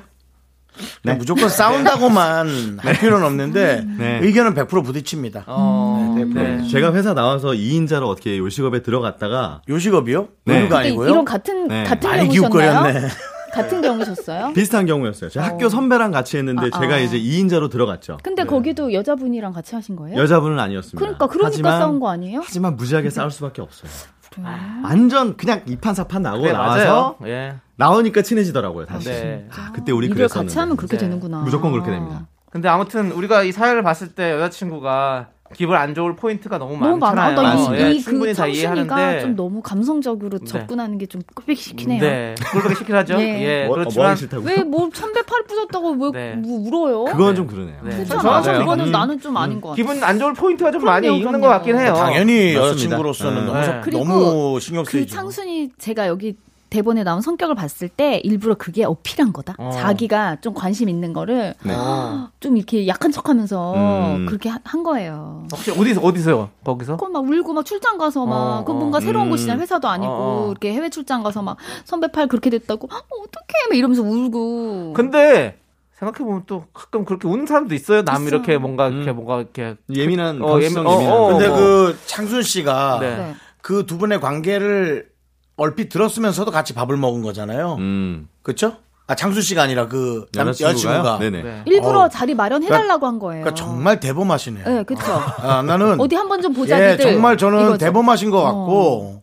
네, 1.03 1.14
무조건 1.14 1.49
싸운다고만 1.49 2.79
할 2.83 2.99
필요는 2.99 3.27
없는데 3.27 3.85
네. 3.99 4.18
의견은 4.22 4.55
100% 4.55 4.85
부딪힙니다. 4.85 5.45
어, 5.47 6.14
네, 6.16 6.24
네. 6.24 6.68
제가 6.68 6.93
회사 6.95 7.14
나와서 7.14 7.49
2인자로 7.49 8.09
어떻게 8.09 8.39
요식업에 8.39 8.83
들어갔다가 8.83 9.62
요식업이요? 9.68 10.29
네. 10.45 10.61
근데 10.62 10.74
아니고요. 10.74 11.09
이런 11.09 11.24
같은 11.24 11.68
네. 11.68 11.85
같은 11.85 12.09
많이 12.11 12.29
경우셨나요? 12.29 12.83
기웃거렸네. 12.83 13.09
같은 13.57 13.81
경우셨어요? 13.81 14.53
비슷한 14.53 14.85
경우였어요. 14.85 15.31
제가 15.31 15.47
학교 15.47 15.68
선배랑 15.70 16.11
같이 16.11 16.37
했는데 16.37 16.68
아, 16.72 16.81
제가 16.81 16.97
아. 16.97 16.99
이제 16.99 17.18
2인자로 17.18 17.70
들어갔죠. 17.70 18.18
근데 18.22 18.45
거기도 18.45 18.93
여자분이랑 18.93 19.53
같이 19.55 19.74
하신 19.74 19.97
거예요? 19.97 20.18
여자분은 20.18 20.59
아니었습니다. 20.59 20.99
그러니까 20.99 21.27
그러니까 21.27 21.47
하지만, 21.49 21.81
싸운 21.81 21.99
거 21.99 22.11
아니에요? 22.11 22.43
하지만 22.45 22.77
무지하게 22.77 23.09
싸울 23.09 23.31
수밖에 23.31 23.62
없어요. 23.62 23.91
그래. 24.35 24.45
완전 24.83 25.37
그냥 25.37 25.62
이판사판 25.66 26.22
나고 26.22 26.43
그래, 26.43 26.53
나와서. 26.53 27.16
예. 27.27 27.57
나오니까 27.77 28.22
친해지더라고요, 28.22 28.87
다시. 28.87 29.09
네. 29.09 29.49
아, 29.51 29.72
그때 29.72 29.93
우리 29.93 30.09
그랬었는데. 30.09 30.49
같이 30.49 30.59
하면 30.59 30.77
그렇게 30.77 30.97
네. 30.97 31.05
되는구나. 31.05 31.39
무조건 31.41 31.72
그렇게 31.72 31.91
됩니다. 31.91 32.27
근데 32.51 32.68
아무튼 32.68 33.12
우리가 33.12 33.43
이 33.43 33.53
사연을 33.53 33.83
봤을 33.83 34.14
때 34.14 34.33
여자친구가 34.33 35.29
기분 35.55 35.76
안 35.76 35.94
좋을 35.94 36.16
포인트가 36.16 36.59
너무, 36.59 36.76
너무 36.78 36.97
많아. 36.99 37.14
많잖아요. 37.34 37.68
나 37.70 37.78
예, 37.88 37.92
이, 37.92 38.01
충분히 38.01 38.32
이그 38.32 38.36
다 38.36 38.44
창순이가 38.47 38.49
이해하는데 38.99 39.20
좀 39.22 39.36
너무 39.36 39.62
감성적으로 39.62 40.38
네. 40.38 40.44
접근하는 40.44 40.99
게좀 40.99 41.22
끄백시키네요. 41.34 42.01
네, 42.01 42.34
그렇게 42.53 42.74
시킬 42.74 42.97
하죠. 42.97 43.14
예. 43.20 43.42
예, 43.42 43.59
뭐, 43.66 43.68
뭐 43.68 43.76
그렇지만 43.76 44.16
싫다고? 44.16 44.44
왜뭐 44.44 44.90
천배 44.92 45.22
팔 45.22 45.42
부셨다고 45.44 45.90
왜 45.92 46.11
네. 46.12 46.34
뭐 46.36 46.59
울어요? 46.66 47.05
그건 47.05 47.34
좀 47.34 47.47
그러네요. 47.47 47.76
네. 47.84 47.90
그렇잖아. 47.90 48.22
맞아요. 48.22 48.59
그거는 48.61 48.86
음. 48.86 48.92
나는 48.92 49.20
좀 49.20 49.36
아닌 49.36 49.61
것 49.61 49.70
같아. 49.70 49.76
기분 49.76 50.03
안 50.03 50.18
좋을 50.18 50.34
포인트가 50.34 50.70
좀 50.70 50.80
그럼요, 50.80 50.94
많이 50.94 51.07
있는 51.09 51.26
그럼요. 51.26 51.40
것 51.42 51.49
같긴 51.49 51.78
해요. 51.78 51.94
당연히 51.94 52.55
맞습니다. 52.55 52.61
여자친구로서는 52.68 53.40
네. 53.40 53.47
너무, 53.47 53.59
네. 53.61 53.66
속- 53.66 53.90
너무 54.09 54.61
신경 54.61 54.84
그 54.84 54.90
쓰이죠. 54.92 55.14
창순이 55.14 55.70
제가 55.78 56.09
여기 56.09 56.36
대본에 56.69 57.05
나온 57.05 57.21
성격을 57.21 57.55
봤을 57.55 57.89
때 57.89 58.21
일부러 58.25 58.55
그게 58.55 58.85
어필한 58.85 59.33
거다. 59.33 59.55
어. 59.59 59.71
자기가 59.71 60.37
좀 60.41 60.53
관심 60.55 60.89
있는 60.89 61.12
거를 61.12 61.55
네. 61.62 61.75
좀 62.41 62.57
이렇게 62.57 62.87
약한 62.89 63.12
척하면서 63.12 63.75
음. 64.17 64.27
그렇게 64.27 64.49
하- 64.49 64.59
한 64.64 64.83
거예요. 64.83 65.47
혹시 65.53 65.71
어디서 65.71 66.01
어디서요? 66.01 66.51
거기서? 66.64 66.97
그거 66.97 67.09
막 67.11 67.25
울고 67.31 67.53
막 67.53 67.64
출장 67.64 67.99
가서 67.99 68.27
막 68.27 68.37
어, 68.61 68.64
그 68.64 68.73
어. 68.73 68.75
뭔가 68.75 69.01
새로운 69.01 69.27
음. 69.27 69.31
곳이잖아 69.31 69.61
회사도 69.61 69.89
아니고 69.89 70.12
어, 70.12 70.47
어. 70.47 70.51
이렇게 70.51 70.73
해외 70.73 70.91
출장 70.91 71.23
가서 71.23 71.43
막 71.43 71.57
선배 71.85 72.09
팔 72.09 72.27
그렇게 72.27 72.51
됐다고 72.51 72.89
어, 72.93 72.97
어떡해 72.97 73.69
막 73.71 73.77
이러면서 73.77 74.03
울고 74.03 74.93
근데 74.95 75.59
생각해 75.99 76.19
보면 76.29 76.43
또 76.47 76.64
가끔 76.75 77.05
그렇게 77.07 77.27
우는 77.29 77.47
사람도 77.47 77.75
있어요. 77.75 78.03
남 78.05 78.17
있어요. 78.17 78.29
이렇게 78.29 78.59
뭔가 78.59 78.89
이렇게 78.89 79.11
음. 79.12 79.17
뭔가 79.17 79.39
이렇게 79.41 79.77
예민한 79.95 80.43
어, 80.43 80.61
예민- 80.61 80.85
어, 80.87 80.93
예민한. 80.93 81.12
어, 81.17 81.27
근데 81.29 81.47
어. 81.47 81.55
그 81.57 81.99
창순 82.07 82.43
씨가 82.43 82.99
네. 83.01 83.17
네. 83.17 83.35
그두 83.62 83.97
분의 83.99 84.21
관계를 84.21 85.09
얼핏 85.57 85.89
들었으면서도 85.89 86.51
같이 86.51 86.75
밥을 86.75 86.97
먹은 86.97 87.23
거잖아요. 87.23 87.77
음. 87.79 88.29
그렇죠? 88.43 88.77
아 89.09 89.15
창순 89.15 89.41
씨가 89.41 89.63
아니라 89.63 89.87
그 89.87 90.27
남-? 90.33 90.49
여자친구가. 90.49 91.19
네네. 91.19 91.43
네. 91.43 91.63
일부러 91.67 92.03
어. 92.03 92.09
자리 92.09 92.35
마련해달라고 92.35 93.07
한 93.07 93.19
거예요. 93.19 93.45
그러니까 93.45 93.55
정말 93.65 94.01
대범하시네요. 94.01 94.65
네, 94.65 94.83
그쵸. 94.83 95.01
아, 95.13 95.63
나는 95.63 96.01
어디 96.01 96.17
한번 96.17 96.43
좀 96.43 96.53
보자. 96.53 96.93
예. 96.93 96.97
정말 96.97 97.37
저는 97.39 97.61
이거죠. 97.61 97.79
대범하신 97.79 98.31
것 98.31 98.39
어. 98.41 98.45
같고 98.45 99.23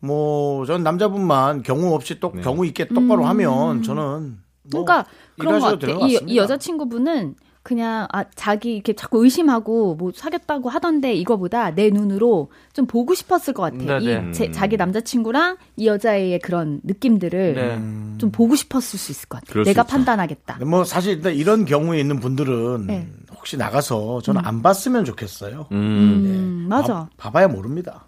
뭐전 0.00 0.82
남자분만 0.82 1.62
경우 1.62 1.94
없이 1.94 2.18
또 2.20 2.32
네. 2.34 2.42
경우 2.42 2.66
있게 2.66 2.88
똑바로 2.88 3.24
하면 3.24 3.82
저는 3.82 4.02
뭐 4.02 4.82
음. 4.82 4.84
그러니까 4.84 5.06
그런 5.38 5.60
것 5.60 5.66
일하셔도 5.68 5.76
같아. 5.76 5.86
되는 5.86 6.00
것 6.00 6.06
이. 6.08 6.18
이 6.26 6.36
여자친구분은 6.36 7.34
그냥 7.64 8.06
아 8.12 8.24
자기 8.34 8.74
이렇게 8.74 8.92
자꾸 8.92 9.24
의심하고 9.24 9.94
뭐 9.94 10.12
사귀었다고 10.14 10.68
하던데 10.68 11.14
이거보다 11.14 11.74
내 11.74 11.88
눈으로 11.88 12.50
좀 12.74 12.84
보고 12.86 13.14
싶었을 13.14 13.54
것 13.54 13.62
같아. 13.62 13.98
네네. 13.98 14.28
이 14.30 14.32
제, 14.34 14.50
자기 14.52 14.76
남자친구랑 14.76 15.56
이 15.76 15.86
여자의 15.86 16.38
그런 16.40 16.82
느낌들을 16.84 17.54
네. 17.54 18.18
좀 18.18 18.30
보고 18.30 18.54
싶었을 18.54 18.98
수 18.98 19.10
있을 19.12 19.28
것 19.30 19.40
같아. 19.40 19.50
그럴 19.50 19.64
수 19.64 19.70
내가 19.70 19.80
있죠. 19.80 19.90
판단하겠다. 19.92 20.58
뭐 20.66 20.84
사실 20.84 21.14
일단 21.14 21.32
이런 21.32 21.64
경우에 21.64 21.98
있는 21.98 22.20
분들은 22.20 22.86
네. 22.86 23.08
혹시 23.34 23.56
나가서 23.56 24.20
저는 24.20 24.44
안 24.44 24.60
봤으면 24.60 25.06
좋겠어요. 25.06 25.66
음. 25.72 25.76
음, 25.76 26.66
맞아. 26.68 27.08
봐, 27.16 27.30
봐야 27.30 27.48
모릅니다. 27.48 28.04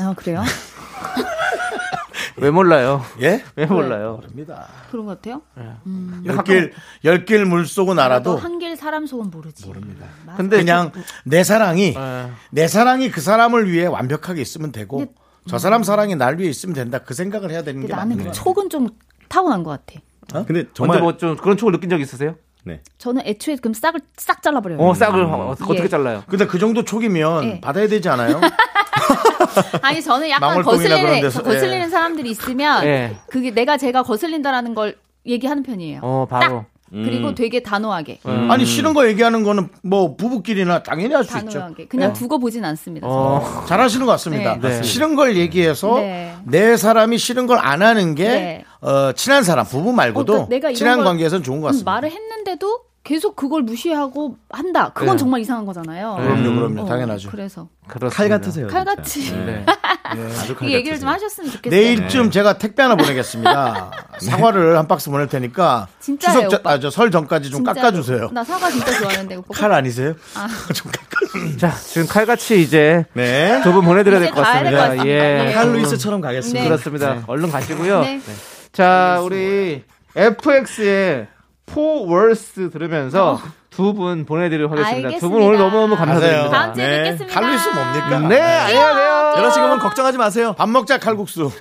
아 0.00 0.14
그래요? 0.16 0.42
왜 2.40 2.50
몰라요? 2.50 3.02
예? 3.20 3.42
왜 3.56 3.66
몰라요? 3.66 4.16
모릅니다. 4.16 4.68
그런 4.90 5.06
것 5.06 5.20
같아요. 5.20 5.42
열길 6.24 6.72
열길 7.04 7.44
물 7.46 7.66
속은 7.66 7.98
알아도 7.98 8.36
한길 8.36 8.76
사람 8.76 9.06
속은 9.06 9.30
모르지. 9.30 9.66
모릅니다. 9.66 10.06
근데 10.36 10.58
그냥 10.58 10.92
내 11.24 11.44
사랑이 11.44 11.94
예. 11.96 12.30
내 12.50 12.68
사랑이 12.68 13.10
그 13.10 13.20
사람을 13.20 13.70
위해 13.70 13.86
완벽하게 13.86 14.40
있으면 14.42 14.72
되고 14.72 14.98
근데- 14.98 15.12
저 15.48 15.58
사람 15.58 15.82
사랑이 15.82 16.16
날 16.16 16.38
위해 16.38 16.50
있으면 16.50 16.74
된다. 16.74 16.98
그 16.98 17.14
생각을 17.14 17.50
해야 17.50 17.62
되는 17.62 17.80
근데 17.80 17.92
게 17.92 17.96
나는 17.96 18.16
맞는 18.16 18.32
그. 18.32 18.36
촉은 18.36 18.68
좀 18.70 18.88
타고난 19.28 19.62
것 19.62 19.70
같아. 19.70 20.00
근데 20.46 20.60
언제 20.60 20.70
정말 20.74 21.00
뭐 21.00 21.16
좀 21.16 21.36
그런 21.36 21.56
촉을 21.56 21.72
느낀 21.72 21.90
적 21.90 22.00
있으세요? 22.00 22.36
네. 22.70 22.80
저는 22.98 23.22
애초에 23.26 23.56
그럼 23.56 23.74
싹을 23.74 24.00
싹 24.16 24.42
잘라버려요. 24.42 24.78
어, 24.80 24.94
싹을 24.94 25.24
어, 25.24 25.50
어떻게 25.50 25.82
예. 25.82 25.88
잘라요? 25.88 26.22
근데 26.28 26.46
그 26.46 26.58
정도 26.58 26.84
촉이면 26.84 27.44
예. 27.44 27.60
받아야 27.60 27.88
되지 27.88 28.08
않아요? 28.08 28.40
아니 29.82 30.02
저는 30.02 30.30
약간 30.30 30.62
거슬리는 30.62 31.20
데서, 31.20 31.42
거슬리는 31.42 31.86
예. 31.86 31.88
사람들이 31.88 32.30
있으면 32.30 32.84
예. 32.84 33.16
그게 33.28 33.50
내가 33.50 33.76
제가 33.76 34.02
거슬린다라는 34.02 34.74
걸 34.74 34.96
얘기하는 35.26 35.62
편이에요. 35.62 36.00
어, 36.02 36.26
바로. 36.30 36.64
그리고 36.90 37.34
되게 37.34 37.62
단호하게. 37.62 38.18
음. 38.26 38.50
아니 38.50 38.64
싫은 38.66 38.94
거 38.94 39.06
얘기하는 39.08 39.44
거는 39.44 39.68
뭐 39.82 40.16
부부끼리나 40.16 40.82
당연히 40.82 41.14
할 41.14 41.24
수 41.24 41.36
있죠. 41.38 41.50
단호하게. 41.60 41.86
그냥 41.86 42.12
두고 42.12 42.38
보진 42.38 42.64
않습니다. 42.64 43.06
어. 43.08 43.64
잘하시는 43.68 44.04
것 44.04 44.12
같습니다. 44.12 44.56
네. 44.60 44.68
네. 44.68 44.82
싫은 44.82 45.14
걸 45.14 45.36
얘기해서 45.36 45.94
네. 46.00 46.34
내 46.44 46.76
사람이 46.76 47.16
싫은 47.18 47.46
걸 47.46 47.58
안 47.60 47.82
하는 47.82 48.14
게 48.14 48.24
네. 48.28 48.64
어, 48.80 49.12
친한 49.12 49.42
사람 49.44 49.64
부부 49.66 49.92
말고도 49.92 50.32
어, 50.32 50.46
그러니까 50.46 50.68
내가 50.68 50.72
친한 50.76 50.96
걸- 50.96 51.04
관계에서는 51.04 51.42
좋은 51.44 51.60
것 51.60 51.66
음, 51.66 51.68
같습니다. 51.68 51.90
말을 51.92 52.10
했는데도 52.10 52.80
계속 53.10 53.34
그걸 53.34 53.62
무시하고 53.62 54.36
한다. 54.50 54.92
그건 54.94 55.16
네. 55.16 55.18
정말 55.18 55.40
이상한 55.40 55.66
거잖아요. 55.66 56.14
그럼요, 56.20 56.54
그럼요, 56.54 56.82
어, 56.82 56.86
당연하죠. 56.86 57.28
그래서 57.28 57.66
그렇습니다. 57.88 58.16
칼 58.16 58.28
같으세요. 58.28 58.68
칼같이 58.68 59.20
진짜. 59.24 59.44
네. 59.44 59.64
아주 60.40 60.54
칼이 60.54 60.72
얘기를 60.72 60.96
좀. 60.96 61.08
하셨으면 61.08 61.50
좋겠어요. 61.50 61.76
내일쯤 61.80 62.30
제가 62.30 62.58
택배 62.58 62.84
하나 62.84 62.94
보내겠습니다. 62.94 63.90
사과를 64.22 64.78
한 64.78 64.86
박스 64.86 65.10
보낼 65.10 65.26
테니까 65.26 65.88
진짜예요, 65.98 66.48
추석. 66.50 66.64
아, 66.68 66.78
저 66.78 66.88
설 66.90 67.10
전까지 67.10 67.50
좀 67.50 67.64
진짜로. 67.64 67.74
깎아주세요. 67.74 68.30
나 68.32 68.44
사과 68.44 68.70
진짜 68.70 68.92
좋아하는데 68.96 69.34
오빠. 69.34 69.48
칼 69.58 69.72
아니세요? 69.72 70.14
아. 70.36 70.46
좀 70.72 70.92
깎아주세요. 70.92 71.56
자, 71.56 71.72
지금 71.74 72.06
칼같이 72.06 72.60
이제 72.62 73.04
네. 73.14 73.60
두분 73.64 73.84
보내드려야 73.86 74.20
될 74.20 74.30
것 74.30 74.40
같습니다. 74.42 74.78
같습니다. 74.82 75.06
예. 75.08 75.18
네. 75.46 75.52
칼 75.52 75.72
루이스처럼 75.72 76.20
가겠습니다. 76.20 76.60
네. 76.62 76.68
그렇습니다. 76.68 77.24
얼른 77.26 77.50
가시고요. 77.50 78.02
네. 78.02 78.20
자, 78.72 79.20
우리 79.24 79.82
FX의 80.14 81.26
포 81.72 82.06
월스 82.06 82.70
들으면서 82.70 83.40
두 83.70 83.92
분 83.94 84.24
보내드리도록 84.26 84.72
하겠습니다. 84.72 85.18
두 85.18 85.30
분 85.30 85.42
오늘. 85.42 85.58
너무너무 85.58 85.96
감사드립니다. 85.96 86.50
다음 86.50 86.74
주에 86.74 87.02
뵙겠습니다. 87.04 87.40
칼루이스 87.40 87.68
뭡니까? 87.68 88.18
네, 88.28 88.40
안녕하세요. 88.40 89.34
여자친구분 89.38 89.78
걱정하지 89.78 90.18
마세요. 90.18 90.54
밥 90.58 90.68
먹자 90.68 90.98
칼국수. 90.98 91.50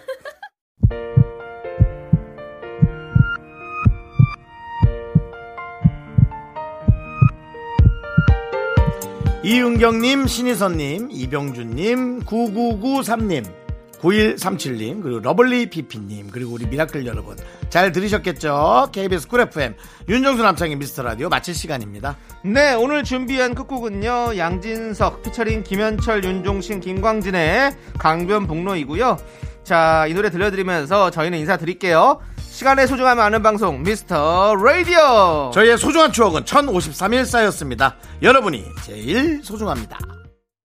이은경님, 9.44 10.28
신희선님, 10.28 11.10
이병준님, 11.12 12.22
9993님, 12.26 13.46
9137님, 14.02 15.02
그리고 15.02 15.20
러블리 15.20 15.70
피피님, 15.70 16.30
그리고 16.32 16.54
우리 16.54 16.66
미라클 16.66 17.06
여러분. 17.06 17.38
잘 17.70 17.92
들으셨겠죠? 17.92 18.90
KBS 18.92 19.28
쿨 19.28 19.42
FM, 19.42 19.76
윤정수 20.08 20.42
남창희의 20.44 20.76
미스터 20.78 21.04
라디오 21.04 21.30
마칠 21.30 21.54
시간입니다. 21.54 22.18
네, 22.44 22.74
오늘 22.74 23.04
준비한 23.04 23.54
끝곡은요. 23.54 24.38
양진석 24.38 25.24
피처링 25.24 25.64
김현철, 25.64 26.24
윤종신, 26.24 26.80
김광진의 26.80 27.76
강변북로이고요. 27.98 29.18
자, 29.64 30.08
이 30.08 30.14
노래 30.14 30.30
들려드리면서 30.30 31.12
저희는 31.12 31.38
인사드릴게요. 31.40 32.20
시간의 32.38 32.88
소중함을 32.88 33.22
아는 33.24 33.44
방송 33.44 33.84
미스터 33.84 34.56
라디오. 34.56 35.52
저희의 35.54 35.78
소중한 35.78 36.12
추억은 36.12 36.44
1053일 36.44 37.26
쌓였습니다. 37.26 37.96
여러분이 38.22 38.66
제일 38.84 39.42
소중합니다. 39.44 40.19